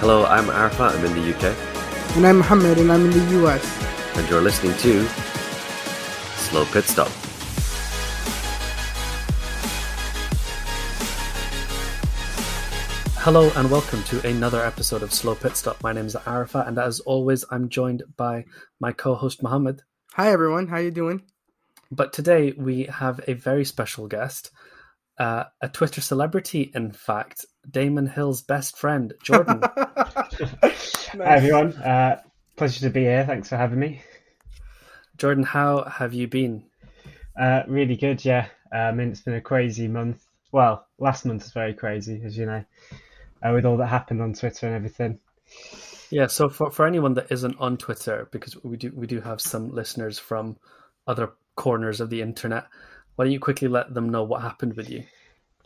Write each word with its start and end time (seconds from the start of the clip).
Hello, 0.00 0.24
I'm 0.24 0.46
Arfa. 0.46 0.90
I'm 0.96 1.04
in 1.04 1.12
the 1.14 1.34
UK, 1.34 1.44
And 2.16 2.26
I'm 2.26 2.38
Mohammed, 2.38 2.78
and 2.78 2.90
I'm 2.90 3.04
in 3.04 3.10
the 3.10 3.46
US. 3.46 3.64
and 4.16 4.28
you're 4.28 4.40
listening 4.40 4.76
to 4.78 5.06
Slow 6.36 6.64
Pit 6.66 6.84
Stop. 6.84 7.10
Hello 13.22 13.50
and 13.56 13.70
welcome 13.70 14.02
to 14.04 14.26
another 14.26 14.64
episode 14.64 15.02
of 15.02 15.12
Slow 15.12 15.34
Pit 15.34 15.56
Stop. 15.56 15.82
My 15.82 15.92
name 15.92 16.06
is 16.06 16.16
Arafat, 16.26 16.66
and 16.66 16.78
as 16.78 17.00
always, 17.00 17.44
I'm 17.50 17.68
joined 17.68 18.02
by 18.16 18.46
my 18.80 18.92
co-host 18.92 19.42
Mohammed. 19.42 19.82
Hi 20.14 20.32
everyone, 20.32 20.68
how 20.68 20.76
are 20.76 20.82
you 20.82 20.90
doing? 20.90 21.22
But 21.90 22.12
today 22.12 22.52
we 22.56 22.84
have 22.84 23.20
a 23.28 23.34
very 23.34 23.64
special 23.64 24.06
guest, 24.08 24.50
uh, 25.18 25.44
a 25.60 25.68
Twitter 25.68 26.00
celebrity, 26.00 26.70
in 26.74 26.92
fact, 26.92 27.44
Damon 27.68 28.06
Hill's 28.06 28.42
best 28.42 28.76
friend, 28.76 29.12
Jordan. 29.22 29.60
Hi 29.76 30.72
everyone, 31.18 31.74
uh, 31.74 32.20
pleasure 32.56 32.80
to 32.80 32.90
be 32.90 33.00
here. 33.00 33.24
Thanks 33.26 33.48
for 33.48 33.56
having 33.56 33.78
me. 33.78 34.02
Jordan, 35.18 35.44
how 35.44 35.84
have 35.84 36.14
you 36.14 36.28
been? 36.28 36.64
Uh, 37.38 37.62
really 37.66 37.96
good, 37.96 38.24
yeah. 38.24 38.46
Uh, 38.72 38.78
I 38.78 38.92
mean, 38.92 39.08
it's 39.08 39.20
been 39.20 39.34
a 39.34 39.40
crazy 39.40 39.88
month. 39.88 40.24
Well, 40.52 40.86
last 40.98 41.24
month 41.24 41.42
was 41.42 41.52
very 41.52 41.74
crazy, 41.74 42.22
as 42.24 42.36
you 42.36 42.46
know, 42.46 42.64
uh, 43.42 43.52
with 43.52 43.64
all 43.66 43.76
that 43.76 43.86
happened 43.86 44.22
on 44.22 44.34
Twitter 44.34 44.66
and 44.66 44.76
everything. 44.76 45.18
Yeah, 46.10 46.26
so 46.26 46.48
for, 46.48 46.70
for 46.70 46.86
anyone 46.86 47.14
that 47.14 47.30
isn't 47.30 47.56
on 47.60 47.76
Twitter, 47.76 48.28
because 48.32 48.56
we 48.64 48.76
do 48.76 48.92
we 48.94 49.06
do 49.06 49.20
have 49.20 49.40
some 49.40 49.70
listeners 49.70 50.18
from 50.18 50.56
other 51.06 51.32
corners 51.54 52.00
of 52.00 52.10
the 52.10 52.22
internet, 52.22 52.66
why 53.14 53.24
don't 53.24 53.32
you 53.32 53.40
quickly 53.40 53.68
let 53.68 53.94
them 53.94 54.08
know 54.08 54.24
what 54.24 54.42
happened 54.42 54.74
with 54.76 54.90
you? 54.90 55.04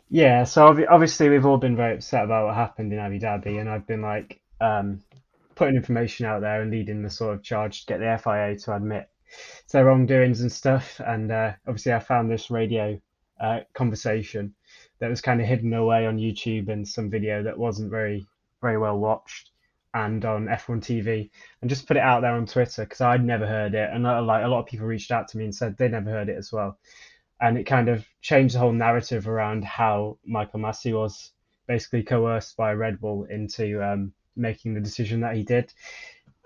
Yeah, 0.09 0.43
so 0.43 0.67
obviously 0.89 1.29
we've 1.29 1.45
all 1.45 1.57
been 1.57 1.75
very 1.75 1.95
upset 1.95 2.23
about 2.25 2.45
what 2.45 2.55
happened 2.55 2.93
in 2.93 2.99
Abu 2.99 3.19
Dhabi, 3.19 3.59
and 3.59 3.69
I've 3.69 3.87
been 3.87 4.01
like 4.01 4.39
um, 4.61 5.01
putting 5.55 5.75
information 5.75 6.25
out 6.25 6.41
there 6.41 6.61
and 6.61 6.71
leading 6.71 7.01
the 7.01 7.09
sort 7.09 7.33
of 7.35 7.43
charge 7.43 7.81
to 7.81 7.85
get 7.87 7.99
the 7.99 8.17
FIA 8.23 8.57
to 8.65 8.75
admit 8.75 9.09
their 9.71 9.85
wrongdoings 9.85 10.41
and 10.41 10.51
stuff. 10.51 11.01
And 11.05 11.31
uh, 11.31 11.53
obviously, 11.67 11.93
I 11.93 11.99
found 11.99 12.29
this 12.29 12.51
radio 12.51 12.99
uh, 13.39 13.61
conversation 13.73 14.53
that 14.99 15.09
was 15.09 15.21
kind 15.21 15.41
of 15.41 15.47
hidden 15.47 15.73
away 15.73 16.05
on 16.05 16.17
YouTube 16.17 16.69
and 16.69 16.87
some 16.87 17.09
video 17.09 17.43
that 17.43 17.57
wasn't 17.57 17.89
very 17.91 18.25
very 18.61 18.77
well 18.77 18.97
watched 18.97 19.51
and 19.93 20.23
on 20.25 20.47
F1 20.47 20.81
TV, 20.81 21.29
and 21.61 21.69
just 21.69 21.87
put 21.87 21.97
it 21.97 22.03
out 22.03 22.21
there 22.21 22.33
on 22.33 22.45
Twitter 22.45 22.83
because 22.83 23.01
I'd 23.01 23.23
never 23.23 23.47
heard 23.47 23.73
it, 23.73 23.89
and 23.91 24.05
uh, 24.05 24.21
like 24.21 24.43
a 24.43 24.47
lot 24.47 24.59
of 24.59 24.65
people 24.67 24.85
reached 24.85 25.11
out 25.11 25.29
to 25.29 25.37
me 25.37 25.45
and 25.45 25.55
said 25.55 25.77
they 25.77 25.87
never 25.87 26.11
heard 26.11 26.29
it 26.29 26.37
as 26.37 26.51
well 26.51 26.77
and 27.41 27.57
it 27.57 27.65
kind 27.65 27.89
of 27.89 28.05
changed 28.21 28.55
the 28.55 28.59
whole 28.59 28.71
narrative 28.71 29.27
around 29.27 29.63
how 29.63 30.17
Michael 30.25 30.59
Masi 30.59 30.93
was 30.93 31.31
basically 31.67 32.03
coerced 32.03 32.55
by 32.55 32.73
Red 32.73 32.99
Bull 32.99 33.25
into 33.25 33.83
um, 33.83 34.13
making 34.35 34.73
the 34.73 34.81
decision 34.81 35.21
that 35.21 35.35
he 35.35 35.43
did. 35.43 35.73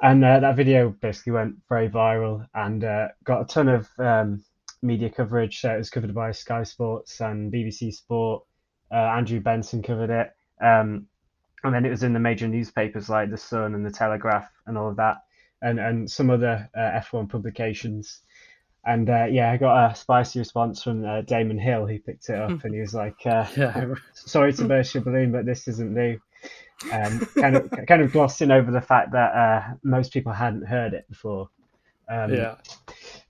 And 0.02 0.24
uh, 0.24 0.40
that 0.40 0.56
video 0.56 0.90
basically 0.90 1.34
went 1.34 1.56
very 1.68 1.90
viral 1.90 2.48
and 2.54 2.84
uh, 2.84 3.10
got 3.24 3.42
a 3.42 3.46
ton 3.46 3.68
of 3.68 3.90
um, 4.00 4.44
media 4.82 5.10
coverage. 5.10 5.60
So 5.60 5.74
it 5.74 5.78
was 5.78 5.90
covered 5.90 6.16
by 6.16 6.32
Sky 6.32 6.64
Sports 6.64 7.20
and 7.20 7.52
BBC 7.52 7.94
Sport. 7.94 8.44
Uh, 8.92 8.96
Andrew 8.96 9.42
Benson 9.42 9.84
covered 9.84 10.10
it. 10.10 10.32
Um, 10.64 11.08
and 11.64 11.74
then 11.74 11.86
it 11.86 11.90
was 11.90 12.04
in 12.04 12.14
the 12.14 12.20
major 12.20 12.48
newspapers 12.48 13.10
like 13.10 13.30
The 13.30 13.38
Sun 13.38 13.76
and 13.76 13.86
The 13.86 13.92
Telegraph 13.92 14.50
and 14.66 14.78
all 14.78 14.90
of 14.90 14.96
that, 14.96 15.18
and, 15.62 15.80
and 15.80 16.10
some 16.10 16.30
other 16.30 16.70
uh, 16.76 17.02
F1 17.02 17.30
publications. 17.30 18.22
And 18.86 19.10
uh, 19.10 19.26
yeah, 19.30 19.52
I 19.52 19.58
got 19.58 19.92
a 19.92 19.96
spicy 19.96 20.40
response 20.40 20.84
from 20.84 21.06
uh, 21.06 21.22
Damon 21.22 21.60
Hill. 21.60 21.86
He 21.86 21.98
picked 21.98 22.30
it 22.30 22.40
up 22.40 22.64
and 22.64 22.74
he 22.74 22.80
was 22.80 22.94
like, 22.94 23.26
uh, 23.26 23.46
Yeah, 23.58 23.94
"Sorry 24.14 24.54
to 24.54 24.66
burst 24.66 24.94
your 24.94 25.04
balloon, 25.04 25.32
but 25.32 25.46
this 25.46 25.68
isn't 25.68 25.94
new." 25.94 26.20
Um, 26.92 27.20
kind 27.38 27.58
of 27.58 27.70
kind 27.88 28.02
of 28.02 28.14
glossing 28.14 28.52
over 28.52 28.72
the 28.72 28.82
fact 28.82 29.12
that 29.12 29.36
uh, 29.36 29.74
most 29.84 30.14
people 30.14 30.32
hadn't 30.32 30.66
heard 30.66 30.94
it 30.94 31.08
before. 31.10 31.50
Um, 32.10 32.34
yeah. 32.34 32.56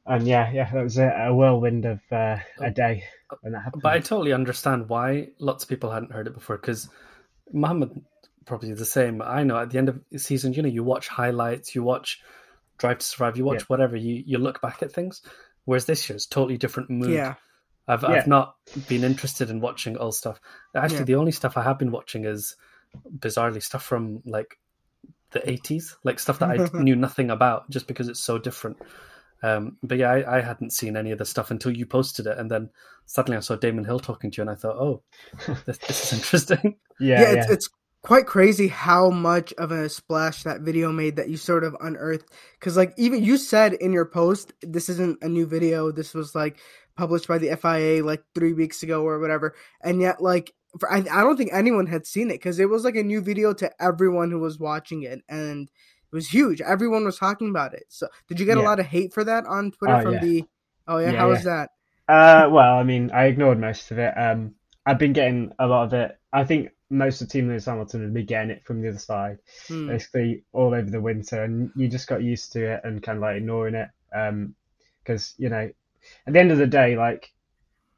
And 0.05 0.27
yeah, 0.27 0.51
yeah, 0.51 0.71
that 0.71 0.83
was 0.83 0.97
a, 0.97 1.07
a 1.07 1.33
whirlwind 1.33 1.85
of 1.85 1.99
uh, 2.11 2.37
a 2.59 2.71
day 2.71 3.03
when 3.41 3.53
that 3.53 3.63
happened. 3.63 3.81
But 3.81 3.93
I 3.93 3.99
totally 3.99 4.33
understand 4.33 4.87
why 4.87 5.29
lots 5.39 5.63
of 5.63 5.69
people 5.69 5.91
hadn't 5.91 6.11
heard 6.11 6.27
it 6.27 6.33
before 6.33 6.57
because 6.57 6.89
Mohammed 7.51 8.01
probably 8.45 8.73
the 8.73 8.85
same. 8.85 9.21
I 9.21 9.43
know 9.43 9.57
at 9.57 9.69
the 9.69 9.77
end 9.77 9.89
of 9.89 9.99
the 10.11 10.19
season, 10.19 10.53
you 10.53 10.63
know, 10.63 10.69
you 10.69 10.83
watch 10.83 11.07
highlights, 11.07 11.75
you 11.75 11.83
watch 11.83 12.21
Drive 12.79 12.97
to 12.99 13.05
Survive, 13.05 13.37
you 13.37 13.45
watch 13.45 13.59
Yeah. 13.61 13.65
whatever, 13.67 13.95
you 13.95 14.23
you 14.25 14.37
look 14.39 14.61
back 14.61 14.81
at 14.81 14.91
things. 14.91 15.21
Whereas 15.65 15.85
this 15.85 16.09
year's 16.09 16.25
totally 16.25 16.57
different 16.57 16.89
mood. 16.89 17.11
Yeah. 17.11 17.35
I've 17.87 18.01
Yeah. 18.03 18.09
I've 18.09 18.27
not 18.27 18.55
been 18.87 19.03
interested 19.03 19.49
in 19.49 19.59
watching 19.61 19.97
old 19.97 20.15
stuff. 20.15 20.39
Actually, 20.75 20.99
Yeah. 20.99 21.03
the 21.05 21.15
only 21.15 21.31
stuff 21.31 21.57
I 21.57 21.63
have 21.63 21.77
been 21.77 21.91
watching 21.91 22.25
is 22.25 22.55
bizarrely 23.19 23.61
stuff 23.61 23.83
from 23.83 24.21
like 24.25 24.57
the 25.31 25.47
eighties, 25.47 25.95
like 26.03 26.19
stuff 26.19 26.39
that 26.39 26.49
I 26.49 26.57
knew 26.83 26.95
nothing 26.95 27.29
about, 27.29 27.69
just 27.69 27.87
because 27.87 28.07
it's 28.07 28.19
so 28.19 28.37
different. 28.39 28.77
Um, 29.43 29.77
but 29.83 29.97
yeah, 29.97 30.11
I, 30.11 30.37
I 30.37 30.41
hadn't 30.41 30.73
seen 30.73 30.97
any 30.97 31.11
of 31.11 31.17
the 31.19 31.25
stuff 31.25 31.49
until 31.51 31.71
you 31.71 31.85
posted 31.85 32.25
it, 32.27 32.37
and 32.37 32.49
then 32.51 32.71
suddenly 33.05 33.37
I 33.37 33.41
saw 33.41 33.55
Damon 33.55 33.85
Hill 33.85 33.99
talking 33.99 34.31
to 34.31 34.37
you, 34.37 34.41
and 34.41 34.49
I 34.49 34.55
thought, 34.55 34.75
oh, 34.75 35.01
this, 35.65 35.77
this 35.77 36.03
is 36.11 36.13
interesting. 36.19 36.75
yeah, 36.99 37.21
Yeah, 37.21 37.31
yeah, 37.33 37.41
it's, 37.43 37.51
it's 37.51 37.69
quite 38.01 38.25
crazy 38.25 38.67
how 38.67 39.09
much 39.09 39.53
of 39.53 39.71
a 39.71 39.89
splash 39.89 40.43
that 40.43 40.61
video 40.61 40.91
made 40.91 41.17
that 41.17 41.29
you 41.29 41.37
sort 41.37 41.63
of 41.63 41.75
unearthed. 41.81 42.29
Because, 42.59 42.77
like, 42.77 42.93
even 42.97 43.23
you 43.23 43.37
said 43.37 43.73
in 43.73 43.91
your 43.91 44.05
post, 44.05 44.53
this 44.61 44.89
isn't 44.89 45.21
a 45.21 45.27
new 45.27 45.45
video. 45.45 45.91
This 45.91 46.13
was, 46.13 46.33
like, 46.33 46.59
published 46.95 47.27
by 47.27 47.37
the 47.37 47.55
FIA, 47.55 48.03
like, 48.03 48.23
three 48.33 48.53
weeks 48.53 48.83
ago 48.83 49.03
or 49.03 49.19
whatever. 49.19 49.55
And 49.81 50.01
yet, 50.01 50.21
like, 50.21 50.53
for, 50.79 50.91
I, 50.91 50.97
I 50.99 51.23
don't 51.23 51.35
think 51.35 51.51
anyone 51.51 51.87
had 51.87 52.05
seen 52.05 52.29
it 52.29 52.35
because 52.35 52.59
it 52.59 52.69
was, 52.69 52.85
like, 52.85 52.95
a 52.95 53.03
new 53.03 53.21
video 53.21 53.53
to 53.53 53.71
everyone 53.81 54.31
who 54.31 54.39
was 54.39 54.59
watching 54.59 55.03
it. 55.03 55.21
And 55.27 55.69
it 56.11 56.15
was 56.15 56.29
huge. 56.29 56.61
Everyone 56.61 57.03
was 57.03 57.17
talking 57.17 57.49
about 57.49 57.73
it. 57.73 57.83
So, 57.89 58.07
did 58.27 58.39
you 58.39 58.45
get 58.45 58.57
a 58.57 58.61
lot 58.61 58.79
of 58.79 58.85
hate 58.85 59.13
for 59.13 59.23
that 59.25 59.45
on 59.45 59.71
Twitter 59.71 59.95
Oh, 59.95 60.01
from 60.01 60.13
yeah. 60.13 60.21
the. 60.21 60.45
Oh, 60.87 60.97
yeah? 60.99 61.11
Yeah, 61.11 61.19
How 61.19 61.29
was 61.29 61.43
that? 61.43 61.69
Uh, 62.07 62.49
well, 62.49 62.77
I 62.77 62.83
mean, 62.83 63.11
I 63.11 63.25
ignored 63.25 63.59
most 63.59 63.91
of 63.91 63.99
it. 63.99 64.11
Um, 64.17 64.55
I've 64.85 64.97
been 64.97 65.13
getting 65.13 65.51
a 65.59 65.67
lot 65.67 65.83
of 65.83 65.93
it. 65.93 66.17
I 66.33 66.43
think 66.43 66.69
most 66.89 67.21
of 67.21 67.27
the 67.27 67.31
Team 67.31 67.47
Lewis 67.47 67.65
Hamilton 67.65 68.03
have 68.03 68.13
been 68.13 68.25
getting 68.25 68.51
it 68.51 68.63
from 68.65 68.81
the 68.81 68.89
other 68.89 68.99
side, 68.99 69.39
Hmm. 69.67 69.87
basically 69.87 70.43
all 70.53 70.73
over 70.73 70.89
the 70.89 71.01
winter, 71.01 71.43
and 71.43 71.71
you 71.75 71.87
just 71.87 72.07
got 72.07 72.23
used 72.23 72.51
to 72.53 72.73
it 72.73 72.81
and 72.83 73.01
kind 73.03 73.17
of 73.17 73.21
like 73.21 73.37
ignoring 73.37 73.75
it. 73.75 73.89
Um, 74.13 74.55
because 75.03 75.33
you 75.37 75.49
know, 75.49 75.69
at 76.27 76.33
the 76.33 76.39
end 76.39 76.51
of 76.51 76.57
the 76.57 76.67
day, 76.67 76.95
like 76.97 77.31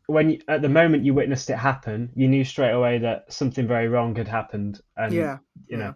when 0.07 0.31
you, 0.31 0.41
at 0.47 0.62
the 0.62 0.69
moment 0.69 1.06
you 1.06 1.13
witnessed 1.13 1.50
it 1.50 1.57
happen, 1.57 2.12
you 2.16 2.28
knew 2.28 2.44
straight 2.44 2.72
away 2.72 3.00
that 3.00 3.31
something 3.31 3.68
very 3.68 3.88
wrong 3.88 4.16
had 4.16 4.28
happened, 4.28 4.81
and 4.97 5.13
Yeah. 5.13 5.38
you 5.68 5.78
know. 5.78 5.94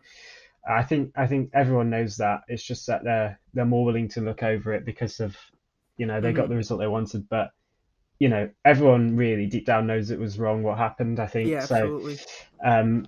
I 0.67 0.83
think 0.83 1.11
I 1.15 1.27
think 1.27 1.51
everyone 1.53 1.89
knows 1.91 2.17
that. 2.17 2.41
It's 2.47 2.63
just 2.63 2.87
that 2.87 3.03
they're 3.03 3.39
they're 3.53 3.65
more 3.65 3.85
willing 3.85 4.07
to 4.09 4.21
look 4.21 4.41
over 4.43 4.73
it 4.73 4.85
because 4.85 5.19
of, 5.19 5.37
you 5.97 6.07
know, 6.07 6.19
they 6.21 6.33
got 6.33 6.45
Mhm. 6.45 6.49
the 6.49 6.55
result 6.55 6.79
they 6.79 6.87
wanted. 6.87 7.29
But 7.29 7.51
you 8.19 8.29
know, 8.29 8.49
everyone 8.63 9.15
really 9.17 9.45
deep 9.47 9.65
down 9.65 9.87
knows 9.87 10.11
it 10.11 10.19
was 10.19 10.39
wrong 10.39 10.63
what 10.63 10.77
happened. 10.77 11.19
I 11.19 11.27
think 11.27 11.51
Yeah, 11.51 11.63
so. 11.63 11.73
absolutely. 11.73 12.17
Um, 12.63 13.07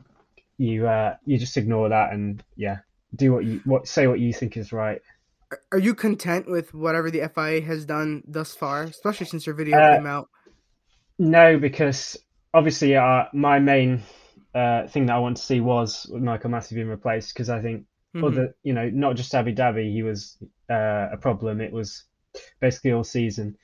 you 0.57 0.87
uh, 0.87 1.15
you 1.25 1.37
just 1.37 1.57
ignore 1.57 1.89
that 1.89 2.13
and 2.13 2.43
yeah, 2.55 2.77
do 3.15 3.33
what 3.33 3.45
you 3.45 3.61
what 3.65 3.87
say 3.87 4.07
what 4.07 4.19
you 4.19 4.33
think 4.33 4.57
is 4.57 4.71
right. 4.73 5.01
Are- 5.71 5.79
you 5.79 5.95
content 5.95 6.49
with 6.49 6.73
whatever 6.73 7.09
the 7.09 7.21
FIA 7.21 7.61
has 7.61 7.85
done 7.85 8.23
thus 8.27 8.53
far, 8.53 8.83
especially 8.83 9.27
since 9.27 9.45
your 9.45 9.55
video 9.55 9.77
Uh, 9.77 9.95
came 9.95 10.05
out? 10.05 10.27
No, 11.19 11.57
because 11.57 12.17
obviously 12.53 12.95
uh, 12.95 13.25
my 13.33 13.59
main 13.59 14.03
uh, 14.53 14.87
thing 14.87 15.05
that 15.07 15.15
I 15.15 15.19
want 15.19 15.37
to 15.37 15.43
see 15.43 15.59
was 15.61 16.09
Michael 16.11 16.51
Masi 16.51 16.73
being 16.73 16.87
replaced 16.87 17.33
because 17.33 17.49
I 17.49 17.61
think 17.61 17.85
Mhm. 18.13 18.27
other, 18.27 18.55
you 18.63 18.73
know, 18.73 18.89
not 18.89 19.15
just 19.15 19.33
Abu 19.33 19.53
Dhabi, 19.53 19.91
he 19.91 20.03
was 20.03 20.37
uh, 20.69 21.09
a 21.11 21.17
problem. 21.17 21.61
It 21.61 21.71
was 21.71 22.03
basically 22.59 22.91
all 22.91 23.03
season, 23.03 23.57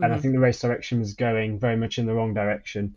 and 0.00 0.12
I 0.12 0.16
Mhm. 0.16 0.22
think 0.22 0.34
the 0.34 0.40
race 0.40 0.60
direction 0.60 1.00
was 1.00 1.14
going 1.14 1.58
very 1.58 1.76
much 1.76 1.98
in 1.98 2.06
the 2.06 2.14
wrong 2.14 2.34
direction. 2.34 2.96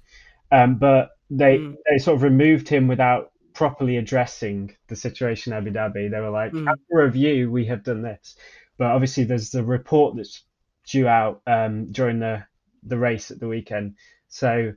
Um, 0.51 0.75
but 0.77 1.11
they 1.29 1.57
Mm. 1.57 1.75
they 1.89 1.97
sort 1.97 2.15
of 2.17 2.23
removed 2.23 2.67
him 2.69 2.87
without 2.87 3.31
properly 3.53 3.97
addressing 3.97 4.75
the 4.87 4.95
situation 4.95 5.53
in 5.53 5.57
Abu 5.59 5.71
Dhabi. 5.71 6.09
They 6.11 6.19
were 6.19 6.29
like, 6.29 6.53
Mm. 6.53 6.67
after 6.67 6.81
review, 7.05 7.51
we 7.51 7.65
have 7.65 7.83
done 7.83 8.01
this, 8.01 8.35
but 8.77 8.91
obviously 8.91 9.23
there's 9.25 9.49
the 9.51 9.63
report 9.63 10.15
that's 10.15 10.43
due 10.85 11.07
out 11.07 11.41
um, 11.47 11.91
during 11.91 12.19
the 12.19 12.45
the 12.83 12.97
race 12.97 13.31
at 13.31 13.39
the 13.39 13.47
weekend. 13.47 13.95
So 14.27 14.73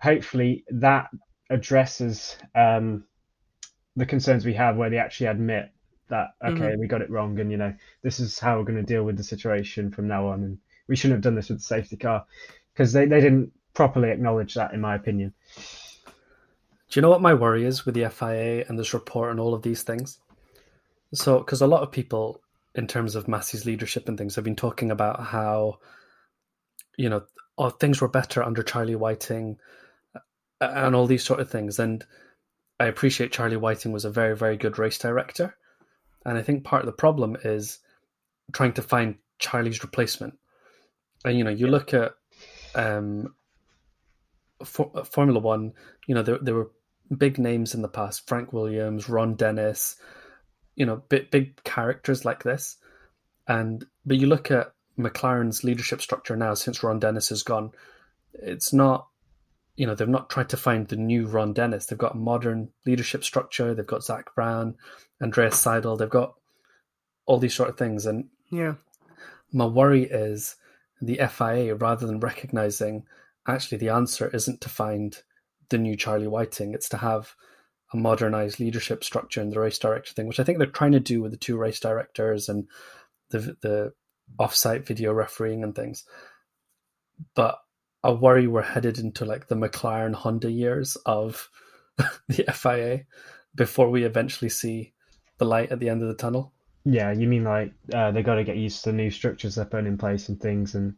hopefully 0.00 0.64
that 0.70 1.10
addresses 1.50 2.36
um, 2.54 3.04
the 3.96 4.06
concerns 4.06 4.44
we 4.44 4.54
have 4.54 4.76
where 4.76 4.90
they 4.90 4.98
actually 4.98 5.26
admit 5.28 5.70
that 6.08 6.28
okay 6.44 6.74
we 6.78 6.86
got 6.86 7.00
it 7.02 7.10
wrong 7.10 7.38
and 7.40 7.50
you 7.50 7.56
know 7.56 7.72
this 8.02 8.20
is 8.20 8.38
how 8.38 8.58
we're 8.58 8.64
going 8.64 8.76
to 8.76 8.82
deal 8.82 9.04
with 9.04 9.16
the 9.16 9.24
situation 9.24 9.90
from 9.90 10.06
now 10.06 10.26
on 10.28 10.42
and 10.44 10.58
we 10.88 10.96
shouldn't 10.96 11.16
have 11.16 11.22
done 11.22 11.34
this 11.34 11.48
with 11.48 11.58
the 11.58 11.64
safety 11.64 11.96
car 11.96 12.24
because 12.72 12.92
they, 12.92 13.06
they 13.06 13.20
didn't 13.20 13.52
properly 13.72 14.10
acknowledge 14.10 14.54
that 14.54 14.72
in 14.72 14.80
my 14.80 14.94
opinion 14.94 15.32
Do 16.90 16.98
you 16.98 17.02
know 17.02 17.10
what 17.10 17.22
my 17.22 17.34
worry 17.34 17.64
is 17.64 17.84
with 17.84 17.94
the 17.94 18.08
FIA 18.08 18.64
and 18.68 18.78
this 18.78 18.94
report 18.94 19.30
and 19.30 19.40
all 19.40 19.54
of 19.54 19.62
these 19.62 19.82
things? 19.82 20.18
So, 21.12 21.38
because 21.38 21.60
a 21.60 21.66
lot 21.66 21.82
of 21.82 21.90
people, 21.92 22.40
in 22.74 22.86
terms 22.86 23.14
of 23.14 23.26
Masi's 23.26 23.66
leadership 23.66 24.08
and 24.08 24.18
things, 24.18 24.34
have 24.34 24.44
been 24.44 24.56
talking 24.56 24.90
about 24.90 25.20
how, 25.24 25.78
you 26.96 27.08
know, 27.08 27.22
oh, 27.58 27.70
things 27.70 28.00
were 28.00 28.08
better 28.08 28.42
under 28.42 28.62
Charlie 28.62 28.96
Whiting 28.96 29.58
uh, 30.14 30.20
and 30.60 30.94
all 30.94 31.06
these 31.06 31.24
sort 31.24 31.40
of 31.40 31.50
things. 31.50 31.78
And 31.78 32.04
I 32.78 32.84
I 32.84 32.88
appreciate 32.88 33.32
Charlie 33.32 33.56
Whiting 33.56 33.92
was 33.92 34.04
a 34.04 34.10
very, 34.10 34.36
very 34.36 34.56
good 34.56 34.78
race 34.78 34.98
director. 34.98 35.56
And 36.26 36.36
I 36.38 36.42
think 36.42 36.64
part 36.64 36.82
of 36.82 36.86
the 36.86 36.92
problem 36.92 37.36
is 37.44 37.78
trying 38.52 38.74
to 38.74 38.82
find 38.82 39.16
Charlie's 39.38 39.82
replacement. 39.82 40.38
And, 41.24 41.38
you 41.38 41.44
know, 41.44 41.50
you 41.50 41.66
look 41.66 41.94
at 41.94 42.14
um, 42.74 43.34
for, 44.64 44.90
Formula 45.04 45.40
One, 45.40 45.72
you 46.06 46.14
know, 46.14 46.22
there, 46.22 46.38
there 46.38 46.54
were 46.54 46.70
big 47.16 47.38
names 47.38 47.74
in 47.74 47.82
the 47.82 47.88
past 47.88 48.26
Frank 48.28 48.52
Williams, 48.52 49.08
Ron 49.08 49.34
Dennis, 49.34 49.96
you 50.74 50.86
know, 50.86 51.02
big, 51.08 51.30
big 51.30 51.62
characters 51.64 52.24
like 52.24 52.42
this. 52.42 52.76
And, 53.46 53.84
but 54.04 54.18
you 54.18 54.26
look 54.26 54.50
at 54.50 54.72
McLaren's 54.98 55.64
leadership 55.64 56.00
structure 56.00 56.36
now 56.36 56.54
since 56.54 56.82
Ron 56.82 56.98
Dennis 56.98 57.28
has 57.28 57.42
gone, 57.42 57.72
it's 58.34 58.72
not 58.72 59.08
you 59.76 59.86
know, 59.86 59.94
they've 59.94 60.08
not 60.08 60.30
tried 60.30 60.48
to 60.50 60.56
find 60.56 60.86
the 60.86 60.96
new 60.96 61.26
Ron 61.26 61.52
Dennis. 61.52 61.86
They've 61.86 61.98
got 61.98 62.14
a 62.14 62.18
modern 62.18 62.70
leadership 62.86 63.24
structure. 63.24 63.74
They've 63.74 63.86
got 63.86 64.04
Zak 64.04 64.34
Brown, 64.34 64.76
Andreas 65.20 65.62
Seidl. 65.62 65.98
They've 65.98 66.08
got 66.08 66.34
all 67.26 67.38
these 67.38 67.54
sort 67.54 67.70
of 67.70 67.76
things. 67.76 68.06
And 68.06 68.26
yeah, 68.50 68.74
my 69.52 69.66
worry 69.66 70.04
is 70.04 70.56
the 71.06 71.20
FIA, 71.28 71.74
rather 71.74 72.06
than 72.06 72.20
recognizing 72.20 73.04
actually 73.46 73.78
the 73.78 73.90
answer 73.90 74.28
isn't 74.28 74.60
to 74.62 74.68
find 74.68 75.22
the 75.68 75.78
new 75.78 75.96
Charlie 75.96 76.26
Whiting, 76.26 76.74
it's 76.74 76.88
to 76.90 76.98
have 76.98 77.34
a 77.92 77.96
modernized 77.96 78.60
leadership 78.60 79.04
structure 79.04 79.40
in 79.40 79.50
the 79.50 79.60
race 79.60 79.78
director 79.78 80.12
thing, 80.12 80.26
which 80.26 80.40
I 80.40 80.44
think 80.44 80.58
they're 80.58 80.66
trying 80.66 80.92
to 80.92 81.00
do 81.00 81.22
with 81.22 81.30
the 81.30 81.36
two 81.36 81.56
race 81.56 81.80
directors 81.80 82.48
and 82.48 82.66
the 83.30 83.56
the 83.60 83.92
offsite 84.38 84.86
video 84.86 85.12
refereeing 85.12 85.62
and 85.62 85.74
things. 85.74 86.04
But 87.34 87.58
I 88.02 88.10
worry 88.10 88.46
we're 88.46 88.62
headed 88.62 88.98
into 88.98 89.24
like 89.24 89.48
the 89.48 89.54
McLaren 89.54 90.14
Honda 90.14 90.50
years 90.50 90.96
of 91.06 91.48
the 92.28 92.44
FIA 92.52 93.04
before 93.54 93.90
we 93.90 94.04
eventually 94.04 94.48
see 94.48 94.92
the 95.38 95.44
light 95.44 95.70
at 95.70 95.80
the 95.80 95.88
end 95.88 96.02
of 96.02 96.08
the 96.08 96.14
tunnel. 96.14 96.52
Yeah, 96.84 97.12
you 97.12 97.26
mean 97.26 97.44
like 97.44 97.72
uh, 97.92 98.10
they 98.10 98.22
got 98.22 98.34
to 98.34 98.44
get 98.44 98.56
used 98.56 98.84
to 98.84 98.90
the 98.90 98.96
new 98.96 99.10
structures 99.10 99.54
they're 99.54 99.64
putting 99.64 99.86
in 99.86 99.98
place 99.98 100.28
and 100.28 100.38
things, 100.38 100.74
and 100.74 100.94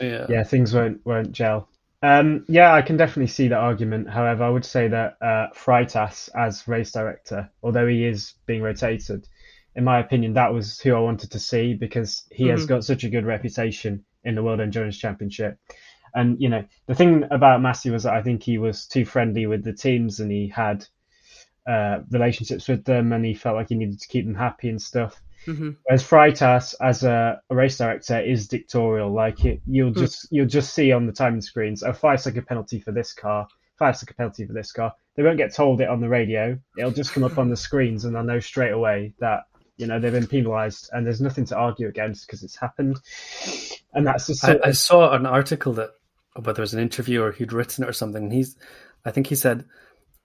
yeah, 0.00 0.26
yeah, 0.28 0.44
things 0.44 0.74
won't 0.74 1.04
won't 1.06 1.32
gel. 1.32 1.68
Um, 2.02 2.44
yeah, 2.48 2.72
I 2.72 2.82
can 2.82 2.96
definitely 2.96 3.28
see 3.28 3.48
that 3.48 3.58
argument. 3.58 4.08
However, 4.08 4.44
I 4.44 4.50
would 4.50 4.64
say 4.64 4.88
that 4.88 5.16
uh, 5.20 5.48
Freitas 5.54 6.30
as 6.34 6.66
race 6.66 6.92
director, 6.92 7.50
although 7.62 7.86
he 7.86 8.06
is 8.06 8.34
being 8.46 8.62
rotated, 8.62 9.28
in 9.74 9.84
my 9.84 9.98
opinion, 9.98 10.34
that 10.34 10.52
was 10.52 10.80
who 10.80 10.94
I 10.94 11.00
wanted 11.00 11.30
to 11.32 11.38
see 11.38 11.74
because 11.74 12.24
he 12.30 12.44
mm-hmm. 12.44 12.52
has 12.52 12.66
got 12.66 12.84
such 12.84 13.04
a 13.04 13.10
good 13.10 13.26
reputation 13.26 14.04
in 14.24 14.34
the 14.34 14.42
World 14.42 14.60
Endurance 14.60 14.98
Championship. 14.98 15.58
And 16.14 16.40
you 16.40 16.48
know, 16.48 16.64
the 16.86 16.94
thing 16.94 17.24
about 17.30 17.60
Masi 17.60 17.90
was 17.90 18.02
that 18.02 18.14
I 18.14 18.22
think 18.22 18.42
he 18.42 18.58
was 18.58 18.86
too 18.86 19.04
friendly 19.04 19.46
with 19.46 19.62
the 19.62 19.72
teams, 19.72 20.20
and 20.20 20.30
he 20.30 20.48
had 20.48 20.86
uh, 21.66 22.00
relationships 22.10 22.68
with 22.68 22.84
them, 22.84 23.12
and 23.12 23.24
he 23.24 23.34
felt 23.34 23.56
like 23.56 23.68
he 23.68 23.74
needed 23.74 24.00
to 24.00 24.08
keep 24.08 24.24
them 24.24 24.34
happy 24.34 24.68
and 24.68 24.80
stuff. 24.80 25.20
Mm-hmm. 25.46 25.70
Whereas 25.84 26.04
Freitas, 26.04 26.74
as 26.80 27.02
a, 27.02 27.40
a, 27.48 27.54
race 27.54 27.78
director, 27.78 28.20
is 28.20 28.48
dictatorial. 28.48 29.12
Like 29.12 29.44
it, 29.44 29.60
you'll 29.66 29.92
mm. 29.92 29.98
just 29.98 30.28
you'll 30.30 30.46
just 30.46 30.74
see 30.74 30.92
on 30.92 31.06
the 31.06 31.12
timing 31.12 31.40
screens, 31.40 31.82
a 31.82 31.94
five 31.94 32.20
second 32.20 32.46
penalty 32.46 32.80
for 32.80 32.92
this 32.92 33.12
car, 33.12 33.48
five 33.78 33.96
second 33.96 34.16
penalty 34.16 34.46
for 34.46 34.52
this 34.52 34.72
car. 34.72 34.92
They 35.16 35.22
won't 35.22 35.38
get 35.38 35.54
told 35.54 35.80
it 35.80 35.88
on 35.88 36.00
the 36.00 36.08
radio. 36.08 36.58
It'll 36.78 36.90
just 36.90 37.12
come 37.12 37.24
up 37.24 37.38
on 37.38 37.48
the 37.48 37.56
screens, 37.56 38.04
and 38.04 38.14
they'll 38.14 38.22
know 38.22 38.40
straight 38.40 38.72
away 38.72 39.14
that 39.20 39.44
you 39.76 39.86
know 39.86 39.98
they've 39.98 40.12
been 40.12 40.26
penalised, 40.26 40.90
and 40.92 41.06
there's 41.06 41.20
nothing 41.20 41.46
to 41.46 41.56
argue 41.56 41.88
against 41.88 42.26
because 42.26 42.42
it's 42.42 42.56
happened. 42.56 42.98
And 43.94 44.06
that's 44.06 44.26
just. 44.26 44.44
I, 44.44 44.58
I 44.62 44.70
saw 44.72 45.12
an 45.12 45.26
article 45.26 45.72
that 45.74 45.90
whether 46.34 46.60
it 46.60 46.64
was 46.64 46.74
an 46.74 46.80
interview 46.80 47.22
or 47.22 47.32
he'd 47.32 47.52
written 47.52 47.84
it 47.84 47.90
or 47.90 47.92
something. 47.92 48.30
He's, 48.30 48.56
I 49.04 49.10
think 49.10 49.26
he 49.26 49.34
said, 49.34 49.64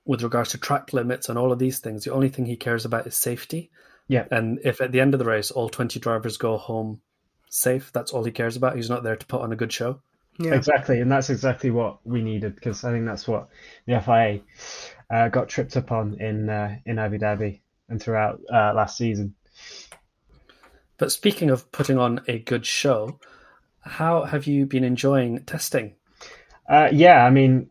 with 0.05 0.21
regards 0.21 0.51
to 0.51 0.57
track 0.57 0.93
limits 0.93 1.29
and 1.29 1.37
all 1.37 1.51
of 1.51 1.59
these 1.59 1.79
things, 1.79 2.03
the 2.03 2.13
only 2.13 2.29
thing 2.29 2.45
he 2.45 2.55
cares 2.55 2.85
about 2.85 3.07
is 3.07 3.15
safety. 3.15 3.71
Yeah. 4.07 4.25
And 4.31 4.59
if 4.63 4.81
at 4.81 4.91
the 4.91 5.01
end 5.01 5.13
of 5.13 5.19
the 5.19 5.25
race 5.25 5.51
all 5.51 5.69
twenty 5.69 5.99
drivers 5.99 6.37
go 6.37 6.57
home 6.57 7.01
safe, 7.49 7.91
that's 7.93 8.11
all 8.11 8.23
he 8.23 8.31
cares 8.31 8.55
about. 8.55 8.75
He's 8.75 8.89
not 8.89 9.03
there 9.03 9.15
to 9.15 9.25
put 9.25 9.41
on 9.41 9.51
a 9.51 9.55
good 9.55 9.71
show. 9.71 10.01
Yeah. 10.37 10.53
Exactly, 10.53 10.99
and 10.99 11.09
that's 11.09 11.29
exactly 11.29 11.71
what 11.71 12.05
we 12.05 12.21
needed 12.21 12.55
because 12.55 12.83
I 12.83 12.91
think 12.91 13.05
that's 13.05 13.27
what 13.27 13.47
the 13.85 14.01
FIA 14.01 14.41
uh, 15.09 15.29
got 15.29 15.47
tripped 15.47 15.77
up 15.77 15.91
on 15.93 16.19
in 16.19 16.49
uh, 16.49 16.75
in 16.85 16.99
Abu 16.99 17.19
Dhabi 17.19 17.61
and 17.87 18.01
throughout 18.01 18.41
uh, 18.51 18.73
last 18.73 18.97
season. 18.97 19.35
But 20.97 21.11
speaking 21.11 21.49
of 21.49 21.71
putting 21.71 21.97
on 21.97 22.21
a 22.27 22.39
good 22.39 22.65
show, 22.65 23.19
how 23.79 24.23
have 24.23 24.45
you 24.45 24.65
been 24.65 24.83
enjoying 24.83 25.43
testing? 25.45 25.95
Uh, 26.67 26.89
yeah, 26.91 27.23
I 27.23 27.29
mean, 27.29 27.69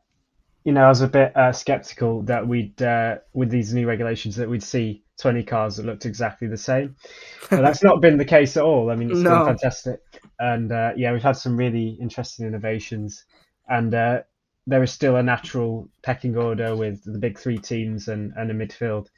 you 0.64 0.72
know, 0.72 0.84
I 0.84 0.88
was 0.88 1.00
a 1.02 1.08
bit 1.08 1.36
uh, 1.36 1.52
skeptical 1.52 2.22
that 2.22 2.46
we'd, 2.46 2.80
uh, 2.80 3.16
with 3.32 3.50
these 3.50 3.74
new 3.74 3.86
regulations, 3.86 4.36
that 4.36 4.48
we'd 4.48 4.62
see 4.62 5.03
20 5.20 5.42
cars 5.44 5.76
that 5.76 5.86
looked 5.86 6.06
exactly 6.06 6.48
the 6.48 6.56
same. 6.56 6.96
But 7.50 7.62
that's 7.62 7.82
not 7.82 8.00
been 8.00 8.18
the 8.18 8.24
case 8.24 8.56
at 8.56 8.64
all. 8.64 8.90
I 8.90 8.96
mean, 8.96 9.10
it's 9.10 9.20
no. 9.20 9.38
been 9.38 9.46
fantastic. 9.46 10.00
And 10.38 10.72
uh, 10.72 10.92
yeah, 10.96 11.12
we've 11.12 11.22
had 11.22 11.36
some 11.36 11.56
really 11.56 11.96
interesting 12.00 12.46
innovations. 12.46 13.24
And 13.68 13.94
uh, 13.94 14.22
there 14.66 14.82
is 14.82 14.92
still 14.92 15.16
a 15.16 15.22
natural 15.22 15.88
pecking 16.02 16.36
order 16.36 16.74
with 16.76 17.02
the 17.04 17.18
big 17.18 17.38
three 17.38 17.58
teams 17.58 18.08
and, 18.08 18.32
and 18.36 18.50
a 18.50 18.54
midfield. 18.54 19.08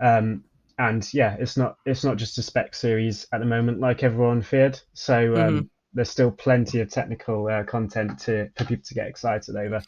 Um, 0.00 0.44
and 0.78 1.06
yeah, 1.12 1.36
it's 1.38 1.56
not 1.56 1.76
it's 1.84 2.02
not 2.02 2.16
just 2.16 2.38
a 2.38 2.42
spec 2.42 2.74
series 2.74 3.26
at 3.32 3.40
the 3.40 3.46
moment 3.46 3.78
like 3.78 4.02
everyone 4.02 4.42
feared. 4.42 4.80
So 4.94 5.34
um, 5.34 5.36
mm-hmm 5.36 5.66
there's 5.94 6.10
still 6.10 6.30
plenty 6.30 6.80
of 6.80 6.90
technical 6.90 7.48
uh, 7.48 7.64
content 7.64 8.18
to 8.20 8.48
for 8.56 8.64
people 8.64 8.84
to 8.84 8.94
get 8.94 9.06
excited 9.06 9.56
over. 9.56 9.82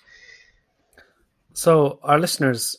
So 1.52 2.00
our 2.02 2.18
listeners 2.18 2.76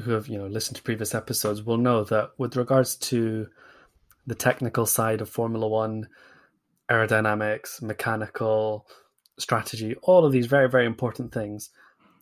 who 0.00 0.12
have 0.12 0.28
you 0.28 0.38
know 0.38 0.46
listened 0.46 0.76
to 0.76 0.82
previous 0.82 1.14
episodes 1.14 1.62
will 1.62 1.78
know 1.78 2.04
that 2.04 2.30
with 2.38 2.56
regards 2.56 2.96
to 2.96 3.46
the 4.26 4.34
technical 4.34 4.86
side 4.86 5.20
of 5.20 5.28
Formula 5.28 5.68
One, 5.68 6.08
aerodynamics, 6.90 7.82
mechanical 7.82 8.86
strategy, 9.38 9.96
all 10.02 10.24
of 10.24 10.32
these 10.32 10.46
very 10.46 10.68
very 10.68 10.86
important 10.86 11.32
things. 11.32 11.70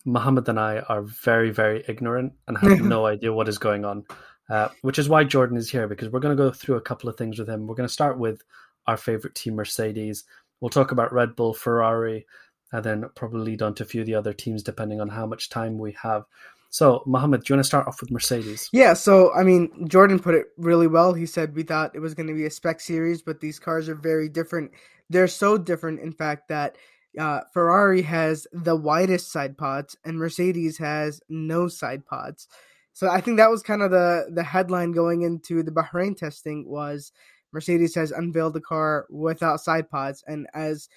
Mohammed 0.04 0.48
and 0.48 0.58
I 0.58 0.80
are 0.80 1.02
very 1.02 1.50
very 1.50 1.84
ignorant 1.88 2.32
and 2.46 2.58
have 2.58 2.80
no 2.82 3.06
idea 3.06 3.32
what 3.32 3.48
is 3.48 3.58
going 3.58 3.84
on. 3.84 4.04
Uh, 4.50 4.68
which 4.82 4.98
is 4.98 5.08
why 5.08 5.24
Jordan 5.24 5.56
is 5.56 5.70
here 5.70 5.88
because 5.88 6.10
we're 6.10 6.20
going 6.20 6.36
to 6.36 6.42
go 6.42 6.50
through 6.50 6.74
a 6.74 6.80
couple 6.80 7.08
of 7.08 7.16
things 7.16 7.38
with 7.38 7.48
him. 7.48 7.66
We're 7.66 7.76
going 7.76 7.88
to 7.88 7.92
start 7.92 8.18
with 8.18 8.42
our 8.86 8.96
favorite 8.96 9.34
team, 9.34 9.54
Mercedes. 9.54 10.24
We'll 10.60 10.68
talk 10.68 10.90
about 10.90 11.12
Red 11.12 11.36
Bull, 11.36 11.54
Ferrari, 11.54 12.26
and 12.72 12.84
then 12.84 13.04
probably 13.14 13.40
lead 13.40 13.62
on 13.62 13.74
to 13.76 13.84
a 13.84 13.86
few 13.86 14.00
of 14.00 14.06
the 14.06 14.14
other 14.14 14.32
teams 14.32 14.62
depending 14.62 15.00
on 15.00 15.08
how 15.08 15.26
much 15.26 15.48
time 15.48 15.78
we 15.78 15.96
have. 16.02 16.24
So, 16.72 17.02
Mohammed, 17.04 17.44
do 17.44 17.52
you 17.52 17.56
want 17.56 17.64
to 17.64 17.68
start 17.68 17.86
off 17.86 18.00
with 18.00 18.10
Mercedes? 18.10 18.70
Yeah, 18.72 18.94
so 18.94 19.30
I 19.34 19.42
mean, 19.42 19.86
Jordan 19.88 20.18
put 20.18 20.34
it 20.34 20.46
really 20.56 20.86
well. 20.86 21.12
He 21.12 21.26
said 21.26 21.54
we 21.54 21.64
thought 21.64 21.94
it 21.94 22.00
was 22.00 22.14
going 22.14 22.28
to 22.28 22.34
be 22.34 22.46
a 22.46 22.50
spec 22.50 22.80
series, 22.80 23.20
but 23.20 23.40
these 23.40 23.58
cars 23.58 23.90
are 23.90 23.94
very 23.94 24.30
different. 24.30 24.72
They're 25.10 25.28
so 25.28 25.58
different, 25.58 26.00
in 26.00 26.12
fact, 26.12 26.48
that 26.48 26.78
uh, 27.18 27.42
Ferrari 27.52 28.00
has 28.00 28.46
the 28.54 28.74
widest 28.74 29.30
side 29.30 29.58
pods 29.58 29.98
and 30.02 30.16
Mercedes 30.16 30.78
has 30.78 31.20
no 31.28 31.68
side 31.68 32.06
pods. 32.06 32.48
So 32.94 33.10
I 33.10 33.20
think 33.20 33.36
that 33.36 33.50
was 33.50 33.62
kind 33.62 33.82
of 33.82 33.90
the 33.90 34.30
the 34.32 34.42
headline 34.42 34.92
going 34.92 35.22
into 35.22 35.62
the 35.62 35.72
Bahrain 35.72 36.16
testing 36.16 36.66
was 36.66 37.12
Mercedes 37.52 37.94
has 37.96 38.12
unveiled 38.12 38.56
a 38.56 38.60
car 38.60 39.06
without 39.10 39.60
side 39.60 39.90
pods, 39.90 40.24
and 40.26 40.46
as 40.54 40.88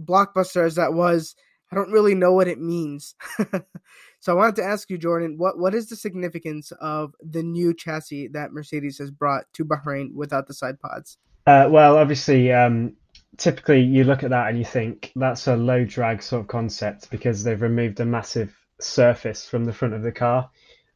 blockbuster 0.00 0.64
as 0.64 0.76
that 0.76 0.94
was, 0.94 1.34
I 1.72 1.74
don't 1.74 1.90
really 1.90 2.14
know 2.14 2.32
what 2.32 2.46
it 2.46 2.60
means. 2.60 3.16
so 4.26 4.32
I 4.32 4.34
wanted 4.34 4.56
to 4.56 4.64
ask 4.64 4.90
you, 4.90 4.98
Jordan, 4.98 5.38
what 5.38 5.56
what 5.56 5.72
is 5.72 5.88
the 5.88 5.94
significance 5.94 6.72
of 6.80 7.14
the 7.22 7.44
new 7.44 7.72
chassis 7.72 8.26
that 8.32 8.52
Mercedes 8.52 8.98
has 8.98 9.08
brought 9.08 9.44
to 9.52 9.64
Bahrain 9.64 10.12
without 10.14 10.48
the 10.48 10.52
side 10.52 10.80
pods? 10.80 11.16
Uh, 11.46 11.68
well, 11.70 11.96
obviously, 11.96 12.52
um, 12.52 12.96
typically 13.36 13.82
you 13.82 14.02
look 14.02 14.24
at 14.24 14.30
that 14.30 14.48
and 14.48 14.58
you 14.58 14.64
think 14.64 15.12
that's 15.14 15.46
a 15.46 15.54
low 15.54 15.84
drag 15.84 16.24
sort 16.24 16.40
of 16.40 16.48
concept 16.48 17.08
because 17.08 17.44
they've 17.44 17.62
removed 17.62 18.00
a 18.00 18.04
massive 18.04 18.52
surface 18.80 19.48
from 19.48 19.64
the 19.64 19.72
front 19.72 19.94
of 19.94 20.02
the 20.02 20.10
car 20.10 20.50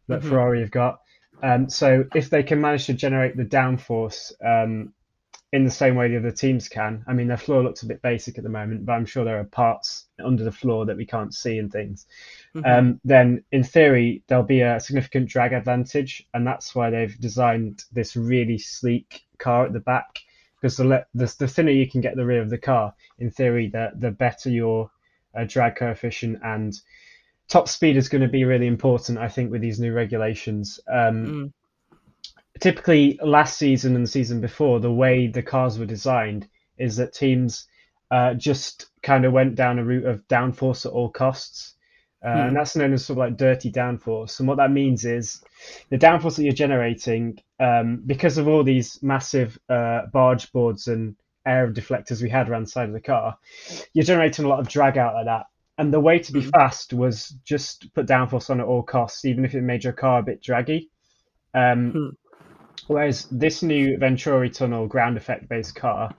that 0.08 0.22
mm-hmm. 0.22 0.28
Ferrari 0.28 0.60
have 0.62 0.72
got. 0.72 0.99
Um, 1.40 1.70
so 1.70 2.06
if 2.16 2.30
they 2.30 2.42
can 2.42 2.60
manage 2.60 2.87
to 2.87 2.94
generate 2.94 3.37
the 3.37 3.44
downforce 3.44 4.32
um, 4.44 4.92
in 5.52 5.64
the 5.64 5.71
same 5.71 5.97
way 5.97 6.09
the 6.09 6.16
other 6.16 6.30
teams 6.30 6.69
can. 6.69 7.04
I 7.09 7.12
mean, 7.12 7.26
their 7.26 7.37
floor 7.37 7.62
looks 7.62 7.83
a 7.83 7.87
bit 7.87 8.02
basic 8.02 8.38
at 8.38 8.45
the 8.45 8.50
moment, 8.50 8.87
but 8.87 8.92
I'm 8.92 9.07
sure 9.07 9.25
there 9.25 9.40
are 9.40 9.45
parts 9.45 10.07
under 10.25 10.45
the 10.45 10.52
floor 10.52 10.87
that 10.87 10.97
we 10.97 11.04
can't 11.04 11.35
see 11.35 11.59
and 11.59 11.73
things. 11.73 12.07
Mm-hmm. 12.54 12.71
Um, 12.71 13.00
then, 13.04 13.42
in 13.50 13.64
theory, 13.64 14.23
there'll 14.28 14.45
be 14.45 14.61
a 14.61 14.78
significant 14.78 15.28
drag 15.28 15.52
advantage, 15.52 16.25
and 16.35 16.47
that's 16.47 16.75
why 16.75 16.90
they've 16.90 17.19
designed 17.19 17.85
this 17.90 18.14
really 18.14 18.59
sleek 18.59 19.23
car 19.38 19.66
at 19.66 19.73
the 19.73 19.80
back. 19.80 20.21
Because 20.61 20.76
the, 20.76 21.04
the, 21.14 21.35
the 21.38 21.49
thinner 21.49 21.73
you 21.73 21.90
can 21.90 22.00
get 22.00 22.16
the 22.16 22.26
rear 22.26 22.42
of 22.42 22.50
the 22.50 22.59
car, 22.59 22.95
in 23.19 23.30
theory, 23.30 23.69
the 23.69 23.90
the 23.97 24.11
better 24.11 24.50
your 24.50 24.90
uh, 25.35 25.45
drag 25.49 25.76
coefficient 25.76 26.38
and 26.45 26.78
top 27.49 27.66
speed 27.66 27.97
is 27.97 28.09
going 28.09 28.23
to 28.23 28.28
be 28.28 28.45
really 28.45 28.66
important. 28.66 29.19
I 29.19 29.28
think 29.28 29.50
with 29.50 29.62
these 29.62 29.80
new 29.80 29.92
regulations. 29.92 30.78
Um, 30.88 31.26
mm 31.26 31.52
typically 32.61 33.19
last 33.23 33.57
season 33.59 33.95
and 33.97 34.05
the 34.05 34.11
season 34.11 34.40
before, 34.40 34.81
the 34.81 34.93
way 34.93 35.26
the 35.26 35.43
cars 35.43 35.79
were 35.79 35.87
designed 35.87 36.49
is 36.79 36.97
that 36.97 37.12
teams 37.12 37.67
uh, 38.11 38.35
just 38.35 38.87
kind 39.02 39.25
of 39.25 39.33
went 39.33 39.55
down 39.55 39.79
a 39.79 39.85
route 39.85 40.07
of 40.07 40.26
downforce 40.29 40.87
at 40.87 40.93
all 40.93 41.09
costs. 41.11 41.75
uh, 42.23 42.29
and 42.49 42.57
that's 42.57 42.76
known 42.76 42.93
as 42.93 43.05
sort 43.05 43.19
of 43.19 43.19
like 43.19 43.37
dirty 43.37 43.73
downforce. 43.73 44.38
And 44.40 44.49
what 44.49 44.59
that 44.59 44.71
means 44.71 45.05
is 45.05 45.43
the 45.88 45.97
downforce 45.97 46.37
that 46.37 46.45
you're 46.45 46.52
generating, 46.52 47.38
um, 47.59 48.02
because 48.05 48.37
of 48.37 48.47
all 48.47 48.62
these 48.62 49.02
massive 49.02 49.59
uh, 49.71 50.02
barge 50.12 50.52
boards 50.52 50.87
and 50.88 51.17
air 51.47 51.73
deflectors 51.73 52.21
we 52.21 52.29
had 52.29 52.49
around 52.50 52.64
the 52.64 52.71
side 52.71 52.88
of 52.88 52.93
the 52.95 53.00
car, 53.00 53.38
you're 53.95 54.05
generating 54.05 54.45
a 54.45 54.49
lot 54.49 54.61
of 54.61 54.69
drag 54.69 54.99
out 54.99 55.14
of 55.14 55.25
that. 55.25 55.47
And 55.79 55.95
the 55.95 56.00
way 56.00 56.19
to 56.19 56.33
be 56.33 56.43
fast 56.43 56.93
was 56.93 57.35
just 57.43 57.93
put 57.95 58.07
downforce 58.07 58.50
on 58.50 58.61
at 58.61 58.67
all 58.67 58.83
costs, 58.83 59.25
even 59.25 59.47
if 59.47 59.55
it 59.55 59.62
made 59.62 59.83
your 59.83 59.95
car 59.95 60.19
a 60.19 60.23
bit 60.23 60.43
draggy. 60.43 60.90
Um, 61.55 62.17
Whereas 62.90 63.28
this 63.30 63.62
new 63.62 63.97
Venturi 63.99 64.50
tunnel 64.50 64.88
ground 64.88 65.16
effect 65.16 65.49
based 65.49 65.76
car 65.76 66.12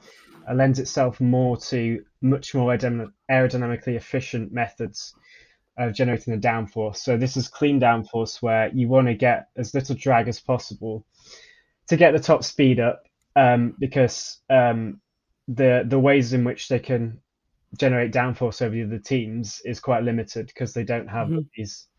uh, 0.49 0.53
lends 0.53 0.79
itself 0.79 1.19
more 1.19 1.57
to 1.57 2.01
much 2.21 2.55
more 2.55 2.73
aerodynamically 2.73 3.95
efficient 3.95 4.53
methods 4.53 5.13
of 5.77 5.93
generating 5.93 6.33
the 6.33 6.39
downforce. 6.39 6.95
So 6.95 7.17
this 7.17 7.35
is 7.35 7.49
clean 7.49 7.81
downforce 7.81 8.41
where 8.41 8.69
you 8.73 8.87
want 8.87 9.07
to 9.07 9.15
get 9.15 9.49
as 9.57 9.73
little 9.73 9.97
drag 9.97 10.29
as 10.29 10.39
possible 10.39 11.05
to 11.89 11.97
get 11.97 12.13
the 12.13 12.19
top 12.19 12.41
speed 12.41 12.79
up, 12.79 13.03
um, 13.35 13.75
because 13.77 14.39
um, 14.49 15.01
the 15.49 15.83
the 15.85 15.99
ways 15.99 16.31
in 16.31 16.45
which 16.45 16.69
they 16.69 16.79
can 16.79 17.19
generate 17.77 18.13
downforce 18.13 18.61
over 18.61 18.73
the 18.73 18.83
other 18.83 18.97
teams 18.97 19.61
is 19.65 19.81
quite 19.81 20.03
limited 20.03 20.47
because 20.47 20.73
they 20.73 20.85
don't 20.85 21.09
have 21.09 21.27
Mhm. 21.27 21.49
these 21.53 21.89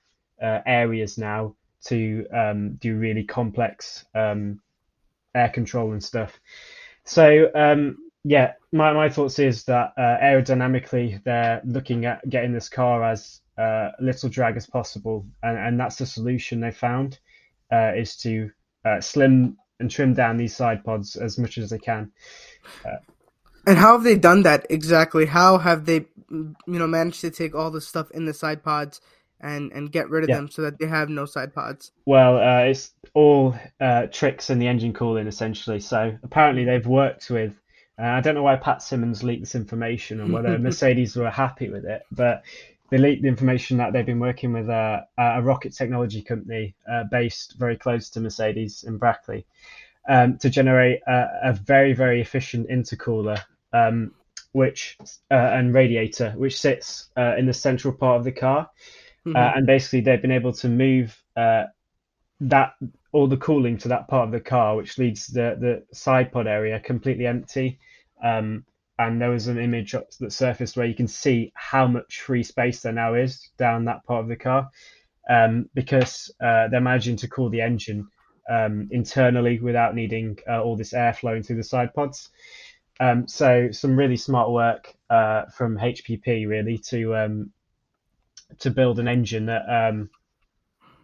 uh, 0.40 0.60
areas 0.64 1.18
now 1.18 1.56
to 1.86 2.26
um, 2.32 2.74
do 2.74 2.96
really 2.96 3.24
complex 3.24 4.04
um, 4.14 4.60
air 5.34 5.48
control 5.48 5.92
and 5.92 6.02
stuff. 6.02 6.38
So 7.04 7.50
um, 7.54 7.98
yeah, 8.24 8.52
my, 8.72 8.92
my 8.92 9.08
thoughts 9.08 9.38
is 9.38 9.64
that 9.64 9.92
uh, 9.96 10.18
aerodynamically 10.22 11.22
they're 11.24 11.60
looking 11.64 12.04
at 12.04 12.28
getting 12.28 12.52
this 12.52 12.68
car 12.68 13.02
as 13.02 13.40
uh, 13.58 13.90
little 14.00 14.28
drag 14.28 14.56
as 14.56 14.66
possible, 14.66 15.26
and, 15.42 15.58
and 15.58 15.80
that's 15.80 15.96
the 15.96 16.06
solution 16.06 16.60
they 16.60 16.70
found 16.70 17.18
uh, 17.72 17.92
is 17.96 18.16
to 18.18 18.50
uh, 18.84 19.00
slim 19.00 19.56
and 19.80 19.90
trim 19.90 20.14
down 20.14 20.36
these 20.36 20.54
side 20.54 20.84
pods 20.84 21.16
as 21.16 21.38
much 21.38 21.58
as 21.58 21.70
they 21.70 21.78
can. 21.78 22.12
And 23.66 23.78
how 23.78 23.92
have 23.92 24.04
they 24.04 24.16
done 24.16 24.42
that 24.42 24.66
exactly? 24.70 25.26
How 25.26 25.58
have 25.58 25.86
they, 25.86 26.06
you 26.30 26.54
know, 26.66 26.86
managed 26.86 27.20
to 27.20 27.30
take 27.30 27.54
all 27.54 27.70
the 27.70 27.80
stuff 27.80 28.10
in 28.12 28.24
the 28.24 28.34
side 28.34 28.62
pods 28.62 29.00
and 29.42 29.72
and 29.72 29.90
get 29.90 30.08
rid 30.08 30.24
of 30.24 30.30
Yeah. 30.30 30.36
them 30.36 30.50
so 30.50 30.62
that 30.62 30.78
they 30.78 30.86
have 30.86 31.08
no 31.08 31.26
side 31.26 31.54
pods? 31.54 31.92
Well, 32.06 32.36
uh, 32.38 32.64
it's 32.64 32.92
all 33.14 33.54
uh, 33.80 34.06
tricks 34.06 34.50
in 34.50 34.58
the 34.58 34.68
engine 34.68 34.92
cooling 34.92 35.26
essentially. 35.26 35.80
So 35.80 36.16
apparently 36.22 36.64
they've 36.64 36.86
worked 36.86 37.30
with. 37.30 37.58
Uh, 37.98 38.04
I 38.06 38.20
don't 38.20 38.34
know 38.34 38.42
why 38.42 38.56
Pat 38.56 38.82
Symonds 38.82 39.22
leaked 39.22 39.42
this 39.42 39.54
information 39.54 40.20
and 40.20 40.32
whether 40.32 40.58
Mercedes 40.68 41.14
were 41.14 41.30
happy 41.30 41.68
with 41.68 41.84
it, 41.84 42.02
but 42.10 42.42
they 42.90 42.98
leaked 42.98 43.22
the 43.22 43.28
information 43.28 43.76
that 43.78 43.92
they've 43.92 44.06
been 44.06 44.20
working 44.20 44.52
with 44.52 44.68
a, 44.68 45.06
a 45.18 45.42
rocket 45.42 45.74
technology 45.74 46.22
company 46.22 46.74
uh, 46.90 47.04
based 47.10 47.56
very 47.58 47.76
close 47.76 48.10
to 48.10 48.20
Mercedes 48.20 48.84
in 48.84 48.98
Brackley 48.98 49.46
um, 50.08 50.38
to 50.38 50.50
generate 50.50 51.00
a, 51.06 51.26
a 51.44 51.52
very 51.52 51.92
very 51.92 52.20
efficient 52.20 52.68
intercooler, 52.68 53.40
um, 53.72 54.12
which 54.52 54.96
uh, 55.30 55.34
and 55.34 55.74
radiator 55.74 56.32
which 56.36 56.60
sits 56.60 57.08
uh, 57.16 57.34
in 57.36 57.46
the 57.46 57.54
central 57.54 57.92
part 57.94 58.18
of 58.18 58.24
the 58.24 58.32
car 58.32 58.70
Mhm. 59.26 59.36
uh, 59.36 59.52
and 59.56 59.66
basically 59.66 60.00
they've 60.00 60.22
been 60.22 60.32
able 60.32 60.52
to 60.52 60.68
move 60.68 61.16
uh, 61.36 61.64
that 62.40 62.74
all 63.12 63.26
the 63.26 63.36
cooling 63.36 63.78
to 63.78 63.88
that 63.88 64.08
part 64.08 64.26
of 64.26 64.32
the 64.32 64.40
car, 64.40 64.76
which 64.76 64.98
leaves 64.98 65.26
the 65.28 65.56
the 65.60 65.84
side 65.94 66.32
pod 66.32 66.46
area 66.46 66.80
completely 66.80 67.26
empty. 67.26 67.78
Um, 68.22 68.64
and 68.98 69.20
there 69.20 69.30
was 69.30 69.48
an 69.48 69.58
image 69.58 69.92
that 70.20 70.32
surfaced 70.32 70.76
where 70.76 70.86
you 70.86 70.94
can 70.94 71.08
see 71.08 71.52
how 71.54 71.86
much 71.86 72.20
free 72.20 72.42
space 72.42 72.82
there 72.82 72.92
now 72.92 73.14
is 73.14 73.50
down 73.58 73.84
that 73.86 74.04
part 74.04 74.22
of 74.22 74.28
the 74.28 74.36
car, 74.36 74.70
um, 75.28 75.68
because 75.74 76.32
uh, 76.40 76.68
they're 76.68 76.80
managing 76.80 77.16
to 77.16 77.28
cool 77.28 77.50
the 77.50 77.60
engine 77.60 78.06
um, 78.50 78.88
internally 78.90 79.58
without 79.60 79.94
needing 79.94 80.38
uh, 80.48 80.62
all 80.62 80.76
this 80.76 80.92
air 80.92 81.12
flowing 81.14 81.42
through 81.42 81.56
the 81.56 81.64
side 81.64 81.92
pods. 81.94 82.30
Um, 83.00 83.26
so 83.26 83.70
some 83.72 83.96
really 83.96 84.16
smart 84.16 84.50
work 84.50 84.94
uh, 85.10 85.46
from 85.46 85.78
HPP 85.78 86.46
really 86.46 86.78
to 86.78 87.16
um, 87.16 87.50
to 88.60 88.70
build 88.70 88.98
an 88.98 89.08
engine 89.08 89.46
that 89.46 89.62
um, 89.68 90.10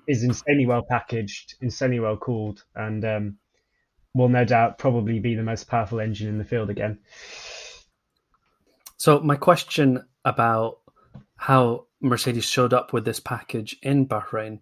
is 0.06 0.22
insanely 0.22 0.66
well 0.66 0.82
packaged, 0.82 1.54
insanely 1.60 2.00
well 2.00 2.16
cooled, 2.16 2.64
and 2.74 3.04
um, 3.04 3.38
will 4.14 4.28
no 4.28 4.44
doubt 4.44 4.78
probably 4.78 5.18
be 5.20 5.34
the 5.34 5.42
most 5.42 5.68
powerful 5.68 6.00
engine 6.00 6.28
in 6.28 6.38
the 6.38 6.44
field 6.44 6.70
again. 6.70 6.98
So 8.96 9.20
my 9.20 9.36
question 9.36 10.04
about 10.24 10.78
how 11.36 11.86
Mercedes 12.00 12.44
showed 12.44 12.74
up 12.74 12.92
with 12.92 13.04
this 13.04 13.20
package 13.20 13.76
in 13.82 14.06
Bahrain, 14.06 14.60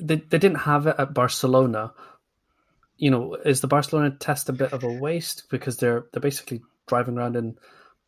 they 0.00 0.16
they 0.16 0.38
didn't 0.38 0.56
have 0.56 0.86
it 0.86 0.96
at 0.98 1.14
Barcelona. 1.14 1.92
You 2.96 3.10
know, 3.10 3.34
is 3.34 3.60
the 3.60 3.68
Barcelona 3.68 4.10
test 4.10 4.48
a 4.48 4.52
bit 4.52 4.72
of 4.72 4.84
a 4.84 4.92
waste 4.92 5.44
because 5.50 5.76
they're 5.76 6.06
they're 6.12 6.20
basically 6.20 6.62
driving 6.86 7.18
around 7.18 7.36
in 7.36 7.56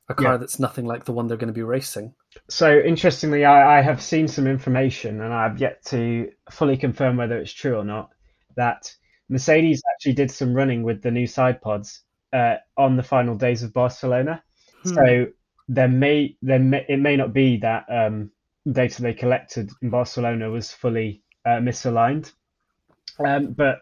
a 0.09 0.15
car 0.15 0.33
Yeah. 0.33 0.37
that's 0.37 0.59
nothing 0.59 0.85
like 0.85 1.05
the 1.05 1.13
one 1.13 1.27
they're 1.27 1.37
going 1.37 1.49
to 1.49 1.55
be 1.55 1.63
racing? 1.63 2.15
So 2.49 2.79
interestingly, 2.79 3.45
I, 3.45 3.79
I 3.79 3.83
have 3.83 4.03
seen 4.03 4.29
some 4.29 4.47
information, 4.47 5.21
and 5.21 5.33
I've 5.33 5.59
yet 5.59 5.85
to 5.87 6.31
fully 6.51 6.77
confirm 6.77 7.17
whether 7.17 7.39
it's 7.39 7.53
true 7.53 7.77
or 7.77 7.85
not. 7.85 8.11
That 8.57 8.93
Mercedes 9.29 9.83
actually 9.95 10.13
did 10.15 10.31
some 10.31 10.55
running 10.55 10.83
with 10.83 11.03
the 11.03 11.11
new 11.11 11.27
side 11.27 11.61
pods 11.61 12.03
uh, 12.33 12.57
on 12.77 12.97
the 12.97 13.03
final 13.03 13.35
days 13.35 13.63
of 13.63 13.73
Barcelona. 13.73 14.43
Hmm. 14.83 14.95
So 14.95 15.27
there 15.69 15.89
may 15.89 16.37
there 16.43 16.59
may, 16.59 16.85
it 16.89 16.99
may 16.99 17.17
not 17.17 17.33
be 17.33 17.57
that 17.59 17.87
um, 17.89 18.31
data 18.71 19.03
they 19.03 19.15
collected 19.15 19.71
in 19.83 19.91
Barcelona 19.91 20.51
was 20.51 20.71
fully 20.71 21.23
uh, 21.47 21.61
misaligned, 21.61 22.33
um, 23.25 23.53
but 23.53 23.79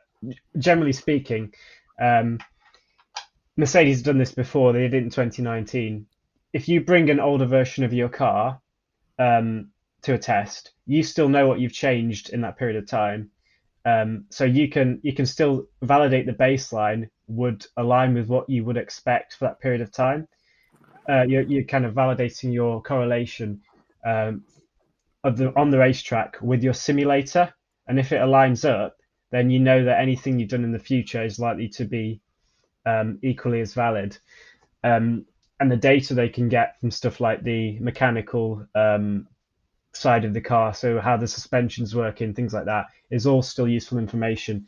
generally 0.58 0.92
speaking, 0.92 1.52
um, 2.00 2.38
Mercedes 3.56 3.98
has 3.98 4.02
done 4.02 4.18
this 4.18 4.34
before. 4.34 4.72
They 4.72 4.80
did 4.80 4.94
it 4.94 5.02
in 5.04 5.10
2019. 5.10 6.06
If 6.52 6.68
you 6.68 6.80
bring 6.80 7.10
an 7.10 7.20
older 7.20 7.46
version 7.46 7.84
of 7.84 7.92
your 7.92 8.08
car 8.08 8.60
um, 9.18 9.70
to 10.02 10.14
a 10.14 10.18
test, 10.18 10.72
you 10.86 11.02
still 11.02 11.28
know 11.28 11.46
what 11.46 11.60
you've 11.60 11.72
changed 11.72 12.30
in 12.30 12.40
that 12.42 12.58
period 12.58 12.76
of 12.76 12.88
time. 12.88 13.30
Um, 13.84 14.26
so 14.30 14.44
you 14.44 14.68
can 14.68 15.00
you 15.02 15.12
can 15.12 15.26
still 15.26 15.66
validate 15.82 16.26
the 16.26 16.32
baseline 16.32 17.08
would 17.26 17.66
align 17.76 18.14
with 18.14 18.28
what 18.28 18.48
you 18.48 18.64
would 18.64 18.76
expect 18.76 19.34
for 19.34 19.46
that 19.46 19.60
period 19.60 19.80
of 19.80 19.90
time. 19.90 20.28
Uh, 21.08 21.22
you're, 21.22 21.42
you're 21.42 21.64
kind 21.64 21.84
of 21.84 21.94
validating 21.94 22.52
your 22.52 22.80
correlation 22.80 23.60
um, 24.06 24.44
of 25.24 25.36
the 25.36 25.52
on 25.58 25.70
the 25.70 25.78
racetrack 25.78 26.36
with 26.40 26.62
your 26.62 26.74
simulator, 26.74 27.52
and 27.88 27.98
if 27.98 28.12
it 28.12 28.20
aligns 28.20 28.68
up, 28.68 28.96
then 29.30 29.50
you 29.50 29.58
know 29.58 29.84
that 29.84 30.00
anything 30.00 30.38
you've 30.38 30.50
done 30.50 30.64
in 30.64 30.72
the 30.72 30.78
future 30.78 31.24
is 31.24 31.40
likely 31.40 31.68
to 31.68 31.84
be 31.84 32.20
um, 32.86 33.18
equally 33.22 33.60
as 33.60 33.74
valid. 33.74 34.16
Um, 34.84 35.26
and 35.60 35.70
the 35.70 35.76
data 35.76 36.14
they 36.14 36.28
can 36.28 36.48
get 36.48 36.80
from 36.80 36.90
stuff 36.90 37.20
like 37.20 37.42
the 37.44 37.78
mechanical 37.78 38.66
um, 38.74 39.28
side 39.92 40.24
of 40.24 40.34
the 40.34 40.40
car, 40.40 40.74
so 40.74 41.00
how 41.00 41.16
the 41.16 41.28
suspension's 41.28 41.94
working, 41.94 42.34
things 42.34 42.52
like 42.52 42.64
that, 42.64 42.86
is 43.10 43.26
all 43.26 43.42
still 43.42 43.68
useful 43.68 43.98
information. 43.98 44.66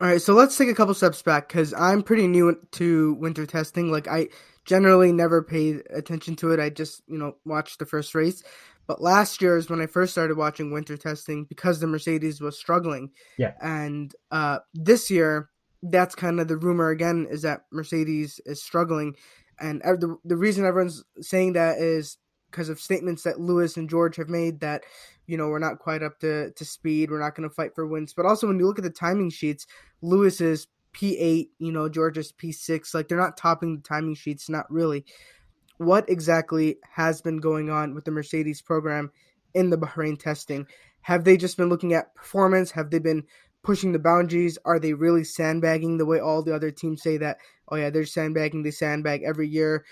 All 0.00 0.08
right, 0.08 0.22
so 0.22 0.32
let's 0.32 0.56
take 0.56 0.70
a 0.70 0.74
couple 0.74 0.94
steps 0.94 1.20
back 1.20 1.48
because 1.48 1.74
I'm 1.74 2.02
pretty 2.02 2.26
new 2.26 2.56
to 2.72 3.14
winter 3.14 3.44
testing. 3.44 3.92
Like 3.92 4.08
I 4.08 4.28
generally 4.64 5.12
never 5.12 5.42
paid 5.42 5.82
attention 5.90 6.36
to 6.36 6.52
it. 6.52 6.60
I 6.60 6.70
just 6.70 7.02
you 7.06 7.18
know 7.18 7.36
watched 7.44 7.78
the 7.78 7.86
first 7.86 8.14
race. 8.14 8.42
But 8.86 9.02
last 9.02 9.42
year 9.42 9.56
is 9.56 9.68
when 9.68 9.80
I 9.80 9.86
first 9.86 10.12
started 10.12 10.36
watching 10.36 10.72
winter 10.72 10.96
testing 10.96 11.44
because 11.44 11.78
the 11.80 11.86
Mercedes 11.86 12.40
was 12.40 12.58
struggling. 12.58 13.10
Yeah. 13.38 13.52
And 13.60 14.12
uh, 14.32 14.60
this 14.74 15.10
year, 15.10 15.49
that's 15.82 16.14
kind 16.14 16.40
of 16.40 16.48
the 16.48 16.56
rumor 16.56 16.90
again 16.90 17.26
is 17.30 17.42
that 17.42 17.62
Mercedes 17.72 18.40
is 18.44 18.62
struggling, 18.62 19.16
and 19.58 19.80
the 19.82 20.16
the 20.24 20.36
reason 20.36 20.64
everyone's 20.64 21.04
saying 21.20 21.54
that 21.54 21.78
is 21.78 22.18
because 22.50 22.68
of 22.68 22.80
statements 22.80 23.22
that 23.22 23.40
Lewis 23.40 23.76
and 23.76 23.88
George 23.88 24.16
have 24.16 24.28
made 24.28 24.60
that 24.60 24.82
you 25.26 25.36
know 25.36 25.48
we're 25.48 25.58
not 25.58 25.78
quite 25.78 26.02
up 26.02 26.18
to, 26.20 26.50
to 26.50 26.64
speed 26.64 27.10
we're 27.10 27.20
not 27.20 27.34
going 27.34 27.48
to 27.48 27.54
fight 27.54 27.74
for 27.74 27.86
wins. 27.86 28.12
But 28.12 28.26
also 28.26 28.46
when 28.46 28.58
you 28.58 28.66
look 28.66 28.78
at 28.78 28.84
the 28.84 28.90
timing 28.90 29.30
sheets 29.30 29.66
lewis 30.02 30.40
is 30.40 30.66
p8 30.92 31.48
you 31.58 31.70
know 31.70 31.88
george 31.88 32.18
is 32.18 32.32
p6 32.32 32.94
like 32.94 33.06
they're 33.06 33.16
not 33.16 33.36
topping 33.36 33.76
the 33.76 33.82
timing 33.82 34.14
sheets 34.14 34.48
not 34.48 34.70
really. 34.70 35.04
What 35.78 36.10
exactly 36.10 36.76
has 36.92 37.22
been 37.22 37.38
going 37.38 37.70
on 37.70 37.94
with 37.94 38.04
the 38.04 38.10
mercedes 38.10 38.60
program 38.60 39.10
in 39.54 39.70
the 39.70 39.78
bahrain 39.78 40.18
testing? 40.18 40.66
Have 41.02 41.24
they 41.24 41.36
just 41.36 41.56
been 41.56 41.70
looking 41.70 41.94
at 41.94 42.14
performance? 42.14 42.72
Have 42.72 42.90
they 42.90 42.98
been 42.98 43.24
pushing 43.62 43.92
the 43.92 43.98
boundaries 43.98 44.58
are 44.64 44.78
they 44.78 44.92
really 44.92 45.24
sandbagging 45.24 45.98
the 45.98 46.06
way 46.06 46.18
all 46.18 46.42
the 46.42 46.54
other 46.54 46.70
teams 46.70 47.02
say 47.02 47.16
that 47.18 47.36
oh 47.68 47.76
yeah 47.76 47.90
they're 47.90 48.04
sandbagging 48.06 48.62
they 48.62 48.70
sandbag 48.70 49.22
every 49.22 49.48
year 49.48 49.84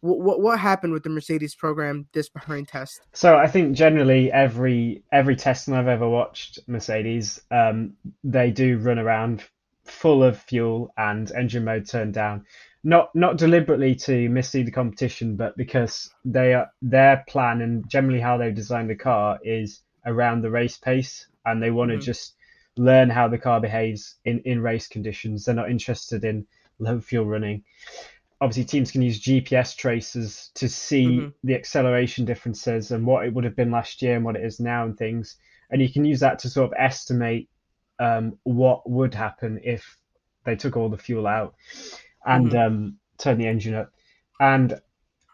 what, 0.00 0.18
what, 0.18 0.40
what 0.40 0.58
happened 0.58 0.92
with 0.92 1.04
the 1.04 1.08
mercedes 1.10 1.54
program 1.54 2.06
this 2.12 2.28
bahrain 2.28 2.66
test 2.66 3.00
So 3.12 3.36
I 3.36 3.46
think 3.46 3.76
generally 3.76 4.32
every 4.32 5.02
every 5.12 5.36
testing 5.36 5.74
I've 5.74 5.86
ever 5.88 6.08
watched 6.08 6.58
Mercedes, 6.66 7.40
um, 7.50 7.94
they 8.24 8.50
do 8.50 8.78
run 8.78 8.98
around 8.98 9.44
full 9.84 10.22
of 10.24 10.38
fuel 10.38 10.92
and 10.96 11.30
engine 11.32 11.64
mode 11.64 11.86
turned 11.88 12.14
down. 12.14 12.44
not 12.84 13.14
not 13.14 13.38
deliberately 13.38 13.94
to 13.94 14.28
mislead 14.28 14.66
the 14.66 14.72
competition, 14.72 15.36
but 15.36 15.56
because 15.56 16.10
they 16.24 16.52
are 16.54 16.68
their 16.82 17.22
plan 17.28 17.60
and 17.60 17.88
generally 17.88 18.20
how 18.20 18.36
they've 18.36 18.56
designed 18.56 18.90
the 18.90 18.96
car 18.96 19.38
is 19.44 19.82
around 20.04 20.40
the 20.42 20.50
race 20.50 20.78
pace, 20.78 21.26
and 21.46 21.62
they 21.62 21.70
want 21.70 21.90
to 21.92 21.96
Mhm. 21.96 22.02
just 22.02 22.34
learn 22.76 23.10
how 23.10 23.28
the 23.28 23.38
car 23.38 23.60
behaves 23.60 24.16
in 24.24 24.40
in 24.44 24.60
race 24.60 24.88
conditions. 24.88 25.44
They're 25.44 25.54
not 25.54 25.70
interested 25.70 26.24
in 26.24 26.46
low 26.78 27.00
fuel 27.00 27.26
running. 27.26 27.62
Obviously, 28.40 28.64
teams 28.64 28.90
can 28.90 29.02
use 29.02 29.20
GPS 29.20 29.76
tracers 29.76 30.50
to 30.54 30.68
see 30.68 31.06
Mhm. 31.08 31.32
the 31.44 31.54
acceleration 31.54 32.24
differences 32.24 32.90
and 32.90 33.06
what 33.06 33.24
it 33.24 33.32
would 33.32 33.44
have 33.44 33.56
been 33.56 33.70
last 33.70 34.02
year 34.02 34.16
and 34.16 34.24
what 34.24 34.36
it 34.36 34.44
is 34.44 34.58
now 34.58 34.84
and 34.84 34.96
things, 34.96 35.36
and 35.70 35.80
you 35.80 35.92
can 35.92 36.04
use 36.04 36.20
that 36.20 36.38
to 36.40 36.50
sort 36.50 36.70
of 36.70 36.76
estimate 36.78 37.48
um, 37.98 38.36
what 38.42 38.88
would 38.90 39.14
happen 39.14 39.60
if 39.62 39.96
they 40.44 40.56
took 40.56 40.76
all 40.76 40.88
the 40.88 40.98
fuel 40.98 41.26
out 41.26 41.54
and 42.26 42.52
Mhm. 42.52 42.56
um, 42.56 42.96
turned 43.18 43.40
the 43.40 43.46
engine 43.46 43.74
up. 43.74 43.92
And 44.40 44.80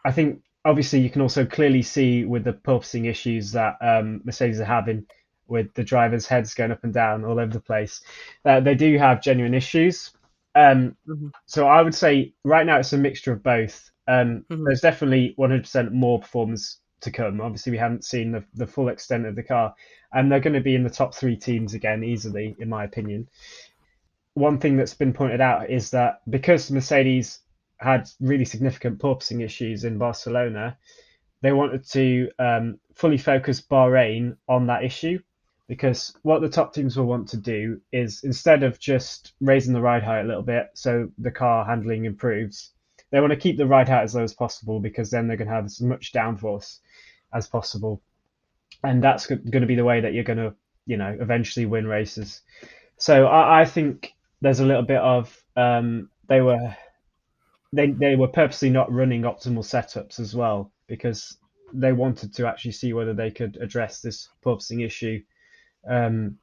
I 0.05 0.11
think 0.11 0.41
obviously 0.65 0.99
you 0.99 1.09
can 1.09 1.21
also 1.21 1.45
clearly 1.45 1.81
see 1.81 2.25
with 2.25 2.43
the 2.43 2.53
porpoising 2.53 3.07
issues 3.09 3.51
that 3.53 3.77
um, 3.81 4.21
Mercedes 4.23 4.59
are 4.59 4.65
having 4.65 5.05
with 5.49 5.73
the 5.73 5.83
drivers' 5.83 6.27
heads 6.27 6.53
going 6.53 6.71
up 6.71 6.83
and 6.83 6.93
down 6.93 7.25
all 7.25 7.39
over 7.39 7.53
the 7.53 7.59
place. 7.59 8.01
Uh, 8.45 8.59
they 8.59 8.75
do 8.75 8.97
have 8.97 9.21
genuine 9.21 9.53
issues. 9.53 10.11
Um, 10.55 10.95
Mhm. 11.07 11.31
So 11.45 11.67
I 11.67 11.81
would 11.81 11.95
say 11.95 12.33
right 12.43 12.65
now 12.65 12.77
it's 12.79 12.93
a 12.93 12.97
mixture 12.97 13.33
of 13.33 13.43
both. 13.43 13.91
Um, 14.07 14.45
Mhm. 14.49 14.65
There's 14.65 14.81
definitely 14.81 15.35
100% 15.37 15.91
more 15.93 16.19
performance 16.19 16.81
to 17.01 17.11
come. 17.11 17.39
Obviously, 17.41 17.71
we 17.71 17.77
haven't 17.77 18.03
seen 18.03 18.31
the, 18.31 18.43
the 18.55 18.67
full 18.67 18.89
extent 18.89 19.25
of 19.25 19.35
the 19.35 19.43
car, 19.43 19.73
and 20.13 20.31
they're 20.31 20.39
going 20.39 20.53
to 20.53 20.61
be 20.61 20.75
in 20.75 20.83
the 20.83 20.89
top 20.89 21.13
three 21.13 21.37
teams 21.37 21.73
again 21.73 22.03
easily, 22.03 22.55
in 22.59 22.69
my 22.69 22.83
opinion. 22.83 23.29
One 24.33 24.59
thing 24.59 24.77
that's 24.77 24.93
been 24.93 25.13
pointed 25.13 25.41
out 25.41 25.69
is 25.69 25.91
that 25.91 26.21
because 26.29 26.71
Mercedes 26.71 27.39
had 27.77 28.09
really 28.19 28.45
significant 28.45 28.99
porpoising 28.99 29.43
issues 29.43 29.83
in 29.83 29.97
Barcelona, 29.97 30.77
they 31.41 31.51
wanted 31.53 31.85
to 31.91 32.29
um, 32.39 32.79
fully 32.95 33.17
focus 33.17 33.61
Bahrain 33.61 34.35
on 34.47 34.67
that 34.67 34.83
issue 34.83 35.19
because 35.69 36.17
what 36.23 36.41
the 36.41 36.49
top 36.49 36.73
teams 36.73 36.97
will 36.97 37.05
want 37.05 37.29
to 37.29 37.37
do 37.37 37.79
is 37.93 38.21
instead 38.23 38.63
of 38.63 38.79
just 38.79 39.33
raising 39.39 39.71
the 39.71 39.79
ride 39.79 40.03
height 40.03 40.25
a 40.25 40.27
little 40.27 40.41
bit 40.41 40.65
so 40.73 41.07
the 41.19 41.29
car 41.29 41.63
handling 41.63 42.05
improves, 42.05 42.71
they 43.11 43.21
want 43.21 43.31
to 43.31 43.37
keep 43.39 43.55
the 43.55 43.67
ride 43.67 43.87
height 43.87 44.03
as 44.03 44.15
low 44.15 44.23
as 44.23 44.33
possible 44.33 44.79
because 44.79 45.11
then 45.11 45.27
they're 45.27 45.37
going 45.37 45.47
to 45.47 45.53
have 45.53 45.65
as 45.65 45.79
much 45.79 46.11
downforce 46.11 46.79
as 47.33 47.47
possible, 47.47 48.01
and 48.83 49.03
that's 49.03 49.27
going 49.27 49.61
to 49.61 49.67
be 49.67 49.75
the 49.75 49.85
way 49.85 50.01
that 50.01 50.13
you're 50.13 50.23
going 50.23 50.39
to, 50.39 50.55
you 50.87 50.97
know, 50.97 51.15
eventually 51.21 51.67
win 51.67 51.85
races. 51.85 52.41
So 52.97 53.27
I, 53.27 53.61
I 53.61 53.65
think 53.65 54.13
there's 54.41 54.61
a 54.61 54.65
little 54.65 54.83
bit 54.83 54.97
of 54.97 55.39
um, 55.55 56.09
they 56.27 56.41
were 56.41 56.75
they 57.73 57.91
they 57.91 58.15
were 58.15 58.27
purposely 58.27 58.71
not 58.71 58.91
running 58.91 59.21
optimal 59.21 59.63
setups 59.63 60.19
as 60.19 60.35
well 60.35 60.71
because 60.87 61.37
they 61.73 61.93
wanted 61.93 62.33
to 62.33 62.47
actually 62.47 62.71
see 62.71 62.93
whether 62.93 63.13
they 63.13 63.29
could 63.29 63.57
address 63.61 64.01
this 64.01 64.29
porpoising 64.43 64.83
issue 64.83 65.21
um, 65.87 66.37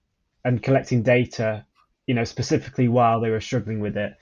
and 0.45 0.62
collecting 0.62 1.02
data, 1.02 1.66
you 2.07 2.14
know, 2.14 2.25
specifically 2.25 2.88
while 2.88 3.21
they 3.21 3.31
were 3.31 3.40
struggling 3.40 3.81
with 3.81 3.97
it 3.97 4.14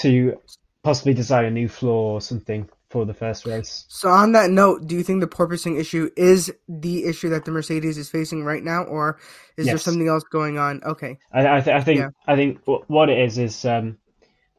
to 0.00 0.40
possibly 0.82 1.12
design 1.14 1.44
a 1.44 1.50
new 1.50 1.68
floor 1.68 2.14
or 2.14 2.20
something 2.20 2.68
for 2.88 3.04
the 3.04 3.12
first 3.12 3.44
race. 3.44 3.84
So 3.88 4.08
on 4.08 4.32
that 4.32 4.50
note, 4.50 4.86
do 4.86 4.94
you 4.94 5.02
think 5.02 5.20
the 5.20 5.26
porpoising 5.26 5.78
issue 5.78 6.10
is 6.16 6.52
the 6.68 7.04
issue 7.04 7.28
that 7.30 7.44
the 7.44 7.50
Mercedes 7.50 7.98
is 7.98 8.08
facing 8.08 8.44
right 8.44 8.62
now, 8.62 8.84
or 8.84 9.18
is 9.56 9.66
there 9.66 9.76
something 9.76 10.08
else 10.08 10.24
going 10.24 10.58
on? 10.58 10.82
Okay. 10.84 11.18
I, 11.32 11.58
I, 11.58 11.60
th- 11.60 11.76
I 11.76 11.82
think 11.82 11.98
Yeah. 12.00 12.10
I 12.26 12.36
think 12.36 12.60
what 12.64 13.10
it 13.10 13.18
is 13.18 13.36
is 13.36 13.64
um, 13.66 13.98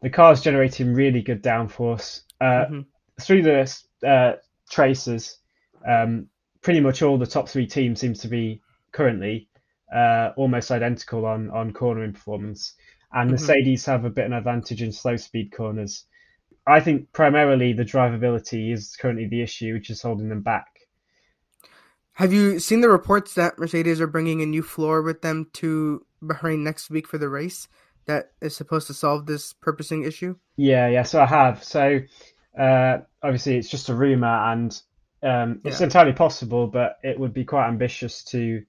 the 0.01 0.29
is 0.31 0.41
generating 0.41 0.93
really 0.93 1.21
good 1.21 1.41
downforce 1.41 2.21
uh, 2.39 2.65
Mhm. 2.69 2.85
through 3.19 3.41
the 3.43 3.83
uh, 4.07 4.33
tracers. 4.69 5.37
Um, 5.87 6.27
pretty 6.61 6.81
much 6.81 7.01
all 7.01 7.17
the 7.17 7.25
top 7.25 7.49
three 7.49 7.65
teams 7.65 7.99
seems 7.99 8.19
to 8.19 8.27
be 8.27 8.61
currently 8.91 9.47
uh, 9.93 10.31
almost 10.37 10.71
identical 10.71 11.25
on 11.25 11.49
on 11.49 11.73
cornering 11.73 12.13
performance, 12.13 12.75
and 13.11 13.29
Mhm. 13.29 13.33
Mercedes 13.33 13.85
have 13.85 14.05
a 14.05 14.09
bit 14.09 14.25
of 14.25 14.31
an 14.31 14.37
advantage 14.37 14.81
in 14.81 14.91
slow 14.91 15.15
speed 15.17 15.51
corners. 15.51 16.05
I 16.67 16.79
think 16.79 17.11
primarily 17.13 17.73
the 17.73 17.83
drivability 17.85 18.71
is 18.71 18.95
currently 18.95 19.27
the 19.27 19.41
issue, 19.41 19.73
which 19.73 19.89
is 19.89 20.01
holding 20.01 20.29
them 20.29 20.41
back. 20.41 20.67
Have 22.13 22.33
you 22.33 22.59
seen 22.59 22.81
the 22.81 22.89
reports 22.89 23.33
that 23.35 23.57
Mercedes 23.57 24.01
are 24.01 24.07
bringing 24.07 24.41
a 24.41 24.45
new 24.45 24.61
floor 24.61 25.01
with 25.01 25.21
them 25.21 25.49
to 25.53 26.05
Bahrain 26.21 26.59
next 26.59 26.89
week 26.89 27.07
for 27.07 27.17
the 27.17 27.29
race 27.29 27.67
that 28.05 28.33
is 28.41 28.55
supposed 28.55 28.87
to 28.87 28.93
solve 28.93 29.25
this 29.25 29.53
porpoising 29.53 30.05
issue? 30.05 30.35
Yeah, 30.57 30.87
yeah. 30.89 31.03
So 31.03 31.21
I 31.21 31.25
have. 31.25 31.63
So 31.63 31.99
uh, 32.59 32.97
obviously, 33.23 33.57
it's 33.57 33.69
just 33.69 33.89
a 33.89 33.95
rumor, 33.95 34.27
and 34.51 34.79
um, 35.23 35.61
it's 35.63 35.79
Yeah. 35.79 35.85
entirely 35.85 36.13
possible, 36.13 36.67
but 36.67 36.97
it 37.03 37.17
would 37.17 37.33
be 37.33 37.45
quite 37.45 37.67
ambitious 37.69 38.23
to 38.25 38.63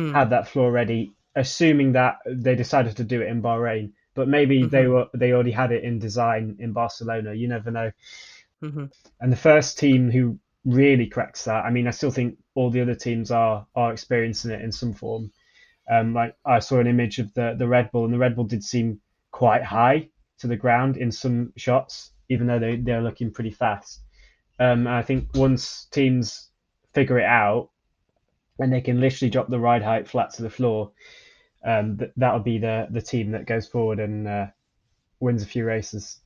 Hmm. 0.00 0.12
have 0.14 0.30
that 0.30 0.48
floor 0.48 0.70
ready, 0.72 1.12
assuming 1.36 1.92
that 1.92 2.16
they 2.26 2.54
decided 2.54 2.96
to 2.96 3.04
do 3.04 3.20
it 3.22 3.28
in 3.28 3.42
Bahrain. 3.42 3.92
But 4.14 4.28
maybe 4.28 4.64
they 4.64 4.84
Mhm. 4.84 4.90
were 4.92 5.06
they 5.14 5.32
already 5.32 5.52
had 5.52 5.72
it 5.72 5.84
in 5.84 5.98
design 5.98 6.56
in 6.58 6.72
Barcelona. 6.72 7.34
You 7.34 7.48
never 7.48 7.70
know. 7.70 7.90
Mm-hmm. 8.62 8.86
And 9.20 9.32
the 9.32 9.36
first 9.36 9.78
team 9.78 10.10
who 10.10 10.38
really 10.64 11.06
cracks 11.06 11.44
that, 11.44 11.64
I 11.64 11.70
mean, 11.70 11.86
I 11.86 11.90
still 11.92 12.10
think 12.10 12.38
all 12.54 12.70
the 12.70 12.80
other 12.82 12.94
teams 12.94 13.30
are 13.30 13.66
are 13.74 13.92
experiencing 13.92 14.50
it 14.50 14.60
in 14.62 14.72
some 14.72 14.92
form. 14.92 15.30
Um, 15.88 16.14
like 16.14 16.34
I 16.44 16.58
saw 16.60 16.78
an 16.80 16.86
image 16.86 17.18
of 17.18 17.32
the 17.34 17.54
the 17.58 17.68
Red 17.68 17.90
Bull, 17.92 18.04
and 18.04 18.12
the 18.14 18.18
Red 18.18 18.36
Bull 18.36 18.44
did 18.44 18.62
seem 18.64 19.00
quite 19.30 19.62
high 19.62 20.08
to 20.38 20.46
the 20.46 20.56
ground 20.56 20.96
in 20.96 21.10
some 21.12 21.52
shots, 21.56 22.12
even 22.28 22.46
though 22.46 22.58
they 22.58 22.76
they're 22.76 23.02
looking 23.02 23.32
pretty 23.32 23.50
fast. 23.50 24.00
Um, 24.58 24.86
I 24.86 25.02
think 25.02 25.28
once 25.34 25.86
teams 25.86 26.50
figure 26.92 27.18
it 27.18 27.24
out, 27.24 27.70
and 28.60 28.72
they 28.72 28.80
can 28.80 29.00
literally 29.00 29.30
drop 29.30 29.48
the 29.48 29.58
ride 29.58 29.82
height 29.82 30.06
flat 30.06 30.32
to 30.34 30.42
the 30.42 30.50
floor, 30.50 30.92
um, 31.64 31.98
th- 31.98 32.12
that'll 32.16 32.40
be 32.40 32.58
the 32.58 32.86
the 32.90 33.02
team 33.02 33.32
that 33.32 33.46
goes 33.46 33.66
forward 33.66 33.98
and 33.98 34.28
uh, 34.28 34.46
wins 35.18 35.42
a 35.42 35.46
few 35.46 35.64
races. 35.64 36.20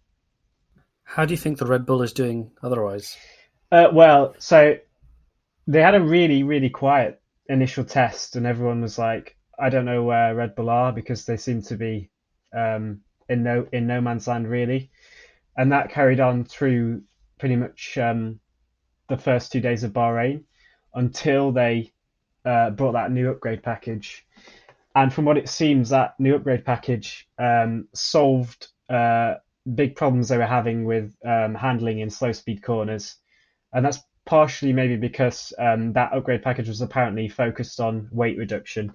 How 1.04 1.24
do 1.24 1.32
you 1.32 1.38
think 1.38 1.58
the 1.58 1.66
Red 1.66 1.86
Bull 1.86 2.02
is 2.02 2.12
doing 2.12 2.50
otherwise? 2.62 3.16
Uh, 3.70 3.88
well, 3.92 4.34
so 4.38 4.76
they 5.66 5.80
had 5.80 5.94
a 5.94 6.00
really, 6.00 6.42
really 6.42 6.70
quiet 6.70 7.20
initial 7.48 7.84
test, 7.84 8.36
and 8.36 8.46
everyone 8.46 8.82
was 8.82 8.98
like, 8.98 9.36
"I 9.58 9.70
don't 9.70 9.84
know 9.84 10.02
where 10.02 10.34
Red 10.34 10.54
Bull 10.54 10.70
are," 10.70 10.92
because 10.92 11.24
they 11.24 11.36
seem 11.36 11.62
to 11.62 11.76
be 11.76 12.10
um, 12.54 13.00
in 13.28 13.42
no 13.42 13.66
in 13.72 13.86
no 13.86 14.00
man's 14.00 14.26
land 14.26 14.48
really, 14.48 14.90
and 15.56 15.72
that 15.72 15.90
carried 15.90 16.20
on 16.20 16.44
through 16.44 17.02
pretty 17.38 17.56
much 17.56 17.98
um, 17.98 18.40
the 19.08 19.18
first 19.18 19.52
two 19.52 19.60
days 19.60 19.84
of 19.84 19.92
Bahrain 19.92 20.44
until 20.94 21.52
they 21.52 21.92
uh, 22.44 22.70
brought 22.70 22.92
that 22.92 23.10
new 23.10 23.30
upgrade 23.30 23.62
package. 23.62 24.26
And 24.94 25.12
from 25.12 25.24
what 25.24 25.36
it 25.36 25.48
seems, 25.48 25.88
that 25.90 26.14
new 26.18 26.36
upgrade 26.36 26.64
package 26.64 27.28
um, 27.38 27.88
solved 27.94 28.68
uh, 28.88 29.34
big 29.74 29.96
problems 29.96 30.28
they 30.28 30.38
were 30.38 30.46
having 30.46 30.84
with 30.84 31.14
um, 31.24 31.54
handling 31.54 31.98
in 31.98 32.10
slow 32.10 32.32
speed 32.32 32.62
corners 32.62 33.16
and 33.74 33.84
that's 33.84 33.98
partially 34.24 34.72
maybe 34.72 34.96
because 34.96 35.52
um, 35.58 35.92
that 35.92 36.12
upgrade 36.14 36.42
package 36.42 36.68
was 36.68 36.80
apparently 36.80 37.28
focused 37.28 37.80
on 37.80 38.08
weight 38.10 38.38
reduction, 38.38 38.94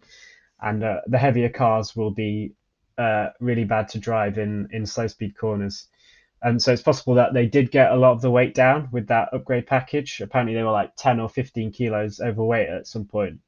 and 0.61 0.83
uh, 0.83 1.01
the 1.05 1.17
heavier 1.17 1.49
cars 1.49 1.95
will 1.95 2.11
be 2.11 2.53
uh, 2.97 3.27
really 3.39 3.65
bad 3.65 3.87
to 3.89 3.99
drive 3.99 4.37
in 4.39 4.67
in 4.71 4.85
slow 4.85 5.05
speed 5.05 5.37
corners. 5.37 5.87
And 6.41 6.61
so 6.61 6.71
it's 6.71 6.81
possible 6.81 7.15
that 7.15 7.33
they 7.33 7.45
did 7.45 7.71
get 7.71 7.91
a 7.91 7.95
lot 7.95 8.13
of 8.13 8.21
the 8.21 8.31
weight 8.31 8.53
down 8.53 8.87
with 8.91 9.07
that 9.07 9.29
upgrade 9.33 9.67
package. 9.67 10.21
Apparently 10.21 10.55
they 10.55 10.63
were 10.63 10.71
like 10.71 10.95
10 10.95 11.19
or 11.19 11.27
15 11.27 11.71
kilos 11.71 12.21
overweight 12.21 12.69
at 12.69 12.87
some 12.87 13.05
point, 13.05 13.39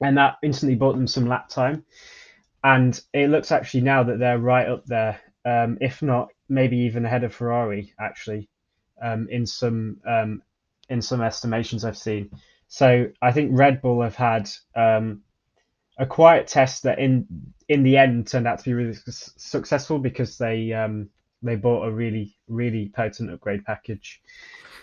and 0.00 0.16
that 0.16 0.36
instantly 0.42 0.76
bought 0.76 0.94
them 0.94 1.08
some 1.08 1.26
lap 1.26 1.48
time. 1.48 1.84
And 2.62 2.98
it 3.12 3.30
looks 3.30 3.52
actually 3.52 3.82
now 3.82 4.04
that 4.04 4.18
they're 4.18 4.38
right 4.38 4.68
up 4.68 4.86
there, 4.86 5.20
um, 5.44 5.76
if 5.80 6.02
not 6.02 6.28
maybe 6.48 6.78
even 6.78 7.04
ahead 7.04 7.24
of 7.24 7.34
Ferrari 7.34 7.92
actually 7.98 8.48
um, 9.02 9.28
in 9.30 9.46
some 9.46 9.98
um, 10.06 10.42
in 10.88 11.02
some 11.02 11.20
estimations 11.20 11.84
I've 11.84 11.98
seen. 11.98 12.30
So 12.68 13.10
I 13.20 13.32
think 13.32 13.50
Red 13.52 13.82
Bull 13.82 14.02
have 14.02 14.16
had 14.16 14.50
um, 14.74 15.22
a 15.98 16.06
quiet 16.06 16.46
test 16.46 16.84
that 16.84 16.98
in 16.98 17.26
in 17.68 17.82
the 17.82 17.96
end 17.96 18.26
turned 18.26 18.46
out 18.46 18.58
to 18.58 18.64
be 18.64 18.72
really 18.72 18.94
su- 18.94 19.32
successful 19.36 19.98
because 19.98 20.38
they 20.38 20.72
um, 20.72 21.10
they 21.44 21.56
bought 21.56 21.86
a 21.86 21.92
really 21.92 22.36
really 22.48 22.90
potent 22.94 23.30
upgrade 23.30 23.64
package. 23.64 24.20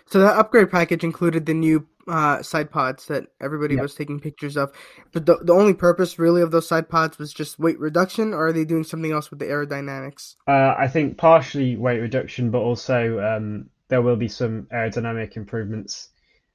So 0.06 0.20
that 0.20 0.36
upgrade 0.38 0.72
package 0.72 1.04
included 1.04 1.46
the 1.46 1.54
new 1.54 1.88
uh, 2.08 2.42
side 2.42 2.72
pods 2.72 3.06
that 3.08 3.28
everybody 3.40 3.76
Yeah. 3.76 3.84
was 3.84 3.96
taking 3.96 4.20
pictures 4.20 4.58
of. 4.58 4.72
But 5.14 5.26
the 5.26 5.38
the 5.38 5.54
only 5.54 5.74
purpose 5.74 6.20
really 6.20 6.42
of 6.42 6.52
those 6.52 6.68
side 6.68 6.90
pods 6.90 7.18
was 7.18 7.34
just 7.34 7.60
weight 7.60 7.80
reduction, 7.80 8.34
or 8.34 8.48
are 8.48 8.54
they 8.54 8.66
doing 8.66 8.84
something 8.84 9.12
else 9.12 9.30
with 9.30 9.40
the 9.40 9.46
aerodynamics? 9.46 10.36
Uh, 10.48 10.76
I 10.78 10.88
think 10.88 11.18
partially 11.18 11.78
weight 11.78 12.00
reduction, 12.00 12.52
but 12.52 12.60
also 12.60 13.20
um, 13.20 13.70
there 13.90 14.02
will 14.02 14.16
be 14.16 14.28
some 14.28 14.68
aerodynamic 14.74 15.38
improvements 15.38 16.10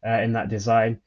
uh, 0.07 0.21
in 0.23 0.33
that 0.33 0.49
design. 0.49 1.01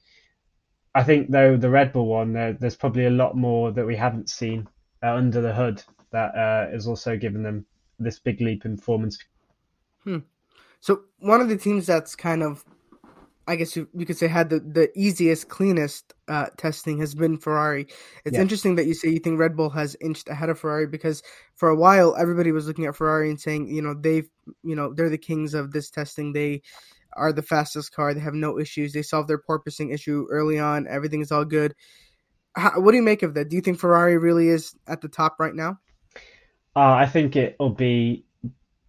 I 0.95 1.03
think 1.03 1.29
though 1.29 1.55
the 1.55 1.69
Red 1.69 1.93
Bull 1.93 2.07
one, 2.07 2.33
there, 2.33 2.53
there's 2.53 2.75
probably 2.75 3.05
a 3.05 3.11
lot 3.11 3.35
more 3.35 3.71
that 3.71 3.85
we 3.85 3.95
haven't 3.95 4.29
seen 4.29 4.67
uh, 5.03 5.13
under 5.13 5.41
the 5.41 5.53
hood 5.53 5.83
that 6.11 6.35
uh, 6.35 6.75
is 6.75 6.87
also 6.87 7.15
giving 7.15 7.43
them 7.43 7.65
this 7.99 8.19
big 8.19 8.41
leap 8.41 8.65
in 8.65 8.77
performance. 8.77 9.17
So 10.81 11.01
one 11.19 11.41
of 11.41 11.49
the 11.49 11.57
teams 11.57 11.85
that's 11.85 12.15
kind 12.15 12.41
of, 12.41 12.63
I 13.47 13.55
guess 13.57 13.75
you, 13.75 13.89
you 13.93 14.05
could 14.05 14.17
say, 14.17 14.27
had 14.27 14.49
the, 14.49 14.59
the 14.59 14.89
easiest, 14.95 15.49
cleanest 15.49 16.13
uh, 16.27 16.47
testing 16.57 16.99
has 16.99 17.13
been 17.13 17.37
Ferrari. 17.37 17.87
It's 18.23 18.35
Yeah. 18.35 18.41
interesting 18.41 18.75
that 18.75 18.85
you 18.85 18.93
say 18.93 19.09
you 19.09 19.19
think 19.19 19.39
Red 19.39 19.57
Bull 19.57 19.69
has 19.71 19.97
inched 19.99 20.29
ahead 20.29 20.49
of 20.49 20.59
Ferrari 20.59 20.87
because 20.87 21.21
for 21.55 21.69
a 21.69 21.75
while 21.75 22.15
everybody 22.15 22.51
was 22.51 22.67
looking 22.67 22.85
at 22.85 22.95
Ferrari 22.95 23.29
and 23.29 23.39
saying, 23.39 23.67
you 23.67 23.81
know, 23.81 23.93
they've, 23.93 24.29
you 24.63 24.75
know, 24.75 24.93
they're 24.93 25.09
the 25.09 25.17
kings 25.17 25.53
of 25.53 25.71
this 25.71 25.89
testing. 25.89 26.31
They 26.31 26.61
are 27.17 27.33
the 27.33 27.41
fastest 27.41 27.91
car. 27.91 28.13
They 28.13 28.21
have 28.21 28.35
no 28.35 28.57
issues. 28.59 28.93
They 28.93 29.01
solved 29.01 29.27
their 29.27 29.41
porpoising 29.41 29.93
issue 29.93 30.27
early 30.29 30.59
on. 30.59 30.87
Everything 30.87 31.21
is 31.21 31.31
all 31.31 31.43
good. 31.43 31.75
How, 32.55 32.79
what 32.79 32.91
do 32.91 32.97
you 32.97 33.03
make 33.03 33.23
of 33.23 33.33
that? 33.33 33.49
Do 33.49 33.55
you 33.55 33.61
think 33.61 33.79
Ferrari 33.79 34.17
really 34.17 34.47
is 34.47 34.73
at 34.87 35.01
the 35.01 35.09
top 35.09 35.35
right 35.39 35.53
now? 35.55 35.79
Uh, 36.79 36.93
I 36.93 37.07
think 37.07 37.35
it'll 37.35 37.71
be 37.71 38.23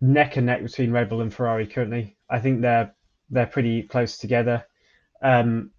neck 0.01 0.37
and 0.37 0.47
neck 0.47 0.63
between 0.63 0.93
Red 0.93 1.09
Bull 1.09 1.23
and 1.23 1.35
Ferrari 1.35 1.67
currently. 1.67 2.17
I 2.31 2.39
think 2.39 2.61
they're 2.61 2.95
they're 3.31 3.47
pretty 3.47 3.83
close 3.83 4.17
together. 4.17 4.65
Um, 5.21 5.73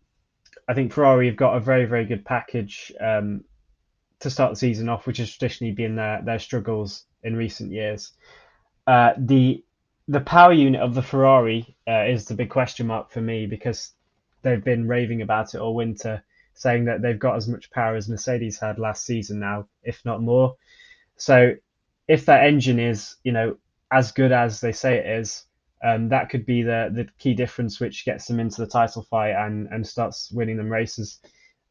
I 0.67 0.73
think 0.73 0.91
Ferrari 0.91 1.27
have 1.27 1.37
got 1.37 1.55
a 1.55 1.61
very 1.61 1.85
very 1.85 2.03
good 2.03 2.25
package 2.25 2.91
um, 2.99 3.45
to 4.19 4.29
start 4.29 4.51
the 4.51 4.57
season 4.57 4.89
off, 4.89 5.07
which 5.07 5.19
has 5.19 5.31
traditionally 5.31 5.71
been 5.71 5.95
their 5.95 6.21
their 6.21 6.39
struggles 6.39 7.05
in 7.23 7.37
recent 7.37 7.71
years. 7.71 8.11
Uh, 8.85 9.13
the 9.17 9.63
the 10.09 10.19
power 10.19 10.51
unit 10.51 10.81
of 10.81 10.93
the 10.93 11.01
Ferrari 11.01 11.77
uh, 11.87 12.03
is 12.03 12.25
the 12.25 12.35
big 12.35 12.49
question 12.49 12.87
mark 12.87 13.09
for 13.09 13.21
me 13.21 13.45
because 13.45 13.93
they've 14.41 14.65
been 14.65 14.85
raving 14.85 15.21
about 15.21 15.55
it 15.55 15.61
all 15.61 15.75
winter, 15.75 16.21
saying 16.55 16.83
that 16.83 17.01
they've 17.01 17.19
got 17.19 17.37
as 17.37 17.47
much 17.47 17.71
power 17.71 17.95
as 17.95 18.09
Mercedes 18.09 18.59
had 18.59 18.79
last 18.79 19.05
season 19.05 19.39
now, 19.39 19.69
if 19.81 20.03
not 20.03 20.21
more. 20.21 20.57
So 21.15 21.55
if 22.07 22.25
that 22.25 22.45
engine 22.45 22.79
is, 22.79 23.15
you 23.23 23.31
know, 23.31 23.57
as 23.91 24.11
good 24.11 24.31
as 24.31 24.61
they 24.61 24.71
say 24.71 24.97
it 24.97 25.19
is, 25.19 25.45
um, 25.83 26.09
that 26.09 26.29
could 26.29 26.45
be 26.45 26.61
the 26.63 26.89
the 26.93 27.07
key 27.19 27.33
difference 27.33 27.79
which 27.79 28.05
gets 28.05 28.27
them 28.27 28.39
into 28.39 28.61
the 28.61 28.67
title 28.67 29.03
fight 29.03 29.31
and 29.35 29.67
and 29.69 29.85
starts 29.87 30.31
winning 30.31 30.57
them 30.57 30.71
races. 30.71 31.19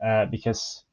Uh, 0.05 0.27
because, 0.27 0.85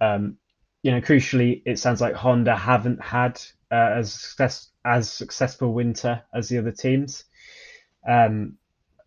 um, 0.00 0.36
you 0.82 0.90
know, 0.92 1.00
crucially, 1.00 1.62
it 1.66 1.78
sounds 1.78 2.00
like 2.00 2.14
Honda 2.14 2.56
haven't 2.56 3.02
had 3.02 3.40
uh, 3.70 3.92
as 3.96 4.12
success 4.12 4.70
as 4.84 5.10
successful 5.12 5.72
winter 5.74 6.22
as 6.34 6.48
the 6.48 6.58
other 6.58 6.72
teams, 6.72 7.24
um, 8.08 8.56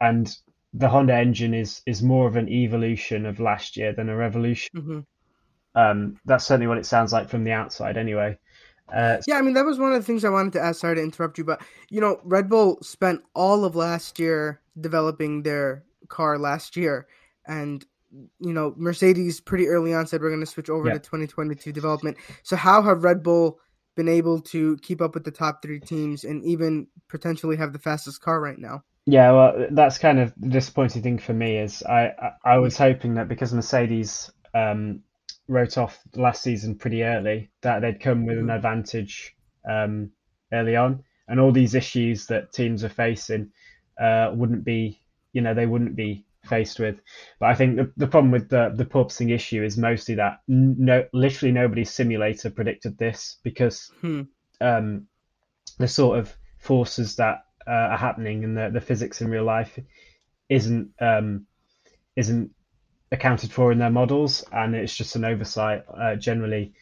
and 0.02 0.36
the 0.74 0.90
Honda 0.90 1.16
engine 1.16 1.54
is 1.54 1.82
is 1.86 2.04
more 2.04 2.28
of 2.28 2.36
an 2.38 2.50
evolution 2.50 3.26
of 3.26 3.40
last 3.40 3.78
year 3.78 3.94
than 3.94 4.10
a 4.10 4.16
revolution. 4.16 4.70
hmm 4.74 5.02
Um, 5.76 6.20
that's 6.26 6.46
certainly 6.46 6.68
what 6.68 6.78
it 6.78 6.86
sounds 6.86 7.14
like 7.14 7.30
from 7.30 7.44
the 7.44 7.52
outside, 7.52 7.98
anyway. 7.98 8.38
Uh, 8.94 9.18
Yeah, 9.28 9.36
I 9.38 9.42
mean 9.42 9.54
that 9.54 9.66
was 9.66 9.80
one 9.80 9.94
of 9.94 10.00
the 10.00 10.06
things 10.06 10.26
I 10.26 10.30
wanted 10.30 10.54
to 10.54 10.62
ask. 10.62 10.80
Sorry 10.82 10.96
to 10.96 11.02
interrupt 11.04 11.38
you, 11.38 11.44
but 11.44 11.62
you 11.90 12.02
know, 12.02 12.20
Red 12.24 12.50
Bull 12.50 12.78
spent 12.82 13.22
all 13.34 13.66
of 13.66 13.76
last 13.76 14.20
year 14.20 14.62
developing 14.80 15.44
their 15.44 15.84
car 16.08 16.38
last 16.38 16.76
year, 16.76 17.08
and 17.46 17.86
you 18.40 18.54
know, 18.54 18.74
Mercedes 18.78 19.40
pretty 19.40 19.68
early 19.68 19.94
on 19.94 20.06
said 20.08 20.22
we're 20.22 20.30
going 20.30 20.42
to 20.42 20.46
switch 20.46 20.70
over 20.70 20.88
Yeah. 20.88 20.94
to 20.96 21.00
2022 21.00 21.72
development. 21.72 22.18
So 22.44 22.56
how 22.58 22.82
have 22.82 23.04
Red 23.04 23.24
Bull 23.24 23.60
been 23.96 24.10
able 24.10 24.42
to 24.42 24.78
keep 24.78 25.02
up 25.02 25.14
with 25.14 25.24
the 25.24 25.32
top 25.32 25.62
three 25.62 25.80
teams 25.80 26.24
and 26.24 26.44
even 26.44 26.88
potentially 27.08 27.56
have 27.58 27.72
the 27.74 27.80
fastest 27.80 28.22
car 28.22 28.42
right 28.42 28.58
now? 28.60 28.84
Yeah, 29.06 29.32
well, 29.32 29.68
that's 29.72 29.98
kind 29.98 30.20
of 30.20 30.34
the 30.38 30.50
disappointing 30.50 31.02
thing 31.02 31.18
for 31.20 31.34
me 31.34 31.58
is 31.58 31.84
I, 31.84 32.08
I, 32.22 32.32
I 32.54 32.58
was 32.58 32.78
hoping 32.78 33.16
that 33.16 33.28
because 33.28 33.54
Mercedes 33.54 34.30
um, 34.54 35.02
wrote 35.52 35.78
off 35.78 36.00
last 36.16 36.42
season 36.44 36.76
pretty 36.76 37.04
early, 37.04 37.52
that 37.62 37.82
they'd 37.82 38.00
come 38.00 38.26
with 38.26 38.38
an 38.38 38.50
Mhm. 38.50 38.56
advantage 38.56 39.36
um, 39.70 40.12
early 40.54 40.76
on, 40.76 41.04
and 41.28 41.40
all 41.40 41.52
these 41.52 41.76
issues 41.76 42.28
that 42.28 42.54
teams 42.54 42.84
are 42.84 42.90
facing 42.90 43.52
uh, 44.00 44.32
wouldn't 44.34 44.64
be, 44.64 45.02
you 45.34 45.42
know, 45.42 45.54
they 45.54 45.66
wouldn't 45.68 45.96
be 45.96 46.26
faced 46.46 46.80
with. 46.80 47.02
But 47.40 47.50
I 47.50 47.56
think 47.56 47.76
the, 47.76 47.92
the 47.98 48.08
problem 48.08 48.32
with 48.32 48.50
the 48.50 48.72
the 48.76 48.86
porpoising 48.86 49.32
issue 49.32 49.64
is 49.64 49.78
mostly 49.78 50.16
that 50.16 50.42
no, 50.48 51.06
literally 51.14 51.52
nobody's 51.52 51.92
simulator 51.92 52.50
predicted 52.50 52.98
this 52.98 53.38
because 53.44 53.92
Hmm. 54.02 54.22
um, 54.62 55.08
the 55.78 55.88
sort 55.88 56.20
of 56.20 56.36
forces 56.60 57.16
that 57.18 57.44
uh, 57.68 57.72
are 57.94 57.98
happening 57.98 58.44
and 58.44 58.58
the, 58.58 58.70
the 58.72 58.82
physics 58.82 59.22
in 59.22 59.30
real 59.30 59.44
life 59.44 59.78
isn't 60.50 60.92
um, 61.00 61.46
isn't 62.16 62.52
accounted 63.12 63.52
for 63.52 63.72
in 63.72 63.80
their 63.80 63.90
models, 63.90 64.44
and 64.52 64.76
it's 64.76 64.96
just 64.96 65.16
an 65.16 65.26
oversight 65.26 65.84
uh, 66.00 66.16
generally 66.16 66.74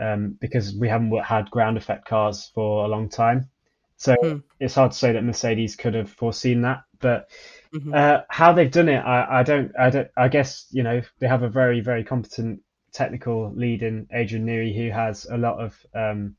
um, 0.00 0.36
because 0.40 0.74
we 0.76 0.88
haven't 0.88 1.12
had 1.24 1.50
ground 1.50 1.76
effect 1.76 2.06
cars 2.06 2.50
for 2.54 2.84
a 2.84 2.88
long 2.88 3.08
time. 3.08 3.48
So 3.96 4.14
Hmm. 4.20 4.38
it's 4.60 4.74
hard 4.74 4.92
to 4.92 4.98
say 4.98 5.12
that 5.12 5.24
Mercedes 5.24 5.76
could 5.76 5.94
have 5.94 6.10
foreseen 6.10 6.62
that, 6.62 6.82
but 7.00 7.28
Mhm. 7.72 7.96
uh, 7.96 8.22
how 8.28 8.52
they've 8.52 8.70
done 8.70 8.88
it, 8.88 8.98
I, 8.98 9.40
I 9.40 9.42
don't, 9.42 9.72
I 9.78 9.90
don't, 9.90 10.08
I 10.16 10.28
guess 10.28 10.66
you 10.70 10.82
know 10.82 11.02
they 11.18 11.28
have 11.28 11.42
a 11.42 11.48
very, 11.48 11.80
very 11.80 12.04
competent 12.04 12.60
technical 12.92 13.52
lead 13.54 13.82
in 13.82 14.06
Adrian 14.12 14.46
Newey 14.46 14.76
who 14.76 14.90
has 14.90 15.26
a 15.26 15.36
lot 15.38 15.60
of 15.60 15.86
um, 15.94 16.36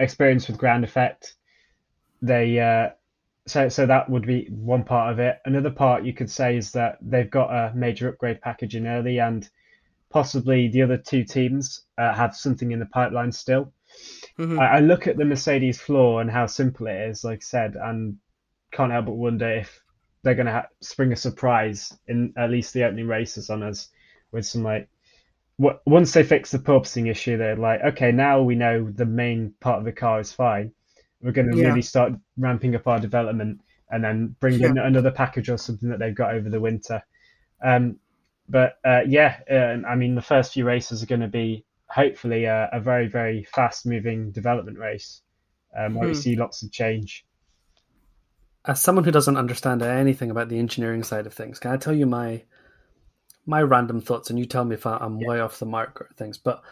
experience 0.00 0.48
with 0.48 0.58
ground 0.58 0.84
effect. 0.84 1.34
They 2.22 2.58
uh, 2.60 2.90
so 3.46 3.68
so 3.68 3.86
that 3.86 4.08
would 4.08 4.26
be 4.26 4.46
one 4.50 4.84
part 4.84 5.12
of 5.12 5.18
it. 5.18 5.38
Another 5.44 5.70
part 5.70 6.04
you 6.04 6.12
could 6.14 6.30
say 6.30 6.56
is 6.56 6.72
that 6.72 6.98
they've 7.00 7.30
got 7.30 7.50
a 7.50 7.74
major 7.74 8.08
upgrade 8.08 8.40
package 8.40 8.76
in 8.76 8.86
early, 8.86 9.18
and 9.20 9.48
possibly 10.10 10.68
the 10.68 10.82
other 10.82 10.98
two 10.98 11.24
teams 11.24 11.84
uh, 11.98 12.14
have 12.14 12.36
something 12.36 12.72
in 12.72 12.80
the 12.80 12.86
pipeline 12.86 13.32
still. 13.32 13.72
Mhm. 14.38 14.58
I, 14.60 14.76
I 14.76 14.80
look 14.80 15.06
at 15.06 15.16
the 15.16 15.24
Mercedes 15.24 15.80
floor 15.80 16.20
and 16.20 16.30
how 16.30 16.46
simple 16.46 16.86
it 16.86 17.10
is, 17.10 17.24
like 17.24 17.40
I 17.40 17.46
said, 17.46 17.76
and 17.76 18.18
can't 18.72 18.92
help 18.92 19.06
but 19.06 19.14
wonder 19.14 19.50
if 19.50 19.82
they're 20.22 20.34
going 20.36 20.46
to 20.46 20.52
ha- 20.52 20.68
spring 20.80 21.12
a 21.12 21.16
surprise 21.16 21.96
in 22.08 22.32
at 22.36 22.50
least 22.50 22.74
the 22.74 22.84
opening 22.84 23.08
races 23.08 23.50
on 23.50 23.62
us 23.62 23.90
with 24.32 24.46
some 24.46 24.62
like. 24.62 24.88
w- 25.60 25.78
Once 25.86 26.12
they 26.12 26.22
fix 26.24 26.50
the 26.50 26.58
porpoising 26.58 27.08
issue, 27.10 27.36
they're 27.38 27.56
like, 27.56 27.80
okay, 27.82 28.12
now 28.12 28.42
we 28.42 28.54
know 28.54 28.90
the 28.90 29.06
main 29.06 29.54
part 29.60 29.78
of 29.78 29.84
the 29.84 29.92
car 29.92 30.20
is 30.20 30.32
fine. 30.32 30.72
We're 31.22 31.32
going 31.32 31.50
to 31.50 31.56
Yeah. 31.56 31.68
really 31.68 31.82
start 31.82 32.12
ramping 32.36 32.74
up 32.74 32.86
our 32.86 32.98
development 33.00 33.60
and 33.90 34.02
then 34.02 34.36
bring 34.40 34.60
in 34.60 34.78
another 34.78 35.10
package 35.10 35.48
or 35.48 35.56
something 35.58 35.88
that 35.90 35.98
they've 35.98 36.14
got 36.14 36.34
over 36.34 36.48
the 36.48 36.60
winter. 36.60 37.02
Um, 37.62 37.98
but 38.48 38.78
uh, 38.84 39.02
yeah, 39.06 39.38
uh, 39.50 39.86
I 39.86 39.94
mean, 39.94 40.14
the 40.14 40.22
first 40.22 40.52
few 40.52 40.64
races 40.64 41.02
are 41.02 41.06
going 41.06 41.20
to 41.20 41.28
be 41.28 41.64
hopefully 41.86 42.44
a, 42.44 42.68
a 42.72 42.80
very, 42.80 43.06
very 43.06 43.44
fast 43.44 43.86
moving 43.86 44.32
development 44.32 44.78
race 44.78 45.22
um, 45.78 45.94
where 45.94 46.06
we 46.08 46.14
Hmm. 46.14 46.20
see 46.20 46.36
lots 46.36 46.62
of 46.62 46.72
change. 46.72 47.24
as 48.64 48.80
someone 48.80 49.04
who 49.04 49.10
doesn't 49.10 49.36
understand 49.36 49.82
anything 49.82 50.30
about 50.30 50.48
the 50.48 50.58
engineering 50.58 51.02
side 51.02 51.26
of 51.26 51.34
things, 51.34 51.58
can 51.58 51.72
I 51.72 51.76
tell 51.76 51.94
you 51.94 52.06
my 52.06 52.42
my 53.44 53.60
random 53.60 54.00
thoughts, 54.00 54.30
and 54.30 54.38
you 54.38 54.46
tell 54.46 54.64
me 54.64 54.74
if 54.74 54.86
I- 54.86 54.98
I'm 54.98 55.18
way 55.18 55.40
off 55.40 55.58
the 55.58 55.66
mark 55.66 56.00
or 56.00 56.08
things. 56.16 56.38
But 56.38 56.62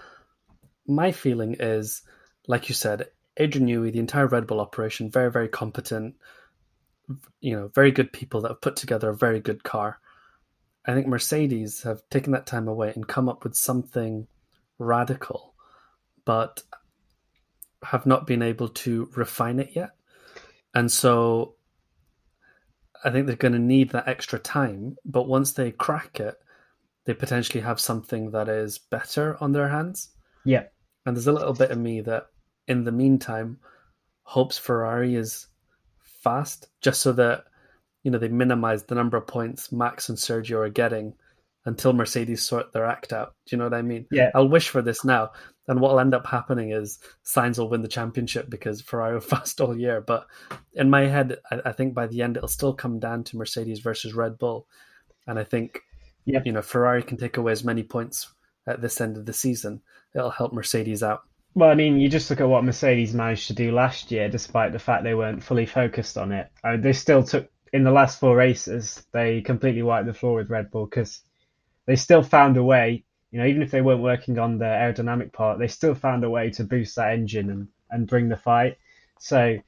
my 0.86 1.10
feeling 1.10 1.56
is, 1.58 2.02
like 2.46 2.68
you 2.68 2.76
said, 2.76 3.08
Adrian 3.36 3.68
Newey, 3.68 3.92
the 3.92 3.98
entire 3.98 4.26
Red 4.26 4.46
Bull 4.46 4.60
operation, 4.60 5.10
very 5.10 5.30
very 5.30 5.48
competent, 5.48 6.16
you 7.40 7.56
know, 7.56 7.68
very 7.74 7.90
good 7.90 8.12
people 8.12 8.40
that 8.42 8.48
have 8.48 8.60
put 8.60 8.76
together 8.76 9.10
a 9.10 9.16
very 9.16 9.40
good 9.40 9.62
car. 9.62 9.98
I 10.86 10.94
think 10.94 11.06
Mercedes 11.06 11.82
have 11.82 12.02
taken 12.10 12.32
that 12.32 12.46
time 12.46 12.68
away 12.68 12.92
and 12.94 13.06
come 13.06 13.28
up 13.28 13.44
with 13.44 13.54
something 13.54 14.26
radical, 14.78 15.54
but 16.24 16.62
have 17.82 18.06
not 18.06 18.26
been 18.26 18.42
able 18.42 18.68
to 18.68 19.10
refine 19.14 19.60
it 19.60 19.70
yet. 19.74 19.90
And 20.74 20.90
so 20.90 21.54
I 23.02 23.10
think 23.10 23.26
they're 23.26 23.36
going 23.36 23.52
to 23.52 23.58
need 23.58 23.90
that 23.90 24.08
extra 24.08 24.38
time. 24.38 24.96
But 25.04 25.28
once 25.28 25.52
they 25.52 25.70
crack 25.70 26.20
it, 26.20 26.36
they 27.04 27.14
potentially 27.14 27.62
have 27.62 27.80
something 27.80 28.30
that 28.32 28.48
is 28.48 28.78
better 28.78 29.36
on 29.40 29.52
their 29.52 29.68
hands. 29.68 30.10
Yeah, 30.44 30.64
And 31.06 31.16
there's 31.16 31.26
a 31.26 31.32
little 31.32 31.54
bit 31.54 31.70
of 31.70 31.78
me 31.78 32.00
that, 32.02 32.26
in 32.70 32.84
the 32.84 32.92
meantime, 32.92 33.58
hopes 34.22 34.56
Ferrari 34.56 35.14
is 35.16 35.48
fast, 36.22 36.68
just 36.80 37.02
so 37.02 37.12
that 37.12 37.44
you 38.02 38.10
know 38.10 38.18
they 38.18 38.28
minimize 38.28 38.84
the 38.84 38.94
number 38.94 39.16
of 39.18 39.26
points 39.26 39.72
Max 39.72 40.08
and 40.08 40.16
Sergio 40.16 40.64
are 40.66 40.70
getting 40.70 41.12
until 41.66 41.92
Mercedes 41.92 42.42
sort 42.42 42.72
their 42.72 42.86
act 42.86 43.12
out. 43.12 43.34
Do 43.44 43.54
you 43.54 43.58
know 43.58 43.64
what 43.64 43.74
I 43.74 43.82
mean? 43.82 44.06
Yeah. 44.10 44.30
I'll 44.34 44.48
wish 44.48 44.70
for 44.70 44.80
this 44.80 45.04
now, 45.04 45.32
and 45.68 45.80
what 45.80 45.92
will 45.92 46.00
end 46.00 46.14
up 46.14 46.26
happening 46.26 46.70
is 46.70 46.98
Sainz 47.24 47.58
will 47.58 47.68
win 47.68 47.82
the 47.82 47.88
championship 47.88 48.48
because 48.48 48.80
Ferrari 48.80 49.14
were 49.14 49.20
fast 49.34 49.60
all 49.60 49.76
year. 49.76 50.00
But 50.00 50.26
in 50.72 50.88
my 50.88 51.02
head, 51.06 51.38
I, 51.50 51.60
I 51.66 51.72
think 51.72 51.92
by 51.94 52.06
the 52.06 52.22
end 52.22 52.36
it'll 52.36 52.48
still 52.48 52.72
come 52.72 52.98
down 52.98 53.24
to 53.24 53.36
Mercedes 53.36 53.80
versus 53.80 54.14
Red 54.14 54.38
Bull, 54.38 54.66
and 55.26 55.38
I 55.38 55.44
think 55.44 55.80
Yeah. 56.24 56.40
you 56.44 56.52
know 56.52 56.62
Ferrari 56.62 57.02
can 57.02 57.18
take 57.18 57.36
away 57.36 57.52
as 57.52 57.64
many 57.64 57.82
points 57.82 58.32
at 58.66 58.80
this 58.80 59.00
end 59.00 59.16
of 59.16 59.26
the 59.26 59.32
season. 59.32 59.82
It'll 60.14 60.30
help 60.30 60.52
Mercedes 60.52 61.02
out. 61.02 61.22
Well, 61.54 61.70
I 61.70 61.74
mean, 61.74 61.98
you 61.98 62.08
just 62.08 62.30
look 62.30 62.40
at 62.40 62.48
what 62.48 62.64
Mercedes 62.64 63.12
managed 63.14 63.48
to 63.48 63.54
do 63.54 63.72
last 63.72 64.10
year, 64.10 64.28
despite 64.28 64.72
the 64.72 64.78
fact 64.78 65.02
they 65.04 65.14
weren't 65.14 65.42
fully 65.42 65.66
focused 65.66 66.16
on 66.16 66.32
it. 66.32 66.50
I 66.62 66.72
mean, 66.72 66.80
they 66.80 66.92
still 66.92 67.22
took, 67.24 67.50
in 67.72 67.82
the 67.84 67.90
last 67.90 68.20
four 68.20 68.36
races, 68.36 69.04
they 69.12 69.40
completely 69.40 69.82
wiped 69.82 70.06
the 70.06 70.14
floor 70.14 70.34
with 70.36 70.50
Red 70.50 70.70
Bull 70.70 70.86
because 70.86 71.22
they 71.86 71.96
still 71.96 72.22
found 72.22 72.56
a 72.56 72.62
way, 72.64 73.04
you 73.32 73.40
know, 73.40 73.46
even 73.46 73.62
if 73.62 73.70
they 73.70 73.80
weren't 73.82 74.02
working 74.02 74.38
on 74.38 74.58
the 74.58 74.64
aerodynamic 74.64 75.32
part, 75.32 75.58
they 75.58 75.68
still 75.68 75.94
found 75.94 76.24
a 76.24 76.30
way 76.30 76.50
to 76.50 76.64
boost 76.64 76.96
that 76.96 77.12
engine 77.12 77.50
and, 77.50 77.68
and 77.90 78.06
bring 78.08 78.28
the 78.28 78.36
fight. 78.36 78.78
So 79.18 79.58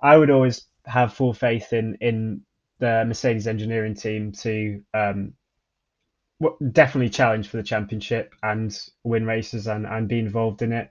I 0.00 0.16
would 0.16 0.30
always 0.30 0.66
have 0.86 1.14
full 1.14 1.32
faith 1.32 1.72
in 1.72 1.96
in 2.00 2.42
the 2.78 3.04
Mercedes 3.06 3.46
engineering 3.46 3.94
team 3.94 4.32
to 4.32 4.82
um, 4.94 5.34
definitely 6.72 7.10
challenge 7.10 7.48
for 7.48 7.56
the 7.56 7.62
championship 7.62 8.34
and 8.42 8.76
win 9.04 9.24
races 9.26 9.66
and, 9.66 9.86
and 9.86 10.08
be 10.08 10.18
involved 10.18 10.62
in 10.62 10.72
it. 10.72 10.90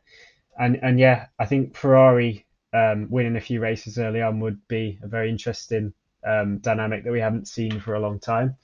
And 0.59 0.79
and 0.81 0.99
yeah, 0.99 1.27
I 1.39 1.45
think 1.45 1.75
Ferrari 1.75 2.45
um, 2.73 3.07
winning 3.09 3.35
a 3.35 3.41
few 3.41 3.59
races 3.59 3.97
early 3.97 4.21
on 4.21 4.39
would 4.39 4.67
be 4.67 4.99
a 5.01 5.07
very 5.07 5.29
interesting 5.29 5.93
um, 6.25 6.59
dynamic 6.59 7.03
that 7.03 7.11
we 7.11 7.19
haven't 7.19 7.47
seen 7.47 7.79
for 7.79 7.95
a 7.95 7.99
long 7.99 8.19
time, 8.19 8.55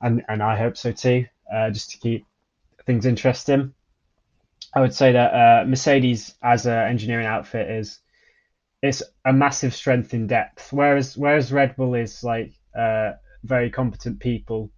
and 0.00 0.22
and 0.28 0.42
I 0.42 0.56
hope 0.56 0.76
so 0.76 0.92
too, 0.92 1.26
uh, 1.52 1.70
just 1.70 1.90
to 1.90 1.98
keep 1.98 2.26
things 2.86 3.06
interesting. 3.06 3.74
I 4.74 4.80
would 4.80 4.94
say 4.94 5.12
that 5.12 5.32
uh, 5.32 5.64
Mercedes 5.66 6.34
as 6.42 6.66
an 6.66 6.88
engineering 6.88 7.26
outfit 7.26 7.70
is 7.70 8.00
it's 8.82 9.02
a 9.24 9.32
massive 9.32 9.74
strength 9.74 10.14
in 10.14 10.26
depth, 10.26 10.72
whereas 10.72 11.16
whereas 11.16 11.52
Red 11.52 11.76
Bull 11.76 11.94
is 11.94 12.22
like 12.22 12.52
uh, 12.78 13.12
very 13.44 13.70
competent 13.70 14.20
people 14.20 14.70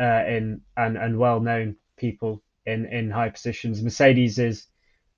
uh, 0.00 0.24
in 0.26 0.60
and 0.76 0.96
and 0.96 1.18
well 1.18 1.40
known 1.40 1.76
people 1.96 2.42
in 2.66 2.86
in 2.86 3.10
high 3.10 3.30
positions. 3.30 3.82
Mercedes 3.82 4.38
is 4.38 4.66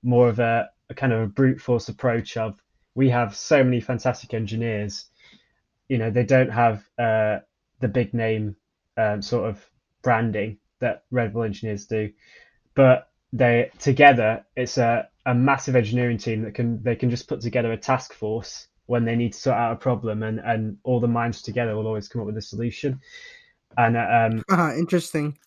more 0.03 0.29
of 0.29 0.39
a, 0.39 0.69
a 0.89 0.93
kind 0.93 1.13
of 1.13 1.21
a 1.21 1.27
brute 1.27 1.61
force 1.61 1.89
approach 1.89 2.37
of 2.37 2.61
we 2.95 3.09
have 3.09 3.35
so 3.35 3.63
many 3.63 3.79
fantastic 3.79 4.33
engineers. 4.33 5.05
You 5.87 5.99
know, 5.99 6.09
they 6.09 6.23
don't 6.23 6.49
have 6.49 6.83
uh, 6.97 7.39
the 7.79 7.87
big 7.87 8.13
name 8.13 8.55
um, 8.97 9.21
sort 9.21 9.49
of 9.49 9.63
branding 10.01 10.57
that 10.79 11.03
Red 11.11 11.33
Bull 11.33 11.43
engineers 11.43 11.85
do, 11.85 12.11
but 12.75 13.09
they 13.33 13.69
together 13.79 14.45
it's 14.55 14.77
a, 14.77 15.07
a 15.25 15.35
massive 15.35 15.75
engineering 15.75 16.17
team 16.17 16.43
that 16.43 16.53
can 16.55 16.81
they 16.83 16.95
can 16.95 17.09
just 17.09 17.27
put 17.27 17.41
together 17.41 17.71
a 17.71 17.77
task 17.77 18.13
force 18.13 18.67
when 18.85 19.03
they 19.03 19.15
need 19.15 19.33
to 19.33 19.39
sort 19.39 19.57
out 19.57 19.73
a 19.73 19.75
problem 19.75 20.23
and 20.23 20.39
and 20.39 20.77
all 20.83 20.99
the 20.99 21.07
minds 21.07 21.41
together 21.41 21.75
will 21.75 21.87
always 21.87 22.07
come 22.07 22.21
up 22.21 22.27
with 22.27 22.37
a 22.37 22.41
solution 22.41 23.01
and 23.77 23.97
um 23.97 24.43
uh, 24.49 24.73
interesting 24.77 25.37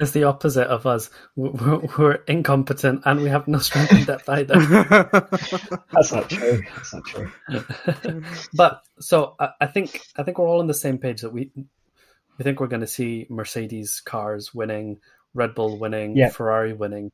it's 0.00 0.10
the 0.10 0.24
opposite 0.24 0.66
of 0.66 0.86
us. 0.86 1.10
We're, 1.36 1.80
we're, 1.98 2.14
incompetent 2.26 3.02
and 3.04 3.22
we 3.22 3.28
have 3.28 3.48
no 3.48 3.58
strength 3.58 3.92
in 3.92 4.04
depth 4.04 4.28
either. 4.28 4.54
That's 5.92 6.12
not 6.12 6.30
true. 6.30 6.62
That's 6.76 6.94
not 6.94 7.04
true. 7.04 7.32
but 8.54 8.82
so 8.98 9.36
I, 9.38 9.50
I, 9.60 9.66
think 9.66 10.00
I 10.16 10.22
think 10.22 10.38
we're 10.38 10.48
all 10.48 10.60
on 10.60 10.66
the 10.66 10.74
same 10.74 10.98
page 10.98 11.22
that 11.22 11.32
we 11.32 11.50
we 11.54 12.42
think 12.42 12.60
we're 12.60 12.66
going 12.66 12.80
to 12.80 12.86
see 12.86 13.26
Mercedes 13.30 14.00
cars 14.00 14.52
winning, 14.52 14.98
Red 15.34 15.54
Bull 15.54 15.78
winning, 15.78 16.16
yeah. 16.16 16.30
Ferrari 16.30 16.72
winning. 16.72 17.12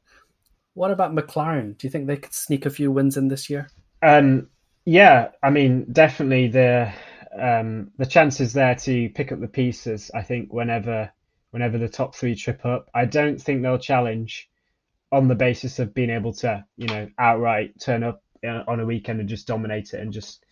What 0.75 0.91
about 0.91 1.15
McLaren? 1.15 1.77
Do 1.77 1.87
you 1.87 1.91
think 1.91 2.07
they 2.07 2.17
could 2.17 2.33
sneak 2.33 2.65
a 2.65 2.71
few 2.71 2.91
wins 2.91 3.17
in 3.17 3.29
this 3.29 3.51
year? 3.51 3.69
Um, 4.03 4.49
yeah, 4.87 5.29
I 5.43 5.51
mean, 5.51 5.87
definitely 5.93 6.49
the 6.49 6.93
um, 7.39 7.91
the 7.99 8.07
chances 8.07 8.53
there 8.55 8.75
to 8.75 9.09
pick 9.11 9.31
up 9.31 9.41
the 9.41 9.49
pieces. 9.49 10.11
I 10.15 10.23
think 10.23 10.53
whenever 10.53 11.13
whenever 11.51 11.79
the 11.79 11.89
top 11.89 12.15
three 12.15 12.35
trip 12.35 12.65
up. 12.65 12.89
I 12.95 13.05
don't 13.05 13.41
think 13.41 13.63
they'll 13.63 13.79
challenge 13.79 14.49
on 15.13 15.29
the 15.29 15.35
basis 15.35 15.79
of 15.79 15.95
being 15.95 16.11
able 16.11 16.33
to, 16.35 16.65
you 16.77 16.87
know, 16.87 17.09
outright 17.19 17.79
turn 17.81 18.03
up 18.03 18.23
uh, 18.47 18.63
on 18.69 18.81
a 18.81 18.87
weekend 18.87 19.21
and 19.21 19.29
just 19.29 19.47
dominate 19.47 19.93
it 19.93 20.01
and 20.01 20.13
just 20.13 20.45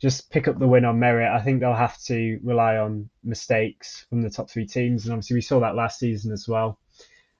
just 0.00 0.30
pick 0.30 0.48
up 0.48 0.58
the 0.58 0.66
win 0.66 0.84
on 0.84 0.98
merit. 0.98 1.32
I 1.32 1.40
think 1.40 1.60
they'll 1.60 1.74
have 1.74 1.96
to 2.04 2.40
rely 2.42 2.76
on 2.76 3.08
mistakes 3.22 4.04
from 4.10 4.20
the 4.22 4.30
top 4.30 4.50
three 4.50 4.66
teams, 4.66 5.04
and 5.04 5.12
obviously 5.12 5.34
we 5.34 5.40
saw 5.40 5.60
that 5.60 5.76
last 5.76 6.00
season 6.00 6.32
as 6.32 6.48
well. 6.48 6.80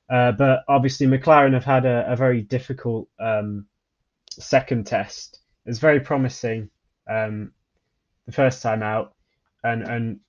Uh, 0.09 0.31
but 0.31 0.61
obviously 0.69 1.07
McLaren 1.07 1.55
have 1.55 1.65
had 1.65 1.87
a, 1.87 2.13
a 2.13 2.15
very 2.15 2.43
difficult 2.43 3.09
um, 3.19 3.67
second 4.31 4.87
test. 4.87 5.41
It's 5.67 5.81
very 5.81 6.01
promising 6.01 6.71
um, 7.11 7.51
the 8.27 8.33
first 8.33 8.63
time 8.63 8.83
out, 8.83 9.15
and 9.65 9.83
and 9.83 10.21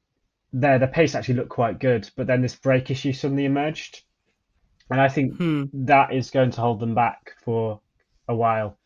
there 0.53 0.79
the 0.79 0.87
pace 0.87 1.15
actually 1.15 1.35
looked 1.35 1.49
quite 1.49 1.79
good, 1.79 2.09
but 2.15 2.27
then 2.27 2.41
this 2.41 2.55
brake 2.55 2.91
issue 2.91 3.11
suddenly 3.11 3.45
emerged, 3.45 4.03
and 4.89 5.01
I 5.01 5.09
think 5.09 5.35
hmm. 5.35 5.65
that 5.73 6.13
is 6.13 6.29
going 6.29 6.51
to 6.51 6.61
hold 6.61 6.79
them 6.79 6.95
back 6.95 7.33
for 7.43 7.81
a 8.27 8.35
while. 8.35 8.77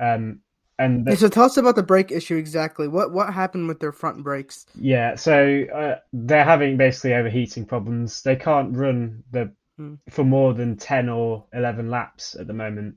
Um, 0.00 0.40
and 0.78 1.04
the, 1.04 1.16
so 1.16 1.28
tell 1.28 1.44
us 1.44 1.56
about 1.56 1.76
the 1.76 1.82
brake 1.82 2.10
issue 2.10 2.36
exactly. 2.36 2.88
What 2.88 3.12
what 3.12 3.32
happened 3.32 3.68
with 3.68 3.80
their 3.80 3.92
front 3.92 4.22
brakes? 4.22 4.66
Yeah, 4.74 5.16
so 5.16 5.64
uh, 5.74 5.96
they're 6.12 6.44
having 6.44 6.76
basically 6.76 7.14
overheating 7.14 7.66
problems. 7.66 8.22
They 8.22 8.36
can't 8.36 8.76
run 8.76 9.22
the 9.30 9.52
hmm. 9.76 9.94
for 10.10 10.24
more 10.24 10.54
than 10.54 10.76
ten 10.76 11.08
or 11.08 11.44
eleven 11.52 11.90
laps 11.90 12.36
at 12.38 12.46
the 12.46 12.54
moment 12.54 12.96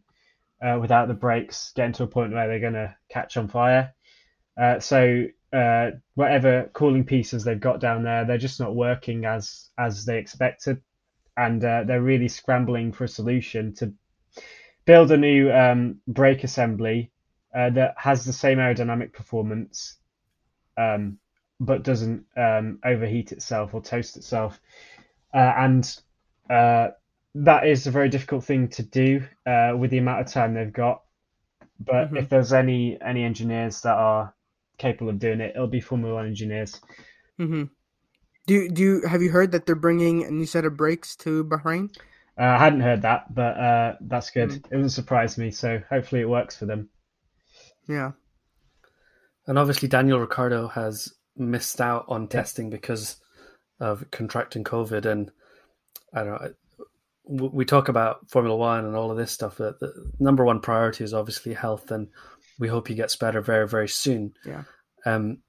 uh, 0.62 0.78
without 0.80 1.08
the 1.08 1.14
brakes 1.14 1.72
getting 1.76 1.94
to 1.94 2.04
a 2.04 2.08
point 2.08 2.34
where 2.34 2.48
they're 2.48 2.60
going 2.60 2.74
to 2.74 2.96
catch 3.10 3.38
on 3.38 3.48
fire. 3.48 3.94
Uh, 4.60 4.80
so 4.80 5.26
uh, 5.54 5.92
whatever 6.16 6.70
cooling 6.74 7.06
pieces 7.06 7.44
they've 7.44 7.60
got 7.60 7.80
down 7.80 8.04
there, 8.04 8.26
they're 8.26 8.38
just 8.38 8.60
not 8.60 8.76
working 8.76 9.26
as 9.26 9.70
as 9.78 10.06
they 10.06 10.18
expected, 10.18 10.82
and 11.36 11.64
uh, 11.64 11.84
they're 11.86 12.02
really 12.02 12.28
scrambling 12.28 12.92
for 12.92 13.06
a 13.06 13.10
solution 13.10 13.74
to 13.76 13.94
build 14.86 15.12
a 15.12 15.18
new 15.18 15.52
um, 15.52 16.00
brake 16.08 16.44
assembly 16.44 17.12
uh, 17.56 17.70
that 17.70 17.96
has 17.98 18.26
the 18.26 18.34
same 18.34 18.58
aerodynamic 18.58 19.14
performance, 19.14 19.98
um, 20.78 21.18
but 21.60 21.84
doesn't 21.84 22.26
um, 22.36 22.80
overheat 22.84 23.32
itself 23.32 23.74
or 23.74 23.82
toast 23.82 24.18
itself, 24.18 24.60
uh, 25.34 25.54
and 25.58 25.98
uh, 26.50 26.90
that 27.36 27.68
is 27.68 27.88
a 27.88 27.92
very 27.92 28.10
difficult 28.10 28.44
thing 28.44 28.68
to 28.68 28.84
do 28.84 29.24
uh, 29.46 29.74
with 29.78 29.92
the 29.92 29.98
amount 29.98 30.22
of 30.22 30.28
time 30.28 30.54
they've 30.54 30.74
got. 30.74 31.04
But 31.80 32.08
mm-hmm. 32.08 32.18
if 32.18 32.30
there's 32.30 32.54
any 32.54 32.98
any 33.00 33.24
engineers 33.24 33.82
that 33.82 33.96
are 33.96 34.34
capable 34.78 35.10
of 35.10 35.20
doing 35.20 35.42
it. 35.42 35.54
It'll 35.56 35.68
be 35.68 35.82
Formula 35.82 36.16
One 36.16 36.28
engineers. 36.28 36.80
Mm-hmm. 37.40 37.64
Do 38.48 38.70
do 38.70 38.82
you 38.82 39.08
have 39.08 39.22
you 39.22 39.32
heard 39.32 39.52
that 39.52 39.66
they're 39.66 39.76
bringing 39.76 40.24
a 40.24 40.32
new 40.32 40.46
set 40.46 40.66
of 40.66 40.78
brakes 40.78 41.16
to 41.18 41.44
Bahrain? 41.44 41.96
Uh, 42.40 42.44
I 42.44 42.58
hadn't 42.58 42.82
heard 42.82 43.02
that, 43.02 43.34
but 43.34 43.58
uh, 43.58 43.96
that's 44.02 44.30
good. 44.30 44.50
Mm. 44.50 44.56
It 44.56 44.70
doesn't 44.70 44.90
surprise 44.90 45.38
me, 45.38 45.52
so 45.52 45.82
hopefully 45.90 46.22
it 46.22 46.30
works 46.30 46.56
for 46.56 46.66
them. 46.66 46.90
Yeah. 47.88 48.12
And 49.48 49.58
obviously, 49.58 49.88
Daniel 49.88 50.20
Ricciardo 50.20 50.68
has 50.68 51.14
missed 51.36 51.82
out 51.82 52.06
on 52.08 52.24
yeah. 52.24 52.28
testing 52.28 52.70
because 52.70 53.18
of 53.80 54.10
contracting 54.12 54.64
COVID. 54.64 55.06
And 55.06 55.32
I 56.14 56.24
don't 56.24 56.42
know, 56.42 57.50
we 57.50 57.66
talk 57.66 57.90
about 57.90 58.30
Formula 58.30 58.56
One 58.56 58.86
and 58.86 58.96
all 58.96 59.10
of 59.10 59.18
this 59.18 59.32
stuff, 59.32 59.56
but 59.58 59.80
the 59.80 60.12
number 60.20 60.46
one 60.46 60.60
priority 60.60 61.04
is 61.04 61.14
obviously 61.14 61.54
health 61.54 61.92
and 61.92 62.08
we 62.60 62.68
hope 62.68 62.88
he 62.88 62.96
gets 62.96 63.16
better 63.16 63.42
very, 63.42 63.68
very 63.68 63.88
soon. 63.88 64.34
Yeah. 64.46 64.64
Um, 65.06 65.40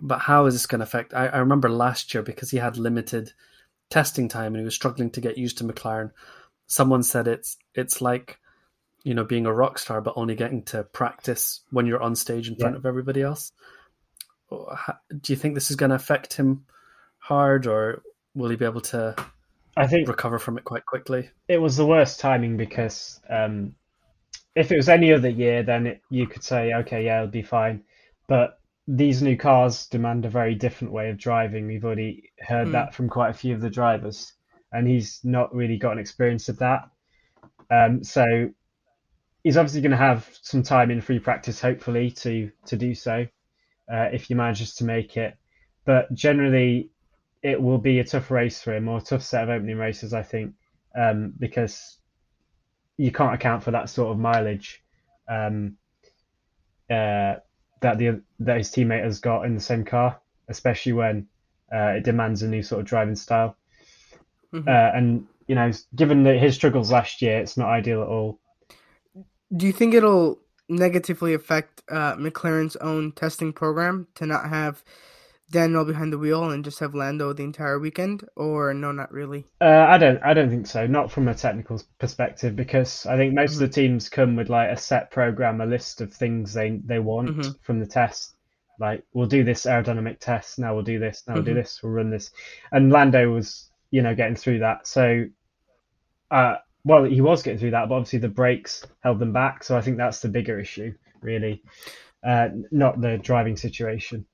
but 0.00 0.18
how 0.18 0.46
is 0.46 0.54
this 0.54 0.66
going 0.66 0.78
to 0.78 0.84
affect? 0.84 1.14
I, 1.14 1.26
I 1.26 1.38
remember 1.38 1.68
last 1.68 2.12
year 2.14 2.22
because 2.22 2.50
he 2.50 2.56
had 2.56 2.76
limited 2.76 3.32
testing 3.90 4.28
time 4.28 4.54
and 4.54 4.60
he 4.60 4.64
was 4.64 4.74
struggling 4.74 5.10
to 5.10 5.20
get 5.20 5.38
used 5.38 5.58
to 5.58 5.64
McLaren. 5.64 6.12
Someone 6.66 7.02
said 7.02 7.28
it's 7.28 7.56
it's 7.74 8.00
like 8.00 8.38
you 9.02 9.14
know 9.14 9.24
being 9.24 9.46
a 9.46 9.52
rock 9.52 9.78
star 9.78 10.00
but 10.00 10.14
only 10.16 10.34
getting 10.34 10.62
to 10.62 10.84
practice 10.84 11.60
when 11.70 11.86
you're 11.86 12.02
on 12.02 12.14
stage 12.14 12.48
in 12.48 12.56
front 12.56 12.74
yeah. 12.74 12.78
of 12.78 12.86
everybody 12.86 13.22
else. 13.22 13.52
Do 14.50 15.32
you 15.32 15.36
think 15.36 15.54
this 15.54 15.70
is 15.70 15.76
going 15.76 15.90
to 15.90 15.96
affect 15.96 16.34
him 16.34 16.64
hard, 17.18 17.66
or 17.66 18.02
will 18.34 18.50
he 18.50 18.56
be 18.56 18.64
able 18.64 18.80
to? 18.80 19.14
I 19.76 19.86
think 19.86 20.08
recover 20.08 20.38
from 20.38 20.58
it 20.58 20.64
quite 20.64 20.84
quickly. 20.84 21.30
It 21.48 21.58
was 21.58 21.76
the 21.76 21.86
worst 21.86 22.18
timing 22.18 22.56
because 22.56 23.20
um, 23.28 23.74
if 24.54 24.72
it 24.72 24.76
was 24.76 24.88
any 24.88 25.12
other 25.12 25.28
year, 25.28 25.62
then 25.62 25.86
it, 25.86 26.00
you 26.10 26.26
could 26.26 26.42
say, 26.42 26.72
okay, 26.74 27.04
yeah, 27.04 27.18
it'll 27.18 27.30
be 27.30 27.42
fine. 27.42 27.84
But 28.26 28.58
these 28.86 29.22
new 29.22 29.36
cars 29.36 29.86
demand 29.86 30.24
a 30.24 30.30
very 30.30 30.54
different 30.54 30.92
way 30.92 31.10
of 31.10 31.18
driving. 31.18 31.66
We've 31.66 31.84
already 31.84 32.32
heard 32.40 32.68
mm. 32.68 32.72
that 32.72 32.94
from 32.94 33.08
quite 33.08 33.30
a 33.30 33.34
few 33.38 33.54
of 33.54 33.60
the 33.60 33.70
drivers, 33.70 34.32
and 34.72 34.88
he's 34.88 35.20
not 35.22 35.54
really 35.54 35.76
got 35.76 35.92
an 35.92 35.98
experience 35.98 36.48
of 36.48 36.58
that. 36.58 36.90
Um, 37.70 38.02
so 38.02 38.50
he's 39.44 39.56
obviously 39.56 39.80
going 39.80 39.92
to 39.92 39.96
have 39.96 40.28
some 40.42 40.62
time 40.62 40.90
in 40.90 41.00
free 41.00 41.20
practice, 41.20 41.60
hopefully, 41.60 42.10
to 42.10 42.50
to 42.66 42.76
do 42.76 42.94
so 42.94 43.26
uh, 43.92 44.08
if 44.12 44.24
he 44.24 44.34
manages 44.34 44.74
to 44.76 44.84
make 44.84 45.16
it. 45.16 45.36
But 45.84 46.12
generally, 46.12 46.90
it 47.42 47.60
will 47.60 47.78
be 47.78 48.00
a 48.00 48.04
tough 48.04 48.30
race 48.30 48.60
for 48.60 48.74
him, 48.74 48.88
or 48.88 48.98
a 48.98 49.02
tough 49.02 49.22
set 49.22 49.44
of 49.44 49.50
opening 49.50 49.78
races, 49.78 50.12
I 50.12 50.22
think, 50.22 50.54
um, 50.98 51.32
because 51.38 51.98
you 53.00 53.10
can't 53.10 53.34
account 53.34 53.62
for 53.62 53.70
that 53.70 53.88
sort 53.88 54.12
of 54.12 54.18
mileage 54.18 54.82
um, 55.26 55.76
uh, 56.90 57.36
that 57.80 57.96
the 57.96 58.20
that 58.40 58.58
his 58.58 58.68
teammate 58.68 59.02
has 59.02 59.20
got 59.20 59.46
in 59.46 59.54
the 59.54 59.60
same 59.60 59.84
car, 59.86 60.20
especially 60.48 60.92
when 60.92 61.26
uh, 61.74 61.94
it 61.96 62.04
demands 62.04 62.42
a 62.42 62.48
new 62.48 62.62
sort 62.62 62.82
of 62.82 62.86
driving 62.86 63.16
style. 63.16 63.56
Mm-hmm. 64.52 64.68
Uh, 64.68 64.98
and 64.98 65.26
you 65.46 65.54
know, 65.54 65.72
given 65.94 66.24
that 66.24 66.38
his 66.38 66.54
struggles 66.54 66.92
last 66.92 67.22
year, 67.22 67.38
it's 67.38 67.56
not 67.56 67.70
ideal 67.70 68.02
at 68.02 68.08
all. 68.08 68.38
Do 69.56 69.66
you 69.66 69.72
think 69.72 69.94
it'll 69.94 70.38
negatively 70.68 71.32
affect 71.32 71.82
uh, 71.90 72.16
McLaren's 72.16 72.76
own 72.76 73.12
testing 73.12 73.54
program 73.54 74.08
to 74.16 74.26
not 74.26 74.50
have 74.50 74.84
Daniel 75.50 75.84
behind 75.84 76.12
the 76.12 76.18
wheel 76.18 76.50
and 76.50 76.64
just 76.64 76.78
have 76.78 76.94
Lando 76.94 77.32
the 77.32 77.42
entire 77.42 77.78
weekend, 77.78 78.24
or 78.36 78.72
no, 78.72 78.92
not 78.92 79.12
really? 79.12 79.46
Uh, 79.60 79.86
I 79.88 79.98
don't. 79.98 80.22
I 80.22 80.32
don't 80.34 80.50
think 80.50 80.66
so. 80.66 80.86
Not 80.86 81.10
from 81.10 81.28
a 81.28 81.34
technical 81.34 81.82
perspective, 81.98 82.54
because 82.56 83.04
I 83.06 83.16
think 83.16 83.34
most 83.34 83.54
mm-hmm. 83.54 83.64
of 83.64 83.72
the 83.72 83.80
mm-hmm. 83.80 83.88
teams 83.92 84.08
come 84.08 84.36
with 84.36 84.48
like 84.48 84.70
a 84.70 84.76
set 84.76 85.10
program, 85.10 85.60
a 85.60 85.66
list 85.66 86.00
of 86.00 86.12
things 86.12 86.54
they 86.54 86.80
they 86.84 86.98
want 86.98 87.30
mm-hmm. 87.30 87.50
from 87.62 87.80
the 87.80 87.86
test. 87.86 88.34
like 88.80 89.04
we'll 89.12 89.26
do 89.28 89.44
this 89.44 89.66
aerodynamic 89.66 90.18
test 90.18 90.58
now 90.58 90.74
we'll 90.74 90.82
do 90.82 90.98
this 90.98 91.22
now 91.28 91.34
we'll 91.34 91.42
do 91.44 91.52
Mhm. 91.52 91.62
this 91.62 91.82
we'll 91.82 91.92
run 91.92 92.10
this 92.10 92.30
and 92.72 92.90
lando 92.90 93.30
was 93.30 93.70
you 93.90 94.02
know 94.02 94.14
getting 94.14 94.36
through 94.36 94.60
that 94.60 94.86
so 94.86 95.26
uh 96.30 96.54
well 96.84 97.04
he 97.04 97.20
was 97.20 97.42
getting 97.42 97.58
through 97.58 97.72
that 97.72 97.88
but 97.88 97.94
obviously 97.96 98.18
the 98.18 98.28
brakes 98.28 98.84
held 99.00 99.18
them 99.18 99.32
back 99.32 99.62
so 99.62 99.76
i 99.76 99.82
think 99.82 99.98
that's 99.98 100.20
the 100.20 100.28
bigger 100.28 100.58
issue 100.58 100.92
really 101.20 101.62
uh 102.24 102.48
not 102.70 103.00
the 103.00 103.18
driving 103.18 103.56
situation 103.56 104.24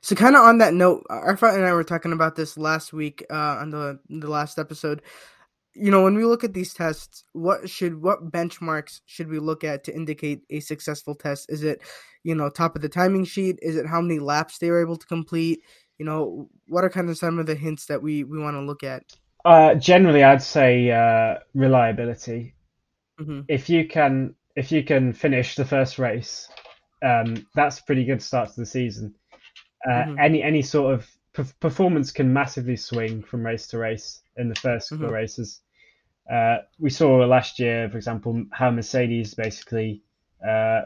So, 0.00 0.14
kind 0.14 0.36
of 0.36 0.42
on 0.42 0.58
that 0.58 0.74
note, 0.74 1.04
Arafat 1.10 1.54
and 1.54 1.66
I 1.66 1.72
were 1.72 1.84
talking 1.84 2.12
about 2.12 2.36
this 2.36 2.56
last 2.58 2.92
week 2.92 3.24
uh, 3.30 3.58
on 3.60 3.70
the 3.70 3.98
the 4.08 4.28
last 4.28 4.58
episode. 4.58 5.02
You 5.74 5.90
know, 5.90 6.02
when 6.02 6.16
we 6.16 6.24
look 6.24 6.44
at 6.44 6.54
these 6.54 6.74
tests, 6.74 7.24
what 7.32 7.68
should 7.68 8.02
what 8.02 8.30
benchmarks 8.30 9.00
should 9.06 9.28
we 9.28 9.38
look 9.38 9.64
at 9.64 9.84
to 9.84 9.94
indicate 9.94 10.42
a 10.50 10.60
successful 10.60 11.14
test? 11.14 11.46
Is 11.50 11.62
it, 11.62 11.82
you 12.24 12.34
know, 12.34 12.50
top 12.50 12.76
of 12.76 12.82
the 12.82 12.88
timing 12.88 13.24
sheet? 13.24 13.58
Is 13.62 13.76
it 13.76 13.86
how 13.86 14.00
many 14.00 14.18
laps 14.18 14.58
they 14.58 14.70
were 14.70 14.82
able 14.82 14.96
to 14.96 15.06
complete? 15.06 15.60
You 15.98 16.06
know, 16.06 16.48
what 16.66 16.84
are 16.84 16.90
kind 16.90 17.10
of 17.10 17.18
some 17.18 17.38
of 17.38 17.46
the 17.46 17.54
hints 17.54 17.86
that 17.86 18.02
we 18.02 18.24
we 18.24 18.38
want 18.38 18.56
to 18.56 18.62
look 18.62 18.82
at? 18.82 19.04
uh 19.46 19.74
generally 19.74 20.22
i'd 20.22 20.42
say 20.42 20.90
uh 20.90 21.38
reliability 21.54 22.54
hmm 23.18 23.40
if 23.48 23.70
you 23.70 23.86
can 23.88 24.34
if 24.56 24.72
you 24.72 24.82
can 24.84 25.12
finish 25.12 25.54
the 25.54 25.64
first 25.64 25.98
race, 25.98 26.48
um, 27.02 27.46
that's 27.54 27.78
a 27.78 27.84
pretty 27.84 28.04
good 28.04 28.22
start 28.22 28.50
to 28.50 28.60
the 28.60 28.66
season. 28.66 29.14
Uh, 29.88 30.04
Mhm. 30.04 30.20
Any 30.20 30.42
any 30.42 30.62
sort 30.62 30.94
of 30.94 31.08
per- 31.32 31.46
performance 31.60 32.10
can 32.12 32.32
massively 32.32 32.76
swing 32.76 33.22
from 33.22 33.44
race 33.46 33.66
to 33.68 33.78
race 33.78 34.22
in 34.36 34.48
the 34.48 34.54
1st 34.56 34.90
couple 34.90 35.06
of 35.06 35.10
Mhm. 35.12 35.14
races. 35.14 35.60
Uh, 36.30 36.58
we 36.78 36.90
saw 36.90 37.16
last 37.26 37.58
year, 37.58 37.88
for 37.88 37.96
example, 37.96 38.44
how 38.52 38.70
Mercedes 38.70 39.34
basically 39.34 40.02
uh, 40.46 40.82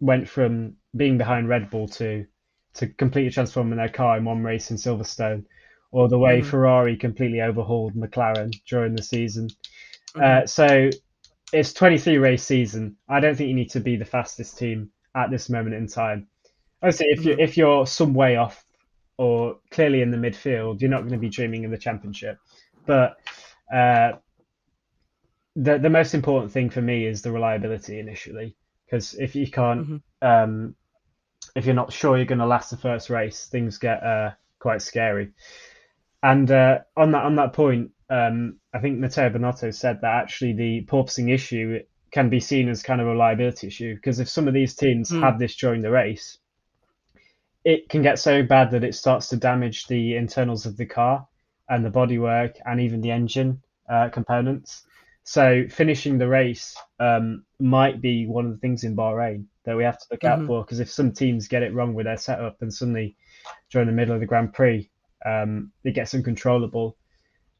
went 0.00 0.28
from 0.28 0.76
being 0.96 1.16
behind 1.18 1.48
Red 1.48 1.70
Bull 1.70 1.88
to 1.88 2.26
to 2.74 2.86
completely 2.88 3.30
transforming 3.30 3.76
their 3.76 3.88
car 3.90 4.16
in 4.16 4.24
one 4.24 4.42
race 4.42 4.70
in 4.70 4.76
Silverstone, 4.78 5.44
or 5.90 6.08
the 6.08 6.18
way 6.18 6.40
Mhm. 6.40 6.44
Ferrari 6.46 6.96
completely 6.96 7.42
overhauled 7.42 7.94
McLaren 7.94 8.50
during 8.66 8.94
the 8.96 9.02
season. 9.02 9.48
Uh, 10.14 10.46
so 10.46 10.88
it's 11.52 11.72
23 11.74 12.16
race 12.18 12.42
season. 12.42 12.96
I 13.08 13.20
don't 13.20 13.34
think 13.36 13.48
you 13.48 13.54
need 13.54 13.70
to 13.70 13.80
be 13.80 13.96
the 13.96 14.06
fastest 14.06 14.58
team 14.58 14.90
at 15.14 15.30
this 15.30 15.50
moment 15.50 15.74
in 15.74 15.86
time. 15.86 16.28
Obviously, 16.82 17.06
if 17.10 17.24
you 17.24 17.36
Mhm. 17.36 17.38
if 17.38 17.56
you're 17.56 17.86
some 17.86 18.14
way 18.14 18.36
off 18.36 18.64
or 19.18 19.58
clearly 19.70 20.02
in 20.02 20.10
the 20.10 20.16
midfield, 20.16 20.80
you're 20.80 20.90
not 20.90 21.00
going 21.00 21.12
to 21.12 21.18
be 21.18 21.28
dreaming 21.30 21.64
of 21.64 21.70
the 21.70 21.78
championship. 21.78 22.38
But 22.86 23.16
uh, 23.72 24.12
the 25.56 25.78
the 25.78 25.90
most 25.90 26.14
important 26.14 26.52
thing 26.52 26.70
for 26.70 26.80
me 26.82 27.06
is 27.06 27.22
the 27.22 27.32
reliability 27.32 27.98
initially, 27.98 28.56
because 28.86 29.14
if 29.14 29.34
you 29.34 29.50
can't, 29.50 29.88
Mhm. 29.88 30.02
um, 30.22 30.74
if 31.56 31.66
you're 31.66 31.74
not 31.74 31.92
sure 31.92 32.16
you're 32.16 32.26
going 32.26 32.38
to 32.38 32.46
last 32.46 32.70
the 32.70 32.76
first 32.76 33.10
race, 33.10 33.46
things 33.48 33.78
get 33.78 34.02
uh, 34.02 34.32
quite 34.58 34.82
scary. 34.82 35.32
And 36.22 36.50
uh, 36.50 36.80
on 36.96 37.12
that 37.12 37.24
on 37.24 37.36
that 37.36 37.52
point, 37.52 37.92
um, 38.10 38.60
I 38.74 38.80
think 38.80 38.98
Mattia 38.98 39.30
Binotto 39.30 39.74
said 39.74 40.00
that 40.02 40.22
actually 40.22 40.54
the 40.54 40.86
porpoising 40.86 41.32
issue 41.32 41.80
can 42.12 42.28
be 42.30 42.40
seen 42.40 42.68
as 42.68 42.82
kind 42.82 43.00
of 43.00 43.06
a 43.06 43.10
reliability 43.10 43.68
issue 43.68 43.94
because 43.94 44.20
if 44.20 44.28
some 44.28 44.48
of 44.48 44.54
these 44.54 44.74
teams 44.74 45.10
Hmm. 45.10 45.20
have 45.20 45.38
this 45.38 45.56
during 45.56 45.82
the 45.82 45.90
race, 45.90 46.38
it 47.64 47.88
can 47.88 48.02
get 48.02 48.18
so 48.18 48.42
bad 48.42 48.70
that 48.70 48.84
it 48.84 48.94
starts 48.94 49.28
to 49.28 49.36
damage 49.36 49.86
the 49.86 50.16
internals 50.16 50.66
of 50.66 50.76
the 50.76 50.86
car 50.86 51.26
and 51.68 51.84
the 51.84 51.90
bodywork 51.90 52.56
and 52.66 52.80
even 52.80 53.00
the 53.00 53.10
engine 53.10 53.62
uh, 53.88 54.08
components. 54.08 54.82
So 55.24 55.64
finishing 55.70 56.18
the 56.18 56.26
race 56.28 56.76
um, 56.98 57.44
might 57.60 58.00
be 58.00 58.26
one 58.26 58.46
of 58.46 58.52
the 58.52 58.58
things 58.58 58.82
in 58.82 58.96
Bahrain 58.96 59.44
that 59.64 59.76
we 59.76 59.84
have 59.84 59.98
to 59.98 60.06
look 60.10 60.24
out 60.24 60.40
Mhm. 60.40 60.46
for 60.46 60.64
because 60.64 60.80
if 60.80 60.90
some 60.90 61.12
teams 61.12 61.46
get 61.46 61.62
it 61.62 61.72
wrong 61.72 61.94
with 61.94 62.06
their 62.06 62.16
setup 62.16 62.60
and 62.62 62.74
suddenly 62.74 63.16
during 63.70 63.86
the 63.86 63.94
middle 63.94 64.14
of 64.14 64.20
the 64.20 64.26
Grand 64.26 64.52
Prix 64.52 64.90
um, 65.24 65.70
it 65.84 65.92
gets 65.92 66.14
uncontrollable, 66.14 66.96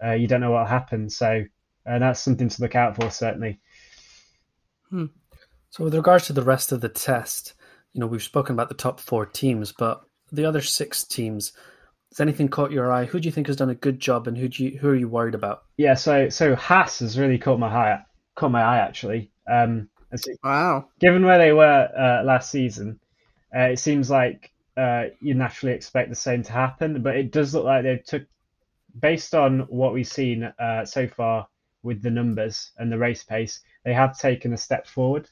uh, 0.04 0.12
you 0.12 0.26
don't 0.26 0.40
know 0.40 0.50
what 0.50 0.62
will 0.62 0.66
happen. 0.66 1.08
So 1.08 1.44
uh, 1.86 1.98
that's 2.00 2.20
something 2.20 2.48
to 2.48 2.62
look 2.62 2.74
out 2.74 2.96
for 2.96 3.08
certainly. 3.10 3.60
So, 5.70 5.84
with 5.84 5.94
regards 5.94 6.26
to 6.26 6.32
the 6.34 6.42
rest 6.42 6.70
of 6.72 6.80
the 6.80 6.88
test, 6.88 7.54
you 7.92 8.00
know, 8.00 8.06
we've 8.06 8.22
spoken 8.22 8.54
about 8.54 8.68
the 8.68 8.74
top 8.74 9.00
four 9.00 9.26
teams, 9.26 9.72
but 9.72 10.02
the 10.30 10.44
other 10.44 10.60
six 10.60 11.04
teams, 11.04 11.52
has 12.10 12.20
anything 12.20 12.48
caught 12.48 12.72
your 12.72 12.92
eye? 12.92 13.04
Who 13.06 13.20
do 13.20 13.26
you 13.26 13.32
think 13.32 13.46
has 13.46 13.56
done 13.56 13.70
a 13.70 13.74
good 13.74 14.00
job, 14.00 14.28
and 14.28 14.36
who 14.36 14.48
do 14.48 14.64
you 14.64 14.78
who 14.78 14.88
are 14.90 14.94
you 14.94 15.08
worried 15.08 15.34
about? 15.34 15.62
Yeah, 15.76 15.94
so 15.94 16.28
so 16.28 16.54
Haas 16.54 17.00
has 17.00 17.18
really 17.18 17.38
caught 17.38 17.58
my 17.58 17.68
eye 17.68 18.02
caught 18.34 18.50
my 18.50 18.62
eye 18.62 18.78
actually. 18.78 19.30
Um, 19.50 19.88
so 20.14 20.32
Wow. 20.42 20.88
given 21.00 21.24
where 21.24 21.38
they 21.38 21.52
were 21.52 21.88
uh, 21.96 22.24
last 22.24 22.50
season, 22.50 23.00
uh, 23.54 23.64
it 23.64 23.78
seems 23.78 24.10
like 24.10 24.52
uh, 24.76 25.04
you 25.20 25.34
naturally 25.34 25.74
expect 25.74 26.10
the 26.10 26.16
same 26.16 26.42
to 26.44 26.52
happen. 26.52 27.02
But 27.02 27.16
it 27.16 27.32
does 27.32 27.54
look 27.54 27.64
like 27.64 27.82
they 27.84 27.98
took, 27.98 28.24
based 28.98 29.34
on 29.34 29.60
what 29.60 29.92
we've 29.92 30.06
seen 30.06 30.44
uh, 30.44 30.84
so 30.84 31.08
far 31.08 31.48
with 31.82 32.02
the 32.02 32.10
numbers 32.10 32.72
and 32.78 32.90
the 32.90 32.98
race 32.98 33.24
pace, 33.24 33.60
they 33.84 33.92
have 33.92 34.18
taken 34.18 34.52
a 34.52 34.56
step 34.56 34.86
forward, 34.86 35.28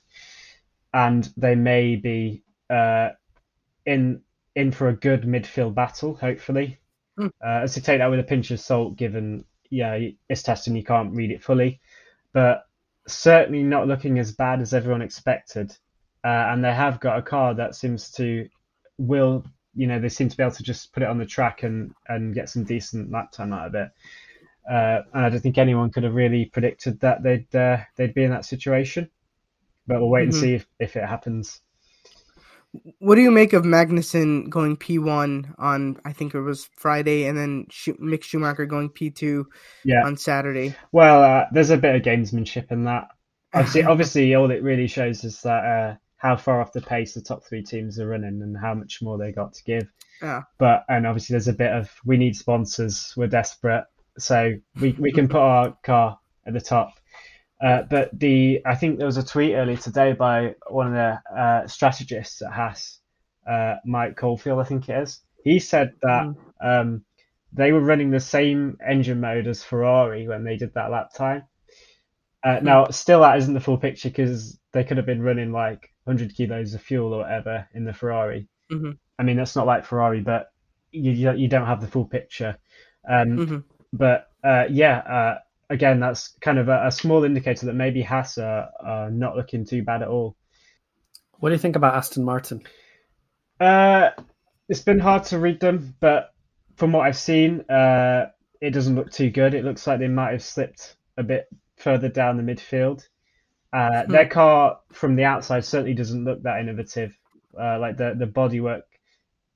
and 0.92 1.32
they 1.36 1.54
may 1.54 1.96
be 1.96 2.42
uh, 2.70 3.10
in 3.86 4.22
in 4.54 4.72
for 4.72 4.88
a 4.88 4.96
good 4.96 5.22
midfield 5.22 5.74
battle. 5.74 6.14
Hopefully, 6.16 6.78
Hmm. 7.16 7.28
uh, 7.44 7.60
as 7.64 7.74
to 7.74 7.80
take 7.80 7.98
that 7.98 8.10
with 8.10 8.20
a 8.20 8.24
pinch 8.24 8.50
of 8.50 8.60
salt, 8.60 8.96
given 8.96 9.44
yeah 9.70 9.98
it's 10.28 10.42
testing, 10.42 10.76
you 10.76 10.84
can't 10.84 11.14
read 11.14 11.30
it 11.30 11.42
fully, 11.42 11.80
but 12.32 12.64
certainly 13.06 13.62
not 13.62 13.88
looking 13.88 14.18
as 14.18 14.32
bad 14.32 14.60
as 14.60 14.74
everyone 14.74 15.02
expected. 15.02 15.76
Uh, 16.24 16.28
and 16.52 16.62
they 16.64 16.72
have 16.74 17.00
got 17.00 17.18
a 17.18 17.22
car 17.22 17.54
that 17.54 17.74
seems 17.74 18.10
to 18.12 18.48
will 18.98 19.44
you 19.74 19.86
know 19.86 19.98
they 19.98 20.08
seem 20.08 20.28
to 20.28 20.36
be 20.36 20.42
able 20.42 20.54
to 20.54 20.62
just 20.62 20.92
put 20.92 21.02
it 21.02 21.08
on 21.08 21.18
the 21.18 21.24
track 21.26 21.62
and 21.62 21.94
and 22.08 22.34
get 22.34 22.48
some 22.48 22.64
decent 22.64 23.10
lap 23.10 23.32
time 23.32 23.52
out 23.52 23.68
of 23.68 23.74
it. 23.74 23.90
Uh, 24.70 25.02
and 25.14 25.24
I 25.24 25.28
don't 25.30 25.40
think 25.40 25.58
anyone 25.58 25.90
could 25.90 26.04
have 26.04 26.14
really 26.14 26.44
predicted 26.46 27.00
that 27.00 27.22
they'd 27.22 27.54
uh, 27.54 27.78
they'd 27.96 28.14
be 28.14 28.24
in 28.24 28.30
that 28.30 28.44
situation. 28.44 29.10
But 29.86 30.00
we'll 30.00 30.10
wait 30.10 30.24
and 30.24 30.32
Mhm. 30.32 30.40
see 30.40 30.54
if, 30.54 30.66
if 30.78 30.96
it 30.96 31.04
happens. 31.04 31.62
What 32.98 33.16
do 33.16 33.20
you 33.20 33.30
make 33.32 33.52
of 33.52 33.64
Magnussen 33.64 34.48
going 34.48 34.76
P1 34.76 35.54
on, 35.58 36.00
I 36.04 36.12
think 36.12 36.34
it 36.34 36.40
was 36.40 36.68
Friday, 36.76 37.26
and 37.26 37.36
then 37.36 37.66
Mick 37.70 38.22
Schumacher 38.22 38.66
going 38.66 38.90
P2 38.90 39.44
Yeah. 39.84 40.04
on 40.04 40.16
Saturday? 40.16 40.76
Well, 40.92 41.22
uh, 41.22 41.46
there's 41.52 41.70
a 41.70 41.76
bit 41.76 41.96
of 41.96 42.02
gamesmanship 42.02 42.70
in 42.70 42.84
that. 42.84 43.08
Obviously, 43.54 43.82
obviously, 43.82 44.34
all 44.36 44.52
it 44.52 44.62
really 44.62 44.86
shows 44.86 45.24
is 45.24 45.40
that 45.42 45.64
uh, 45.64 45.96
how 46.18 46.36
far 46.36 46.60
off 46.60 46.72
the 46.72 46.80
pace 46.80 47.14
the 47.14 47.20
top 47.20 47.44
three 47.44 47.64
teams 47.64 47.98
are 47.98 48.06
running 48.06 48.42
and 48.42 48.56
how 48.56 48.74
much 48.74 49.02
more 49.02 49.18
they 49.18 49.32
got 49.32 49.52
to 49.54 49.64
give. 49.64 49.90
Yeah. 50.22 50.42
But 50.58 50.84
and 50.88 51.04
obviously, 51.04 51.34
there's 51.34 51.48
a 51.48 51.52
bit 51.52 51.72
of 51.72 51.90
we 52.04 52.16
need 52.16 52.36
sponsors, 52.36 53.12
we're 53.16 53.26
desperate, 53.26 53.86
so 54.18 54.52
we 54.80 54.92
we 55.00 55.10
can 55.10 55.26
put 55.26 55.40
our 55.40 55.76
car 55.82 56.16
at 56.46 56.52
the 56.52 56.60
top. 56.60 56.99
Uh, 57.62 57.82
but 57.82 58.18
the 58.18 58.60
I 58.64 58.74
think 58.74 58.96
there 58.96 59.06
was 59.06 59.18
a 59.18 59.24
tweet 59.24 59.54
earlier 59.54 59.76
today 59.76 60.12
by 60.12 60.54
one 60.68 60.86
of 60.86 60.94
the 60.94 61.38
uh, 61.38 61.66
strategists 61.66 62.40
at 62.42 62.52
Haas, 62.52 63.00
uh, 63.46 63.74
Mike 63.84 64.16
Caulfield, 64.16 64.60
I 64.60 64.64
think 64.64 64.88
it 64.88 65.02
is. 65.02 65.20
He 65.44 65.58
said 65.58 65.92
that 66.02 66.34
um, 66.62 67.04
they 67.52 67.72
were 67.72 67.80
running 67.80 68.10
the 68.10 68.20
same 68.20 68.78
engine 68.86 69.20
mode 69.20 69.46
as 69.46 69.62
Ferrari 69.62 70.26
when 70.26 70.44
they 70.44 70.56
did 70.56 70.72
that 70.74 70.90
lap 70.90 71.12
time. 71.14 71.44
Uh, 72.42 72.60
now, 72.62 72.86
still, 72.86 73.20
that 73.20 73.36
isn't 73.38 73.52
the 73.52 73.60
full 73.60 73.76
picture 73.76 74.08
because 74.08 74.58
they 74.72 74.82
could 74.84 74.96
have 74.96 75.06
been 75.06 75.22
running 75.22 75.52
like 75.52 75.90
100 76.04 76.34
kilos 76.34 76.72
of 76.72 76.80
fuel 76.80 77.12
or 77.12 77.18
whatever 77.22 77.68
in 77.74 77.84
the 77.84 77.92
Ferrari. 77.92 78.48
Mhm. 78.72 78.96
I 79.18 79.22
mean, 79.22 79.36
that's 79.36 79.56
not 79.56 79.66
like 79.66 79.84
Ferrari, 79.84 80.20
but 80.22 80.50
you 80.92 81.12
you, 81.12 81.48
don't 81.48 81.66
have 81.66 81.80
the 81.80 81.86
full 81.86 82.06
picture. 82.06 82.56
Um, 83.06 83.36
Mhm. 83.36 83.64
But 83.92 84.28
uh, 84.42 84.66
yeah, 84.70 84.98
uh, 84.98 85.38
again, 85.70 86.00
that's 86.00 86.36
kind 86.40 86.58
of 86.58 86.68
a, 86.68 86.88
a 86.88 86.92
small 86.92 87.24
indicator 87.24 87.66
that 87.66 87.74
maybe 87.74 88.02
Haas 88.02 88.36
are, 88.36 88.68
are 88.84 89.10
not 89.10 89.36
looking 89.36 89.64
too 89.64 89.82
bad 89.82 90.02
at 90.02 90.08
all. 90.08 90.36
What 91.38 91.48
do 91.48 91.54
you 91.54 91.58
think 91.58 91.76
about 91.76 91.94
Aston 91.94 92.24
Martin? 92.24 92.62
Uh, 93.58 94.10
it's 94.68 94.82
been 94.82 94.98
hard 94.98 95.24
to 95.24 95.38
read 95.38 95.60
them, 95.60 95.94
but 96.00 96.34
from 96.76 96.92
what 96.92 97.06
I've 97.06 97.16
seen, 97.16 97.60
uh, 97.70 98.26
it 98.60 98.70
doesn't 98.70 98.94
look 98.96 99.10
too 99.10 99.30
good. 99.30 99.54
It 99.54 99.64
looks 99.64 99.86
like 99.86 99.98
they 100.00 100.08
might 100.08 100.32
have 100.32 100.42
slipped 100.42 100.96
a 101.16 101.22
bit 101.22 101.48
further 101.76 102.08
down 102.08 102.36
the 102.36 102.42
midfield. 102.42 103.06
Uh, 103.72 104.04
Hmm. 104.04 104.12
Their 104.12 104.28
car 104.28 104.80
from 104.92 105.16
the 105.16 105.24
outside 105.24 105.64
certainly 105.64 105.94
doesn't 105.94 106.24
look 106.24 106.42
that 106.42 106.60
innovative. 106.60 107.16
Uh, 107.58 107.78
like 107.78 107.96
the 107.96 108.14
the 108.16 108.26
bodywork, 108.26 108.82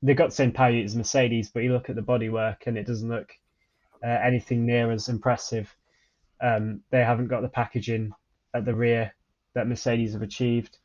they've 0.03 0.17
got 0.17 0.31
the 0.31 0.35
same 0.37 0.53
power 0.53 0.71
unit 0.71 0.87
as 0.87 0.97
Mercedes, 0.97 1.51
but 1.51 1.63
you 1.63 1.73
look 1.73 1.91
at 1.91 1.97
the 1.97 2.03
bodywork 2.03 2.67
and 2.67 2.77
it 2.77 2.87
doesn't 2.87 3.09
look 3.09 3.33
uh, 4.03 4.09
anything 4.09 4.67
near 4.67 4.91
as 4.91 5.09
impressive. 5.09 5.75
Um, 6.45 6.81
they 6.91 7.03
haven't 7.03 7.29
got 7.29 7.41
the 7.41 7.49
packaging 7.49 8.13
at 8.55 8.65
the 8.65 8.75
rear 8.75 9.15
that 9.55 9.67
Mercedes 9.67 10.13
have 10.13 10.23
achieved, 10.23 10.79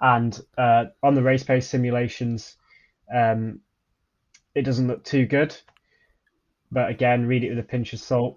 and 0.00 0.40
uh, 0.56 0.84
on 1.02 1.14
the 1.14 1.22
race 1.22 1.44
pace 1.44 1.68
simulations, 1.68 2.56
um, 3.14 3.60
it 4.54 4.62
doesn't 4.62 4.88
look 4.88 5.04
too 5.04 5.26
good. 5.26 5.54
But 6.70 6.88
again, 6.88 7.26
read 7.26 7.44
it 7.44 7.50
with 7.50 7.58
a 7.58 7.68
pinch 7.68 7.92
of 7.92 8.00
salt. 8.00 8.36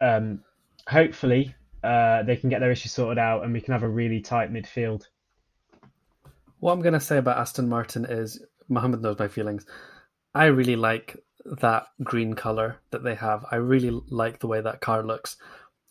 Um, 0.00 0.40
hopefully, 0.86 1.54
uh, 1.82 2.22
they 2.24 2.36
can 2.36 2.50
get 2.50 2.60
their 2.60 2.70
issue 2.70 2.90
sorted 2.90 3.18
out, 3.18 3.44
and 3.44 3.52
we 3.52 3.60
can 3.62 3.72
have 3.72 3.82
a 3.82 3.88
really 3.88 4.20
tight 4.20 4.52
midfield. 4.52 5.04
What 6.60 6.72
I'm 6.72 6.82
going 6.82 6.94
to 6.94 7.00
say 7.00 7.16
about 7.16 7.38
Aston 7.38 7.68
Martin 7.68 8.04
is 8.04 8.42
Mohammed 8.68 9.02
knows 9.02 9.18
my 9.18 9.28
feelings. 9.28 9.66
I 10.34 10.46
really 10.46 10.76
like 10.76 11.16
that 11.44 11.86
green 12.02 12.34
color 12.34 12.80
that 12.90 13.04
they 13.04 13.14
have. 13.14 13.44
I 13.50 13.56
really 13.56 13.90
like 14.08 14.40
the 14.40 14.46
way 14.46 14.60
that 14.60 14.80
car 14.80 15.02
looks. 15.02 15.36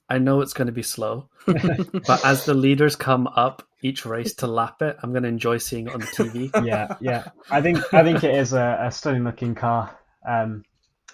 I 0.09 0.17
know 0.17 0.41
it's 0.41 0.53
going 0.53 0.67
to 0.67 0.73
be 0.73 0.83
slow, 0.83 1.29
but 1.45 2.25
as 2.25 2.45
the 2.45 2.53
leaders 2.53 2.95
come 2.95 3.27
up 3.27 3.63
each 3.81 4.05
race 4.05 4.33
to 4.35 4.47
lap 4.47 4.81
it, 4.81 4.97
I'm 5.01 5.11
going 5.11 5.23
to 5.23 5.29
enjoy 5.29 5.57
seeing 5.57 5.87
it 5.87 5.93
on 5.93 6.01
the 6.01 6.05
TV. 6.07 6.65
yeah, 6.65 6.95
yeah. 6.99 7.29
I 7.49 7.61
think 7.61 7.93
I 7.93 8.03
think 8.03 8.23
it 8.23 8.35
is 8.35 8.53
a, 8.53 8.79
a 8.81 8.91
stunning 8.91 9.23
looking 9.23 9.55
car. 9.55 9.97
Um, 10.27 10.63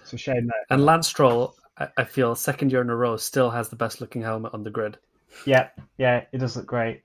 it's 0.01 0.13
a 0.13 0.17
shame 0.17 0.47
that. 0.47 0.65
And 0.69 0.85
Lance 0.85 1.07
Stroll, 1.07 1.55
I, 1.77 1.87
I 1.97 2.03
feel 2.03 2.35
second 2.35 2.71
year 2.71 2.81
in 2.81 2.89
a 2.89 2.95
row, 2.95 3.17
still 3.17 3.51
has 3.51 3.69
the 3.69 3.75
best 3.75 4.01
looking 4.01 4.21
helmet 4.21 4.53
on 4.53 4.63
the 4.63 4.71
grid. 4.71 4.97
Yeah, 5.45 5.69
yeah, 5.97 6.23
it 6.31 6.39
does 6.39 6.57
look 6.57 6.65
great. 6.65 7.03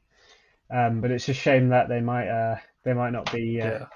Um, 0.71 1.01
but 1.01 1.11
it's 1.11 1.29
a 1.29 1.35
shame 1.35 1.69
that 1.69 1.89
they 1.89 2.01
might 2.01 2.29
uh, 2.29 2.57
they 2.85 2.95
might 2.95 3.11
not 3.11 3.31
be. 3.33 3.61
Uh, 3.61 3.67
yeah. 3.67 3.87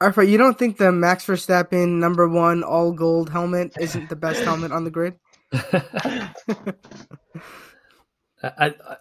Arfa, 0.00 0.26
you 0.26 0.38
don't 0.38 0.58
think 0.58 0.78
the 0.78 0.92
Max 0.92 1.26
Verstappen 1.26 1.98
number 1.98 2.26
one 2.26 2.62
all 2.62 2.92
gold 2.92 3.28
helmet 3.28 3.76
isn't 3.78 4.08
the 4.08 4.16
best 4.16 4.42
helmet 4.42 4.72
on 4.72 4.84
the 4.84 4.90
grid? 4.90 5.16
I, 8.42 8.74
I, 8.74 8.96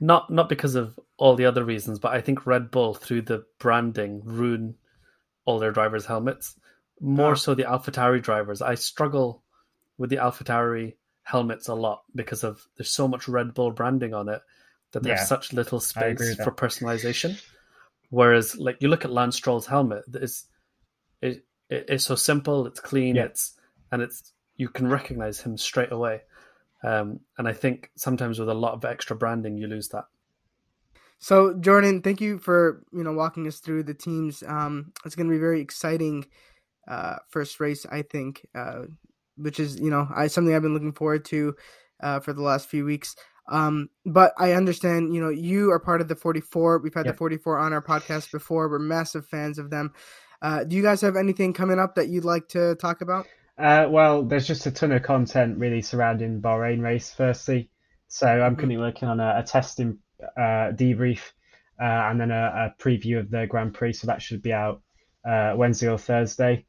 not 0.00 0.30
not 0.30 0.48
because 0.48 0.74
of 0.74 0.98
all 1.16 1.34
the 1.34 1.46
other 1.46 1.64
reasons, 1.64 1.98
but 1.98 2.12
I 2.12 2.20
think 2.20 2.46
Red 2.46 2.70
Bull 2.70 2.94
through 2.94 3.22
the 3.22 3.44
branding 3.58 4.22
ruin 4.24 4.76
all 5.44 5.58
their 5.58 5.72
drivers' 5.72 6.06
helmets. 6.06 6.54
More 7.00 7.32
oh. 7.32 7.34
so 7.34 7.54
the 7.54 7.64
AlphaTauri 7.64 8.22
drivers. 8.22 8.62
I 8.62 8.74
struggle 8.74 9.42
with 9.96 10.10
the 10.10 10.16
AlphaTauri 10.16 10.94
helmets 11.22 11.68
a 11.68 11.74
lot 11.74 12.02
because 12.14 12.44
of 12.44 12.66
there's 12.76 12.90
so 12.90 13.08
much 13.08 13.28
Red 13.28 13.54
Bull 13.54 13.70
branding 13.70 14.14
on 14.14 14.28
it 14.28 14.40
that 14.92 15.02
there's 15.02 15.20
yeah, 15.20 15.24
such 15.24 15.52
little 15.52 15.80
space 15.80 16.36
for 16.36 16.50
personalization. 16.52 17.40
Whereas, 18.10 18.56
like 18.56 18.78
you 18.80 18.88
look 18.88 19.04
at 19.04 19.12
Lance 19.12 19.36
Stroll's 19.36 19.66
helmet, 19.66 20.04
it's 20.14 20.46
it, 21.20 21.44
it 21.68 21.86
it's 21.88 22.04
so 22.04 22.14
simple, 22.14 22.66
it's 22.66 22.80
clean, 22.80 23.16
yeah. 23.16 23.24
it's 23.24 23.54
and 23.92 24.00
it's 24.00 24.32
you 24.58 24.68
can 24.68 24.88
recognize 24.88 25.40
him 25.40 25.56
straight 25.56 25.92
away. 25.92 26.20
Um, 26.84 27.20
and 27.38 27.48
I 27.48 27.54
think 27.54 27.90
sometimes 27.96 28.38
with 28.38 28.48
a 28.48 28.54
lot 28.54 28.74
of 28.74 28.84
extra 28.84 29.16
branding, 29.16 29.56
you 29.56 29.66
lose 29.66 29.88
that. 29.88 30.04
So 31.18 31.54
Jordan, 31.54 32.02
thank 32.02 32.20
you 32.20 32.38
for 32.38 32.84
you 32.92 33.02
know 33.02 33.12
walking 33.12 33.46
us 33.46 33.58
through 33.58 33.84
the 33.84 33.94
teams. 33.94 34.44
Um, 34.46 34.92
it's 35.04 35.16
going 35.16 35.28
to 35.28 35.32
be 35.32 35.40
very 35.40 35.60
exciting 35.60 36.26
uh, 36.86 37.16
first 37.28 37.58
race, 37.58 37.86
I 37.90 38.02
think, 38.02 38.46
uh, 38.54 38.82
which 39.36 39.58
is 39.58 39.80
you 39.80 39.90
know 39.90 40.06
I, 40.14 40.28
something 40.28 40.54
I've 40.54 40.62
been 40.62 40.74
looking 40.74 40.92
forward 40.92 41.24
to 41.26 41.56
uh, 42.00 42.20
for 42.20 42.32
the 42.32 42.42
last 42.42 42.68
few 42.68 42.84
weeks. 42.84 43.16
Um, 43.50 43.88
but 44.04 44.34
I 44.36 44.52
understand, 44.52 45.14
you 45.14 45.22
know, 45.22 45.30
you 45.30 45.70
are 45.72 45.80
part 45.80 46.02
of 46.02 46.08
the 46.08 46.14
44. 46.14 46.78
We've 46.78 46.92
had 46.92 47.06
yep. 47.06 47.14
the 47.14 47.18
44 47.18 47.58
on 47.58 47.72
our 47.72 47.80
podcast 47.80 48.30
before. 48.30 48.68
We're 48.68 48.78
massive 48.78 49.26
fans 49.26 49.58
of 49.58 49.70
them. 49.70 49.94
Uh, 50.42 50.64
do 50.64 50.76
you 50.76 50.82
guys 50.82 51.00
have 51.00 51.16
anything 51.16 51.54
coming 51.54 51.78
up 51.78 51.94
that 51.94 52.08
you'd 52.08 52.26
like 52.26 52.48
to 52.48 52.74
talk 52.74 53.00
about? 53.00 53.26
Uh, 53.58 53.88
well, 53.90 54.22
there's 54.22 54.46
just 54.46 54.66
a 54.66 54.70
ton 54.70 54.92
of 54.92 55.02
content 55.02 55.58
really 55.58 55.82
surrounding 55.82 56.40
Bahrain 56.40 56.80
race. 56.80 57.12
Firstly, 57.12 57.70
so 58.06 58.26
I'm 58.26 58.38
mm-hmm. 58.38 58.54
currently 58.54 58.76
working 58.78 59.08
on 59.08 59.20
a, 59.20 59.38
a 59.38 59.42
testing 59.42 59.98
uh, 60.36 60.72
debrief 60.72 61.20
uh, 61.80 61.84
and 61.84 62.20
then 62.20 62.30
a, 62.30 62.74
a, 62.78 62.82
preview 62.82 63.18
of 63.18 63.30
the 63.30 63.46
Grand 63.46 63.74
Prix. 63.74 63.94
So 63.94 64.06
that 64.06 64.22
should 64.22 64.42
be 64.42 64.52
out 64.52 64.82
uh, 65.28 65.54
Wednesday 65.56 65.88
or 65.88 65.98
Thursday, 65.98 66.64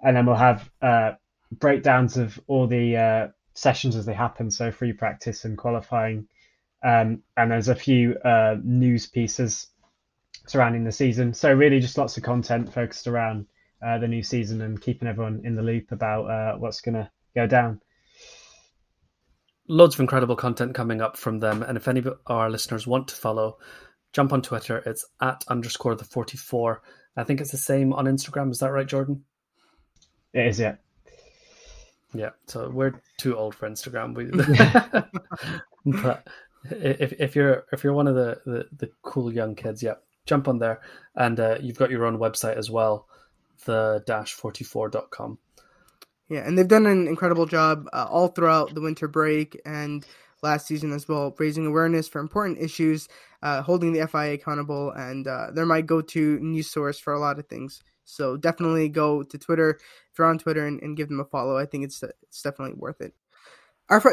and 0.00 0.16
then 0.16 0.26
we'll 0.26 0.36
have 0.36 0.70
uh, 0.80 1.12
breakdowns 1.52 2.16
of 2.16 2.40
all 2.46 2.66
the 2.66 3.32
sessions 3.54 3.96
as 3.96 4.06
they 4.06 4.14
happen, 4.14 4.50
so 4.50 4.70
free 4.70 4.92
practice 4.92 5.44
and 5.44 5.58
qualifying. 5.58 6.26
Um, 6.82 7.22
and 7.36 7.50
there's 7.50 7.68
a 7.68 7.74
few 7.74 8.16
uh, 8.24 8.56
news 8.62 9.06
pieces 9.06 9.68
surrounding 10.46 10.84
the 10.84 10.92
season. 10.92 11.34
So 11.34 11.52
really, 11.52 11.80
just 11.80 11.98
lots 11.98 12.16
of 12.16 12.22
content 12.22 12.72
focused 12.72 13.06
around 13.06 13.46
uh, 13.84 13.98
the 13.98 14.08
new 14.08 14.22
season 14.22 14.60
and 14.60 14.80
keeping 14.80 15.08
everyone 15.08 15.42
in 15.44 15.54
the 15.54 15.62
loop 15.62 15.92
about 15.92 16.24
uh, 16.30 16.56
what's 16.58 16.80
going 16.80 16.94
to 16.94 17.10
go 17.34 17.46
down. 17.46 17.80
Loads 19.68 19.94
of 19.94 20.00
incredible 20.00 20.36
content 20.36 20.74
coming 20.74 21.00
up 21.00 21.16
from 21.16 21.40
them, 21.40 21.62
and 21.62 21.76
if 21.76 21.88
any 21.88 22.00
of 22.00 22.18
our 22.26 22.50
listeners 22.50 22.86
want 22.86 23.08
to 23.08 23.14
follow, 23.14 23.58
jump 24.12 24.32
on 24.32 24.42
Twitter. 24.42 24.82
It's 24.84 25.06
at 25.20 25.44
underscore 25.48 25.94
the 25.94 26.04
forty 26.04 26.36
four. 26.36 26.82
I 27.16 27.24
think 27.24 27.40
it's 27.40 27.52
the 27.52 27.58
same 27.58 27.92
on 27.92 28.06
Instagram. 28.06 28.50
Is 28.50 28.58
that 28.58 28.72
right, 28.72 28.86
Jordan? 28.86 29.24
It 30.32 30.46
is, 30.46 30.58
yeah. 30.58 30.76
Yeah, 32.14 32.30
so 32.46 32.68
we're 32.68 33.00
too 33.18 33.36
old 33.36 33.54
for 33.54 33.68
Instagram. 33.68 34.14
We, 34.14 34.26
but 36.02 36.26
if 36.70 37.12
if 37.18 37.34
you're 37.34 37.64
if 37.72 37.84
you're 37.84 37.92
one 37.92 38.08
of 38.08 38.14
the, 38.14 38.40
the, 38.44 38.68
the 38.76 38.90
cool 39.02 39.32
young 39.32 39.54
kids, 39.54 39.82
yeah, 39.82 39.94
jump 40.26 40.48
on 40.48 40.58
there, 40.58 40.80
and 41.14 41.40
uh, 41.40 41.58
you've 41.60 41.78
got 41.78 41.90
your 41.90 42.04
own 42.04 42.18
website 42.18 42.56
as 42.56 42.70
well, 42.70 43.08
the 43.64 44.02
dash 44.06 44.32
forty 44.32 44.64
four 44.64 44.88
dot 44.88 45.10
com. 45.10 45.38
Yeah, 46.28 46.46
and 46.46 46.56
they've 46.56 46.66
done 46.66 46.86
an 46.86 47.06
incredible 47.06 47.46
job 47.46 47.88
uh, 47.92 48.06
all 48.08 48.28
throughout 48.28 48.74
the 48.74 48.80
winter 48.80 49.08
break 49.08 49.60
and 49.66 50.06
last 50.42 50.66
season 50.66 50.92
as 50.92 51.06
well, 51.06 51.34
raising 51.38 51.66
awareness 51.66 52.08
for 52.08 52.20
important 52.20 52.58
issues, 52.58 53.08
uh, 53.42 53.62
holding 53.62 53.92
the 53.92 54.06
FIA 54.06 54.34
accountable, 54.34 54.90
and 54.90 55.28
uh, 55.28 55.48
they're 55.52 55.66
my 55.66 55.82
go-to 55.82 56.38
news 56.40 56.70
source 56.70 56.98
for 56.98 57.12
a 57.12 57.20
lot 57.20 57.38
of 57.38 57.46
things. 57.46 57.82
So 58.04 58.36
definitely 58.36 58.88
go 58.88 59.22
to 59.22 59.38
Twitter 59.38 59.70
if 59.70 60.18
you're 60.18 60.26
on 60.26 60.38
Twitter 60.38 60.66
and, 60.66 60.82
and 60.82 60.96
give 60.96 61.08
them 61.08 61.20
a 61.20 61.24
follow. 61.24 61.56
I 61.56 61.66
think 61.66 61.84
it's 61.84 62.02
it's 62.02 62.42
definitely 62.42 62.74
worth 62.76 63.00
it. 63.00 63.14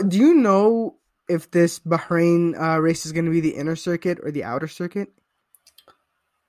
Do 0.10 0.18
you 0.18 0.34
know 0.34 0.98
if 1.28 1.50
this 1.52 1.80
Bahrain 1.80 2.60
uh, 2.60 2.80
race 2.80 3.06
is 3.06 3.12
going 3.12 3.26
to 3.26 3.32
be 3.32 3.40
the 3.40 3.56
inner 3.56 3.76
circuit 3.76 4.20
or 4.22 4.32
the 4.32 4.44
outer 4.44 4.68
circuit? 4.68 5.10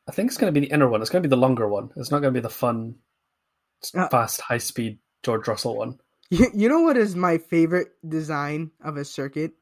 I 0.08 0.12
think 0.12 0.28
it's 0.28 0.38
going 0.38 0.52
to 0.52 0.60
be 0.60 0.66
the 0.66 0.72
inner 0.72 0.88
one. 0.88 1.00
It's 1.00 1.10
going 1.10 1.22
to 1.22 1.28
be 1.28 1.34
the 1.34 1.40
longer 1.40 1.68
one. 1.68 1.90
It's 1.96 2.10
not 2.10 2.20
going 2.20 2.34
to 2.34 2.40
be 2.40 2.42
the 2.42 2.50
fun, 2.50 2.96
uh, 3.94 4.08
fast, 4.08 4.40
high 4.40 4.58
speed 4.58 4.98
George 5.22 5.46
Russell 5.46 5.76
one. 5.76 5.98
You, 6.30 6.46
you 6.54 6.68
know 6.68 6.82
what 6.82 6.96
is 6.96 7.16
my 7.16 7.38
favorite 7.38 7.88
design 8.06 8.70
of 8.84 8.96
a 8.96 9.04
circuit? 9.04 9.52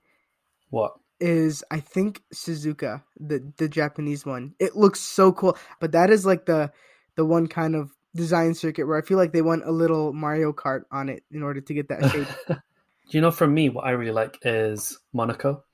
What? 0.71 0.93
Is 1.21 1.65
I 1.71 1.81
think 1.81 2.23
Suzuka, 2.33 3.03
the 3.19 3.53
the 3.57 3.69
Japanese 3.69 4.25
one. 4.25 4.55
It 4.61 4.77
looks 4.77 5.01
so 5.01 5.33
cool. 5.33 5.57
But 5.81 5.93
that 5.93 6.11
is 6.11 6.25
like 6.25 6.47
the 6.47 6.71
the 7.17 7.25
one 7.25 7.49
kind 7.49 7.75
of 7.75 7.91
design 8.15 8.55
circuit 8.55 8.87
where 8.87 8.99
I 8.99 9.03
feel 9.03 9.17
like 9.19 9.33
they 9.33 9.43
want 9.43 9.67
a 9.67 9.73
little 9.73 10.13
Mario 10.13 10.53
Kart 10.53 10.83
on 10.93 11.09
it 11.09 11.25
in 11.33 11.43
order 11.43 11.61
to 11.61 11.75
get 11.75 11.89
that 11.89 12.11
shape. 12.13 12.29
Do 12.49 13.17
you 13.17 13.21
know, 13.21 13.31
for 13.31 13.47
me, 13.47 13.71
what 13.71 13.87
I 13.87 13.91
really 13.91 14.13
like 14.13 14.39
is 14.43 14.99
Monaco. 15.13 15.65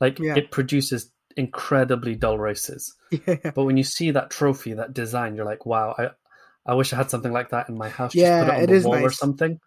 Like 0.00 0.18
yeah. 0.18 0.34
it 0.34 0.50
produces 0.50 1.10
incredibly 1.36 2.14
dull 2.14 2.38
races, 2.38 2.94
yeah. 3.10 3.36
but 3.54 3.64
when 3.64 3.76
you 3.76 3.84
see 3.84 4.10
that 4.12 4.30
trophy, 4.30 4.74
that 4.74 4.94
design, 4.94 5.34
you're 5.34 5.44
like, 5.44 5.66
wow, 5.66 5.94
I 5.98 6.10
I 6.66 6.74
wish 6.74 6.92
I 6.92 6.96
had 6.96 7.10
something 7.10 7.32
like 7.32 7.50
that 7.50 7.68
in 7.68 7.76
my 7.76 7.88
house. 7.88 8.14
Yeah, 8.14 8.44
Just 8.44 8.50
put 8.50 8.62
it 8.62 8.70
on 8.70 8.82
the 8.82 8.88
wall 8.88 8.94
nice. 8.96 9.04
or 9.04 9.10
something. 9.10 9.60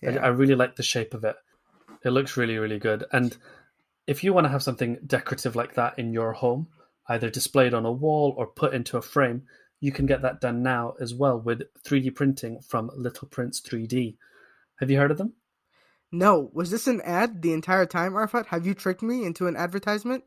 Yeah. 0.00 0.10
I, 0.22 0.26
I 0.26 0.28
really 0.28 0.54
like 0.54 0.76
the 0.76 0.82
shape 0.82 1.14
of 1.14 1.24
it. 1.24 1.36
It 2.04 2.10
looks 2.10 2.36
really, 2.36 2.58
really 2.58 2.78
good. 2.78 3.04
And 3.12 3.36
if 4.06 4.24
you 4.24 4.32
want 4.32 4.46
to 4.46 4.50
have 4.50 4.62
something 4.62 4.98
decorative 5.06 5.56
like 5.56 5.74
that 5.74 5.98
in 5.98 6.12
your 6.12 6.32
home, 6.32 6.68
either 7.08 7.28
displayed 7.30 7.74
on 7.74 7.84
a 7.84 7.92
wall 7.92 8.34
or 8.36 8.46
put 8.46 8.74
into 8.74 8.96
a 8.96 9.02
frame, 9.02 9.42
you 9.80 9.92
can 9.92 10.06
get 10.06 10.22
that 10.22 10.40
done 10.40 10.62
now 10.62 10.94
as 11.00 11.14
well 11.14 11.38
with 11.38 11.62
3D 11.84 12.14
printing 12.14 12.60
from 12.60 12.90
Little 12.96 13.28
Prints 13.28 13.60
3D. 13.60 14.16
Have 14.80 14.90
you 14.90 14.98
heard 14.98 15.10
of 15.10 15.18
them? 15.18 15.34
No. 16.10 16.50
Was 16.52 16.70
this 16.70 16.86
an 16.86 17.00
ad 17.02 17.42
the 17.42 17.52
entire 17.52 17.86
time, 17.86 18.14
Arafat? 18.14 18.46
Have 18.46 18.66
you 18.66 18.74
tricked 18.74 19.02
me 19.02 19.24
into 19.24 19.46
an 19.46 19.56
advertisement? 19.56 20.24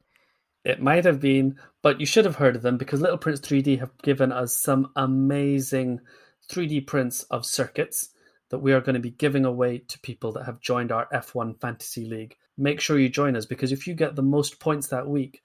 It 0.64 0.82
might 0.82 1.05
have 1.05 1.20
been, 1.20 1.57
but 1.82 1.99
you 1.99 2.05
should 2.05 2.26
have 2.26 2.36
heard 2.36 2.55
of 2.55 2.62
them 2.62 2.78
because 2.78 3.01
Little 3.01 3.18
Prints 3.18 3.41
3D 3.41 3.80
have 3.80 3.97
given 4.03 4.32
us 4.32 4.55
some 4.55 4.91
amazing 4.95 6.01
3D 6.49 6.86
prints 6.86 7.24
of 7.24 7.45
circuits 7.45 8.09
that 8.49 8.59
we 8.59 8.74
are 8.74 8.82
going 8.82 8.95
to 8.95 8.99
be 8.99 9.12
giving 9.12 9.45
away 9.45 9.80
to 9.80 9.99
people 9.99 10.34
that 10.34 10.45
have 10.45 10.59
joined 10.59 10.91
our 10.91 11.07
F1 11.14 11.59
Fantasy 11.59 12.05
League. 12.05 12.36
Make 12.57 12.80
sure 12.80 12.99
you 12.99 13.09
join 13.09 13.36
us 13.36 13.45
because 13.45 13.72
if 13.72 13.88
you 13.88 13.95
get 13.95 14.16
the 14.16 14.22
most 14.22 14.59
points 14.59 14.88
that 14.88 15.07
week, 15.07 15.41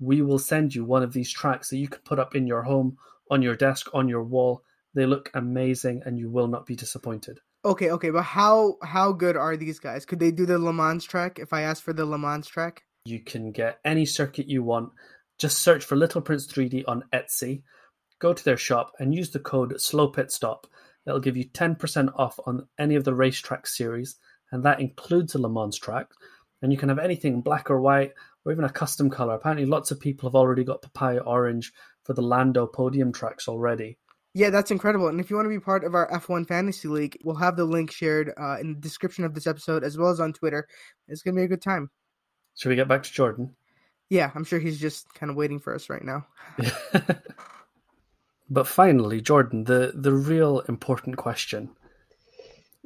we 0.00 0.22
will 0.22 0.38
send 0.38 0.74
you 0.74 0.84
one 0.84 1.02
of 1.02 1.12
these 1.12 1.30
tracks 1.30 1.70
that 1.70 1.76
you 1.76 1.88
can 1.88 2.00
put 2.04 2.18
up 2.18 2.34
in 2.34 2.46
your 2.46 2.62
home 2.62 2.98
on 3.30 3.42
your 3.42 3.56
desk, 3.56 3.88
on 3.94 4.08
your 4.08 4.22
wall. 4.22 4.62
They 4.94 5.06
look 5.06 5.30
amazing, 5.34 6.02
and 6.06 6.18
you 6.18 6.30
will 6.30 6.48
not 6.48 6.64
be 6.64 6.74
disappointed. 6.74 7.40
Okay, 7.64 7.90
okay, 7.90 8.10
but 8.10 8.22
how 8.22 8.78
how 8.82 9.12
good 9.12 9.36
are 9.36 9.56
these 9.56 9.78
guys? 9.78 10.06
Could 10.06 10.20
they 10.20 10.30
do 10.30 10.46
the 10.46 10.58
Le 10.58 10.72
Mans 10.72 11.04
track 11.04 11.38
if 11.38 11.52
I 11.52 11.62
ask 11.62 11.82
for 11.82 11.92
the 11.92 12.06
Le 12.06 12.18
Mans 12.18 12.46
track? 12.46 12.85
You 13.06 13.20
can 13.20 13.52
get 13.52 13.78
any 13.84 14.04
circuit 14.04 14.48
you 14.48 14.62
want. 14.62 14.90
Just 15.38 15.58
search 15.58 15.84
for 15.84 15.96
Little 15.96 16.20
Prints 16.20 16.46
3D 16.46 16.84
on 16.88 17.04
Etsy. 17.12 17.62
Go 18.18 18.32
to 18.32 18.44
their 18.44 18.56
shop 18.56 18.92
and 18.98 19.14
use 19.14 19.30
the 19.30 19.38
code 19.38 19.74
SlowPitStop. 19.74 20.14
Pit 20.14 20.32
Stop. 20.32 20.66
It'll 21.06 21.20
give 21.20 21.36
you 21.36 21.44
10% 21.44 22.12
off 22.16 22.40
on 22.46 22.66
any 22.78 22.96
of 22.96 23.04
the 23.04 23.14
racetrack 23.14 23.66
series, 23.66 24.16
and 24.50 24.64
that 24.64 24.80
includes 24.80 25.34
a 25.34 25.38
Le 25.38 25.48
Mans 25.48 25.78
track. 25.78 26.08
And 26.62 26.72
you 26.72 26.78
can 26.78 26.88
have 26.88 26.98
anything 26.98 27.42
black 27.42 27.70
or 27.70 27.80
white, 27.80 28.12
or 28.44 28.50
even 28.50 28.64
a 28.64 28.70
custom 28.70 29.08
color. 29.08 29.34
Apparently, 29.34 29.66
lots 29.66 29.90
of 29.90 30.00
people 30.00 30.28
have 30.28 30.34
already 30.34 30.64
got 30.64 30.82
papaya 30.82 31.20
orange 31.20 31.72
for 32.02 32.14
the 32.14 32.22
Lando 32.22 32.66
podium 32.66 33.12
tracks 33.12 33.46
already. 33.46 33.98
Yeah, 34.34 34.50
that's 34.50 34.70
incredible. 34.70 35.08
And 35.08 35.20
if 35.20 35.30
you 35.30 35.36
want 35.36 35.46
to 35.46 35.50
be 35.50 35.60
part 35.60 35.84
of 35.84 35.94
our 35.94 36.10
F1 36.10 36.48
Fantasy 36.48 36.88
League, 36.88 37.16
we'll 37.24 37.36
have 37.36 37.56
the 37.56 37.64
link 37.64 37.92
shared 37.92 38.32
uh, 38.36 38.58
in 38.60 38.74
the 38.74 38.80
description 38.80 39.24
of 39.24 39.34
this 39.34 39.46
episode 39.46 39.84
as 39.84 39.96
well 39.96 40.10
as 40.10 40.20
on 40.20 40.32
Twitter. 40.32 40.66
It's 41.08 41.22
going 41.22 41.34
to 41.34 41.40
be 41.40 41.44
a 41.44 41.48
good 41.48 41.62
time. 41.62 41.90
Should 42.56 42.70
we 42.70 42.76
get 42.76 42.88
back 42.88 43.02
to 43.04 43.12
Jordan? 43.12 43.54
Yeah, 44.08 44.30
I'm 44.34 44.44
sure 44.44 44.58
he's 44.58 44.80
just 44.80 45.12
kind 45.14 45.30
of 45.30 45.36
waiting 45.36 45.58
for 45.58 45.74
us 45.74 45.88
right 45.88 46.04
now. 46.04 46.26
But 48.48 48.66
finally, 48.66 49.20
Jordan, 49.20 49.64
the 49.64 49.92
the 49.94 50.12
real 50.12 50.60
important 50.60 51.16
question: 51.16 51.70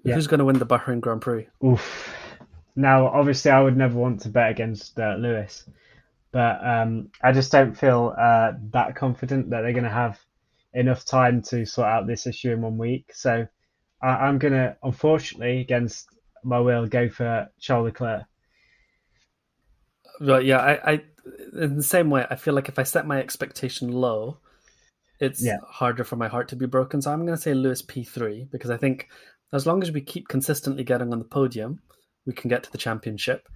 Yeah. 0.04 0.14
Who's 0.14 0.26
going 0.26 0.38
to 0.38 0.44
win 0.44 0.58
the 0.58 0.66
Bahrain 0.66 1.00
Grand 1.00 1.20
Prix? 1.20 1.48
Oof. 1.64 2.14
Now, 2.76 3.08
obviously, 3.08 3.50
I 3.50 3.60
would 3.60 3.76
never 3.76 3.98
want 3.98 4.22
to 4.22 4.30
bet 4.30 4.50
against 4.50 4.98
uh, 4.98 5.16
Lewis, 5.18 5.68
but 6.32 6.64
um, 6.64 7.10
I 7.22 7.32
just 7.32 7.52
don't 7.52 7.76
feel 7.76 8.14
uh, 8.16 8.52
that 8.70 8.96
confident 8.96 9.50
that 9.50 9.62
they're 9.62 9.72
going 9.72 9.84
to 9.84 9.90
have 9.90 10.18
enough 10.72 11.04
time 11.04 11.42
to 11.42 11.66
sort 11.66 11.88
out 11.88 12.06
this 12.06 12.26
issue 12.26 12.52
in 12.52 12.62
one 12.62 12.78
week. 12.78 13.10
So 13.12 13.46
I, 14.00 14.08
I'm 14.08 14.38
going 14.38 14.54
to, 14.54 14.76
unfortunately, 14.82 15.60
against 15.60 16.08
my 16.42 16.60
will, 16.60 16.86
go 16.86 17.10
for 17.10 17.48
Charles 17.58 17.86
Leclerc. 17.86 18.22
But 20.20 20.44
yeah, 20.44 20.58
I, 20.58 20.92
I 20.92 21.02
in 21.54 21.76
the 21.76 21.82
same 21.82 22.10
way, 22.10 22.26
I 22.30 22.36
feel 22.36 22.54
like 22.54 22.68
if 22.68 22.78
I 22.78 22.82
set 22.82 23.06
my 23.06 23.18
expectation 23.18 23.90
low, 23.90 24.38
it's 25.18 25.42
Yeah. 25.42 25.58
harder 25.66 26.04
for 26.04 26.16
my 26.16 26.28
heart 26.28 26.48
to 26.48 26.56
be 26.56 26.66
broken. 26.66 27.00
So 27.02 27.10
I'm 27.12 27.24
going 27.24 27.36
to 27.36 27.42
say 27.42 27.54
Lewis 27.54 27.82
P3 27.82 28.50
because 28.50 28.70
I 28.70 28.76
think 28.76 29.08
as 29.52 29.66
long 29.66 29.82
as 29.82 29.90
we 29.90 30.00
keep 30.00 30.28
consistently 30.28 30.84
getting 30.84 31.12
on 31.12 31.18
the 31.18 31.24
podium, 31.24 31.80
we 32.26 32.32
can 32.32 32.48
get 32.48 32.62
to 32.64 32.72
the 32.72 32.78
championship. 32.78 33.48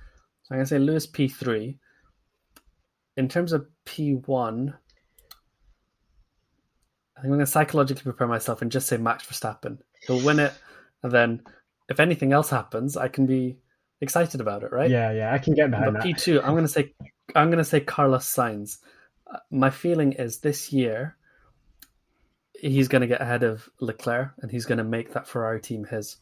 So 0.43 0.55
I'm 0.55 0.59
going 0.59 0.65
to 0.67 0.69
say 0.69 0.79
Lewis 0.79 1.07
P3. 1.07 1.79
In 3.17 3.29
terms 3.29 3.53
of 3.53 3.67
P1, 3.87 4.75
I 7.17 7.21
think 7.21 7.25
I'm 7.25 7.29
going 7.31 7.39
to 7.41 7.47
psychologically 7.47 8.03
prepare 8.03 8.27
myself 8.27 8.61
and 8.61 8.73
just 8.73 8.89
say 8.89 8.97
Max 8.97 9.25
Verstappen. 9.27 9.79
He'll 10.07 10.21
win 10.25 10.41
it, 10.41 10.53
and 11.03 11.12
then 11.12 11.43
if 11.89 12.01
anything 12.01 12.33
else 12.33 12.51
happens, 12.51 12.97
I 12.97 13.09
can 13.09 13.27
be 13.27 13.57
excited 14.05 14.41
about 14.41 14.63
it, 14.63 14.71
right? 14.71 14.89
Yeah, 14.89 15.11
yeah, 15.11 15.35
I 15.35 15.39
can 15.39 15.55
get 15.55 15.71
behind 15.71 15.95
But 15.95 16.05
that. 16.05 16.05
P 16.05 16.15
two, 16.15 16.41
I'm 16.41 16.55
gonna 16.55 16.69
say, 16.69 16.95
I'm 17.35 17.51
gonna 17.51 17.65
say 17.65 17.81
Carlos 17.81 18.25
Sainz. 18.25 18.79
Uh, 19.27 19.39
My 19.51 19.71
feeling 19.71 20.13
is 20.13 20.39
this 20.39 20.73
year 20.73 21.17
he's 22.55 22.89
gonna 22.89 23.09
get 23.09 23.21
ahead 23.21 23.43
of 23.43 23.69
Leclerc, 23.81 24.31
and 24.39 24.51
he's 24.51 24.67
gonna 24.67 24.85
make 24.85 25.15
that 25.15 25.27
Ferrari 25.27 25.61
team 25.61 25.85
his. 25.85 26.17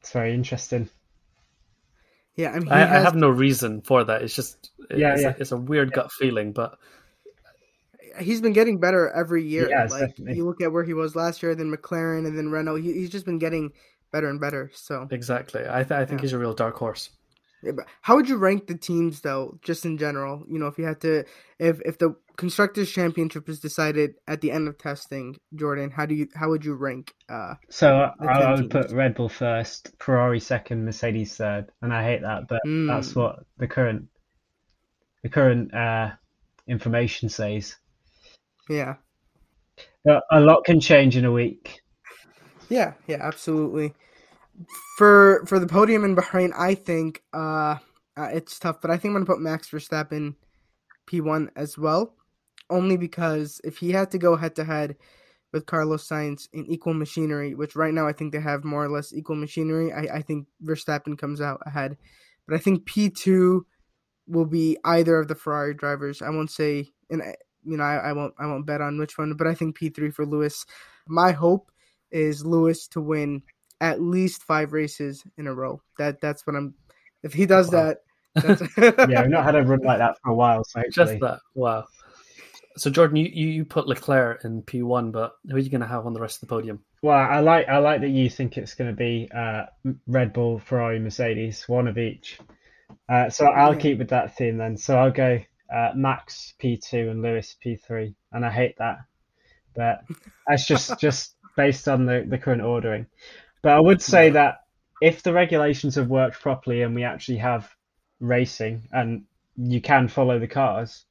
It's 0.00 0.10
very 0.12 0.34
interesting. 0.34 0.88
Yeah, 2.36 2.50
I 2.50 2.58
mean, 2.58 2.66
he 2.66 2.72
I, 2.72 2.82
I 2.82 2.86
has, 2.86 3.04
have 3.04 3.14
no 3.14 3.28
reason 3.28 3.82
for 3.82 4.04
that. 4.04 4.22
It's 4.22 4.34
just, 4.34 4.70
Yeah, 4.90 5.12
it's, 5.12 5.22
yeah. 5.22 5.28
A, 5.28 5.36
it's 5.38 5.52
a 5.52 5.56
weird 5.56 5.92
gut 5.92 6.10
feeling, 6.10 6.52
but 6.52 6.78
he's 8.18 8.40
been 8.40 8.54
getting 8.54 8.78
better 8.78 9.10
every 9.10 9.44
year. 9.44 9.66
He 9.66 9.72
has, 9.74 9.90
like 9.90 10.08
definitely. 10.08 10.36
you 10.36 10.46
look 10.46 10.62
at 10.62 10.72
where 10.72 10.84
he 10.84 10.94
was 10.94 11.14
last 11.14 11.42
year, 11.42 11.54
then 11.54 11.70
McLaren, 11.70 12.26
and 12.26 12.38
then 12.38 12.50
Renault. 12.50 12.76
He, 12.76 12.92
he's 12.92 13.10
just 13.10 13.26
been 13.26 13.38
getting 13.38 13.72
better 14.12 14.28
and 14.28 14.40
better. 14.40 14.70
So, 14.74 15.06
exactly, 15.10 15.62
I, 15.68 15.82
th- 15.84 15.92
I 15.92 16.04
think 16.04 16.20
Yeah. 16.20 16.22
he's 16.22 16.32
a 16.32 16.38
real 16.38 16.54
dark 16.54 16.76
horse. 16.76 17.10
Yeah, 17.62 17.72
but 17.72 17.84
how 18.00 18.16
would 18.16 18.26
you 18.28 18.38
rank 18.38 18.66
the 18.68 18.74
teams 18.74 19.20
though, 19.20 19.58
just 19.62 19.84
in 19.84 19.98
general? 19.98 20.44
You 20.48 20.58
know, 20.58 20.66
if 20.66 20.78
you 20.78 20.84
had 20.84 21.00
to, 21.02 21.24
if 21.58 21.80
if 21.84 21.98
the 21.98 22.16
constructors 22.38 22.90
championship 22.90 23.50
is 23.50 23.60
decided 23.60 24.14
at 24.26 24.40
the 24.40 24.50
end 24.50 24.66
of 24.66 24.78
testing, 24.78 25.36
Jordan, 25.54 25.90
how 25.90 26.06
do 26.06 26.14
you 26.14 26.26
how 26.34 26.48
would 26.48 26.64
you 26.64 26.72
rank? 26.74 27.12
Uh, 27.28 27.54
So 27.68 27.96
I, 28.18 28.24
The 28.24 28.30
I 28.30 28.40
10 28.40 28.52
would 28.62 28.70
put. 28.70 28.90
Red 28.92 29.14
Bull 29.14 29.28
first, 29.28 29.90
Ferrari 29.98 30.40
second, 30.40 30.86
Mercedes 30.86 31.36
third, 31.36 31.70
and 31.82 31.92
I 31.92 32.02
hate 32.02 32.22
that, 32.22 32.48
but 32.48 32.62
Mm. 32.66 32.86
that's 32.88 33.14
what 33.14 33.44
the 33.58 33.68
current 33.68 34.08
the 35.22 35.28
current 35.28 35.74
uh, 35.74 36.12
information 36.66 37.28
says. 37.28 37.76
yeah, 38.70 38.94
But 40.02 40.22
a 40.30 40.40
lot 40.40 40.64
can 40.64 40.80
change 40.80 41.18
in 41.18 41.26
a 41.26 41.32
week. 41.32 41.82
Yeah, 42.70 42.94
yeah, 43.06 43.18
absolutely. 43.20 43.94
For 44.96 45.44
for 45.46 45.58
the 45.58 45.66
podium 45.66 46.04
in 46.04 46.16
Bahrain, 46.16 46.52
I 46.56 46.74
think 46.74 47.22
uh, 47.32 47.76
uh 48.16 48.28
it's 48.32 48.58
tough, 48.58 48.80
but 48.80 48.90
I 48.90 48.96
think 48.96 49.10
I'm 49.10 49.14
gonna 49.14 49.26
put 49.26 49.40
Max 49.40 49.68
Verstappen 49.70 50.34
P 51.06 51.20
one 51.20 51.50
as 51.56 51.76
well, 51.78 52.14
only 52.68 52.96
because 52.96 53.60
if 53.64 53.78
he 53.78 53.90
had 53.92 54.10
to 54.12 54.18
go 54.18 54.36
head 54.36 54.54
to 54.56 54.64
head 54.64 54.96
with 55.52 55.66
Carlos 55.66 56.06
Sainz 56.06 56.48
in 56.52 56.66
equal 56.66 56.94
machinery, 56.94 57.54
which 57.54 57.74
right 57.74 57.92
now 57.92 58.06
I 58.06 58.12
think 58.12 58.32
they 58.32 58.40
have 58.40 58.64
more 58.64 58.84
or 58.84 58.88
less 58.88 59.12
equal 59.12 59.36
machinery, 59.36 59.92
I, 59.92 60.18
I 60.18 60.22
think 60.22 60.46
Verstappen 60.64 61.18
comes 61.18 61.40
out 61.40 61.60
ahead. 61.66 61.96
But 62.46 62.54
I 62.54 62.58
think 62.58 62.84
P 62.86 63.10
two 63.10 63.66
will 64.26 64.46
be 64.46 64.78
either 64.84 65.18
of 65.18 65.28
the 65.28 65.34
Ferrari 65.34 65.74
drivers. 65.74 66.22
I 66.22 66.30
won't 66.30 66.50
say, 66.50 66.88
and 67.10 67.22
I- 67.22 67.36
you 67.62 67.76
know, 67.76 67.84
I, 67.84 67.96
I 67.96 68.12
won't, 68.12 68.32
I 68.38 68.46
won't 68.46 68.64
bet 68.64 68.80
on 68.80 68.98
which 68.98 69.18
one, 69.18 69.34
but 69.34 69.46
I 69.46 69.54
think 69.54 69.76
P 69.76 69.90
three 69.90 70.10
for 70.10 70.24
Lewis. 70.24 70.64
My 71.06 71.32
hope 71.32 71.70
is 72.10 72.44
Lewis 72.44 72.86
to 72.88 73.00
win 73.00 73.42
at 73.80 74.00
least 74.00 74.42
five 74.42 74.72
races 74.72 75.24
in 75.38 75.46
a 75.46 75.54
row. 75.54 75.80
That 75.98 76.20
that's 76.20 76.46
what 76.46 76.56
I'm. 76.56 76.74
If 77.22 77.32
he 77.32 77.46
does 77.46 77.70
Wow. 77.70 77.94
that, 77.94 78.02
that's, 78.34 78.62
Yeah, 79.10 79.22
we've 79.22 79.30
not 79.30 79.44
had 79.44 79.56
a 79.56 79.62
run 79.62 79.80
like 79.80 79.98
that 79.98 80.16
for 80.22 80.30
a 80.30 80.34
while, 80.34 80.64
so 80.64 80.82
Just 80.90 81.18
that, 81.20 81.40
wow. 81.54 81.84
So 82.76 82.88
Jordan, 82.88 83.16
you, 83.16 83.28
you, 83.32 83.48
you 83.48 83.64
put 83.64 83.86
Leclerc 83.86 84.44
in 84.44 84.62
P 84.62 84.82
one, 84.82 85.10
but 85.10 85.34
who 85.48 85.56
are 85.56 85.58
you 85.58 85.68
gonna 85.70 85.86
have 85.86 86.06
on 86.06 86.14
the 86.14 86.20
rest 86.20 86.36
of 86.36 86.48
the 86.48 86.54
podium? 86.54 86.82
Well, 87.02 87.16
I 87.16 87.40
like 87.40 87.68
I 87.68 87.78
like 87.78 88.02
that 88.02 88.10
you 88.10 88.28
think 88.28 88.58
it's 88.58 88.74
going 88.74 88.90
to 88.90 88.96
be 88.96 89.28
uh, 89.34 89.64
Red 90.06 90.34
Bull, 90.34 90.58
Ferrari, 90.58 90.98
Mercedes, 90.98 91.66
one 91.66 91.88
of 91.88 91.96
each. 91.96 92.38
Uh, 93.08 93.30
so 93.30 93.46
I'll 93.46 93.74
keep 93.74 93.98
with 93.98 94.10
that 94.10 94.36
theme 94.36 94.58
then. 94.58 94.76
So 94.76 94.98
I'll 94.98 95.10
go 95.10 95.40
uh, 95.74 95.92
Max 95.94 96.52
P2 96.62 97.10
and 97.10 97.22
Lewis 97.22 97.56
P3, 97.64 98.14
and 98.32 98.44
I 98.44 98.50
hate 98.50 98.76
that, 98.78 98.98
but 99.74 100.02
that's 100.46 100.66
just 100.66 100.98
just 101.00 101.36
based 101.60 101.88
on 101.88 102.06
the, 102.06 102.24
the 102.26 102.38
current 102.38 102.62
ordering. 102.62 103.06
But 103.62 103.72
I 103.72 103.80
would 103.80 104.00
say 104.00 104.30
that 104.30 104.62
if 105.02 105.22
the 105.22 105.34
regulations 105.34 105.96
have 105.96 106.08
worked 106.08 106.40
properly 106.40 106.80
and 106.82 106.94
we 106.94 107.04
actually 107.04 107.38
have 107.38 107.68
racing 108.18 108.88
and 108.92 109.24
you 109.56 109.82
can 109.82 110.08
follow 110.08 110.38
the 110.38 110.48
cars, 110.48 111.04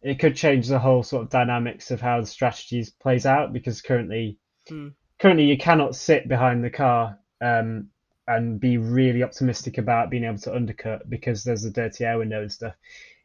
it 0.00 0.20
could 0.20 0.36
change 0.36 0.68
the 0.68 0.78
whole 0.78 1.02
sort 1.02 1.24
of 1.24 1.30
dynamics 1.30 1.90
of 1.90 2.00
how 2.00 2.20
the 2.20 2.26
strategies 2.26 2.90
plays 2.90 3.26
out 3.26 3.52
because 3.52 3.82
currently 3.82 4.38
Hmm. 4.68 4.88
currently 5.18 5.46
you 5.46 5.58
cannot 5.58 5.96
sit 5.96 6.28
behind 6.28 6.62
the 6.62 6.70
car 6.70 7.18
um, 7.40 7.88
and 8.28 8.60
be 8.60 8.78
really 8.78 9.22
optimistic 9.24 9.78
about 9.78 10.10
being 10.10 10.24
able 10.24 10.38
to 10.38 10.54
undercut 10.54 11.08
because 11.10 11.42
there's 11.42 11.64
a 11.64 11.70
dirty 11.70 12.04
air 12.04 12.18
window 12.18 12.42
and 12.42 12.52
stuff. 12.52 12.74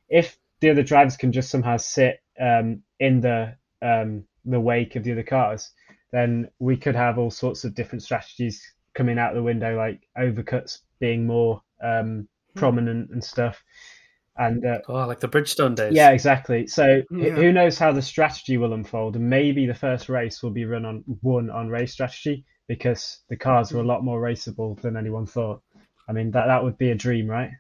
If 0.10 0.38
the 0.62 0.72
other 0.72 0.84
drivers 0.84 1.18
can 1.18 1.32
just 1.32 1.52
somehow 1.52 1.78
sit 1.78 2.22
um, 2.40 2.82
in 3.00 3.22
the 3.22 3.56
um, 3.82 4.26
the 4.46 4.60
wake 4.60 4.96
of 4.96 5.04
the 5.04 5.12
other 5.12 5.24
cars, 5.24 5.72
then 6.16 6.50
we 6.60 6.78
could 6.78 6.96
have 6.96 7.18
all 7.18 7.32
sorts 7.32 7.64
of 7.66 7.76
different 7.76 8.04
strategies 8.04 8.62
coming 8.94 9.20
out 9.20 9.34
the 9.34 9.44
window, 9.44 9.76
like 9.76 10.00
overcuts 10.18 10.80
being 11.00 11.28
more 11.28 11.62
um, 11.84 12.28
prominent 12.56 13.10
and 13.12 13.24
stuff. 13.24 13.62
And 14.38 14.66
uh, 14.66 14.80
Oh, 14.88 15.06
like 15.08 15.20
the 15.22 15.28
Bridgestone 15.30 15.76
days. 15.76 15.94
yeah, 15.94 16.12
exactly. 16.12 16.68
So 16.68 17.02
who- 17.10 17.18
Yeah. 17.28 17.36
who 17.36 17.52
knows 17.52 17.78
how 17.78 17.92
the 17.94 18.02
strategy 18.02 18.58
will 18.58 18.74
unfold? 18.74 19.16
And 19.16 19.30
maybe 19.30 19.66
the 19.66 19.74
first 19.74 20.10
race 20.10 20.42
will 20.44 20.52
be 20.52 20.66
run 20.66 20.86
on 20.86 21.04
one 21.22 21.50
on 21.50 21.70
race 21.70 21.94
strategy 21.94 22.46
because 22.68 23.20
the 23.30 23.38
cars 23.38 23.72
were 23.72 23.82
a 23.82 23.86
lot 23.86 24.04
more 24.04 24.20
raceable 24.22 24.82
than 24.82 24.98
anyone 24.98 25.26
thought. 25.26 25.62
I 26.10 26.14
mean, 26.14 26.32
that 26.32 26.48
that 26.48 26.64
would 26.64 26.78
be 26.78 26.92
a 26.92 26.96
dream, 26.96 27.28
right? 27.28 27.52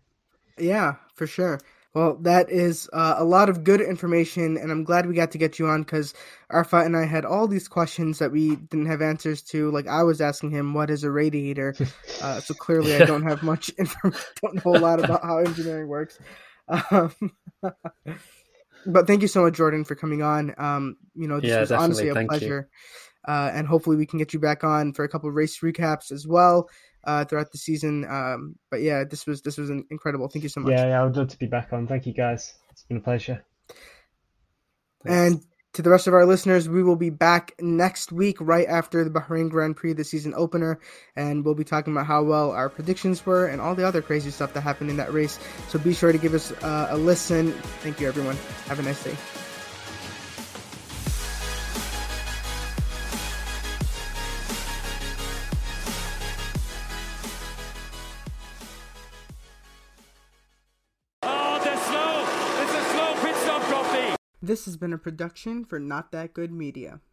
Yeah, 0.57 0.95
for 1.15 1.27
sure. 1.27 1.59
Well, 1.95 2.17
that 2.23 2.51
is 2.51 2.89
uh, 2.91 3.15
a 3.17 3.23
lot 3.23 3.47
of 3.47 3.63
good 3.63 3.79
information, 3.79 4.57
and 4.57 4.69
I'm 4.69 4.83
glad 4.83 5.05
we 5.07 5.15
got 5.15 5.31
to 5.31 5.37
get 5.37 5.57
you 5.57 5.67
on 5.67 5.83
because 5.83 6.13
Arfa 6.51 6.85
and 6.85 6.95
I 6.97 7.05
had 7.05 7.23
all 7.23 7.47
these 7.47 7.69
questions 7.69 8.19
that 8.19 8.33
we 8.33 8.57
didn't 8.57 8.87
have 8.87 9.01
answers 9.01 9.41
to. 9.43 9.71
Like 9.71 9.87
I 9.87 10.03
was 10.03 10.19
asking 10.19 10.51
him, 10.51 10.73
"What 10.73 10.89
is 10.89 11.03
a 11.03 11.09
radiator?" 11.11 11.75
Uh, 12.21 12.39
so 12.39 12.53
clearly, 12.53 12.95
I 12.95 13.05
don't 13.05 13.23
have 13.23 13.43
much 13.43 13.69
information. 13.77 14.21
Don't 14.41 14.65
know 14.65 14.75
a 14.75 14.79
lot 14.79 15.03
about 15.03 15.21
how 15.23 15.39
engineering 15.39 15.87
works. 15.87 16.19
Um, 16.91 17.13
but 18.87 19.05
thank 19.05 19.21
you 19.21 19.27
so 19.27 19.43
much, 19.43 19.53
Jordan, 19.55 19.83
for 19.83 19.95
coming 19.95 20.21
on. 20.23 20.55
Um, 20.57 20.97
you 21.13 21.27
know, 21.27 21.39
this 21.39 21.51
Yeah, 21.51 21.59
was 21.59 21.69
definitely. 21.69 21.83
honestly 21.85 22.09
a 22.09 22.13
Thank 22.13 22.29
pleasure. 22.29 22.69
Uh, 23.27 23.51
and 23.53 23.67
hopefully, 23.67 23.97
we 23.97 24.05
can 24.05 24.17
get 24.17 24.33
you 24.33 24.39
back 24.39 24.63
on 24.63 24.93
for 24.93 25.03
a 25.03 25.09
couple 25.09 25.29
of 25.29 25.35
race 25.35 25.59
recaps 25.59 26.11
as 26.11 26.25
well 26.25 26.69
uh, 27.05 27.25
throughout 27.25 27.51
the 27.51 27.57
season. 27.57 28.05
Um, 28.09 28.55
but 28.69 28.81
yeah, 28.81 29.03
this 29.03 29.25
was 29.25 29.41
this 29.41 29.57
was 29.57 29.69
an 29.69 29.85
incredible. 29.89 30.27
Thank 30.27 30.43
you 30.43 30.49
so 30.49 30.61
much. 30.61 30.71
Yeah, 30.71 30.87
yeah, 30.87 31.01
I 31.01 31.05
would 31.05 31.15
love 31.15 31.29
to 31.29 31.39
be 31.39 31.47
back 31.47 31.71
on. 31.71 31.87
Thank 31.87 32.05
you, 32.05 32.13
guys. 32.13 32.53
It's 32.71 32.83
been 32.83 32.97
a 32.97 33.01
pleasure. 33.01 33.43
And 35.05 35.41
to 35.73 35.81
the 35.81 35.89
rest 35.89 36.07
of 36.07 36.13
our 36.13 36.25
listeners, 36.25 36.69
we 36.69 36.81
will 36.81 36.95
be 36.95 37.09
back 37.09 37.53
next 37.59 38.11
week, 38.11 38.37
right 38.39 38.67
after 38.67 39.03
the 39.03 39.09
Bahrain 39.09 39.49
Grand 39.49 39.75
Prix, 39.75 39.93
the 39.93 40.03
season 40.03 40.33
opener, 40.35 40.79
and 41.15 41.43
we'll 41.43 41.53
be 41.53 41.63
talking 41.65 41.93
about 41.93 42.05
how 42.05 42.23
well 42.23 42.51
our 42.51 42.69
predictions 42.69 43.25
were 43.25 43.47
and 43.47 43.61
all 43.61 43.75
the 43.75 43.85
other 43.85 44.01
crazy 44.01 44.31
stuff 44.31 44.53
that 44.53 44.61
happened 44.61 44.89
in 44.89 44.97
that 44.97 45.13
race. 45.13 45.37
So 45.67 45.77
be 45.77 45.93
sure 45.93 46.11
to 46.11 46.17
give 46.17 46.33
us 46.33 46.51
uh, 46.63 46.87
a 46.89 46.97
listen. 46.97 47.51
Thank 47.81 47.99
you, 47.99 48.07
everyone. 48.07 48.37
Have 48.67 48.79
a 48.79 48.83
nice 48.83 49.03
day. 49.03 49.15
This 64.45 64.65
has 64.65 64.77
been 64.77 64.93
a 64.93 64.99
production 64.99 65.65
for 65.65 65.79
Not 65.79 66.11
That 66.11 66.35
Good 66.35 66.51
Media. 66.51 66.99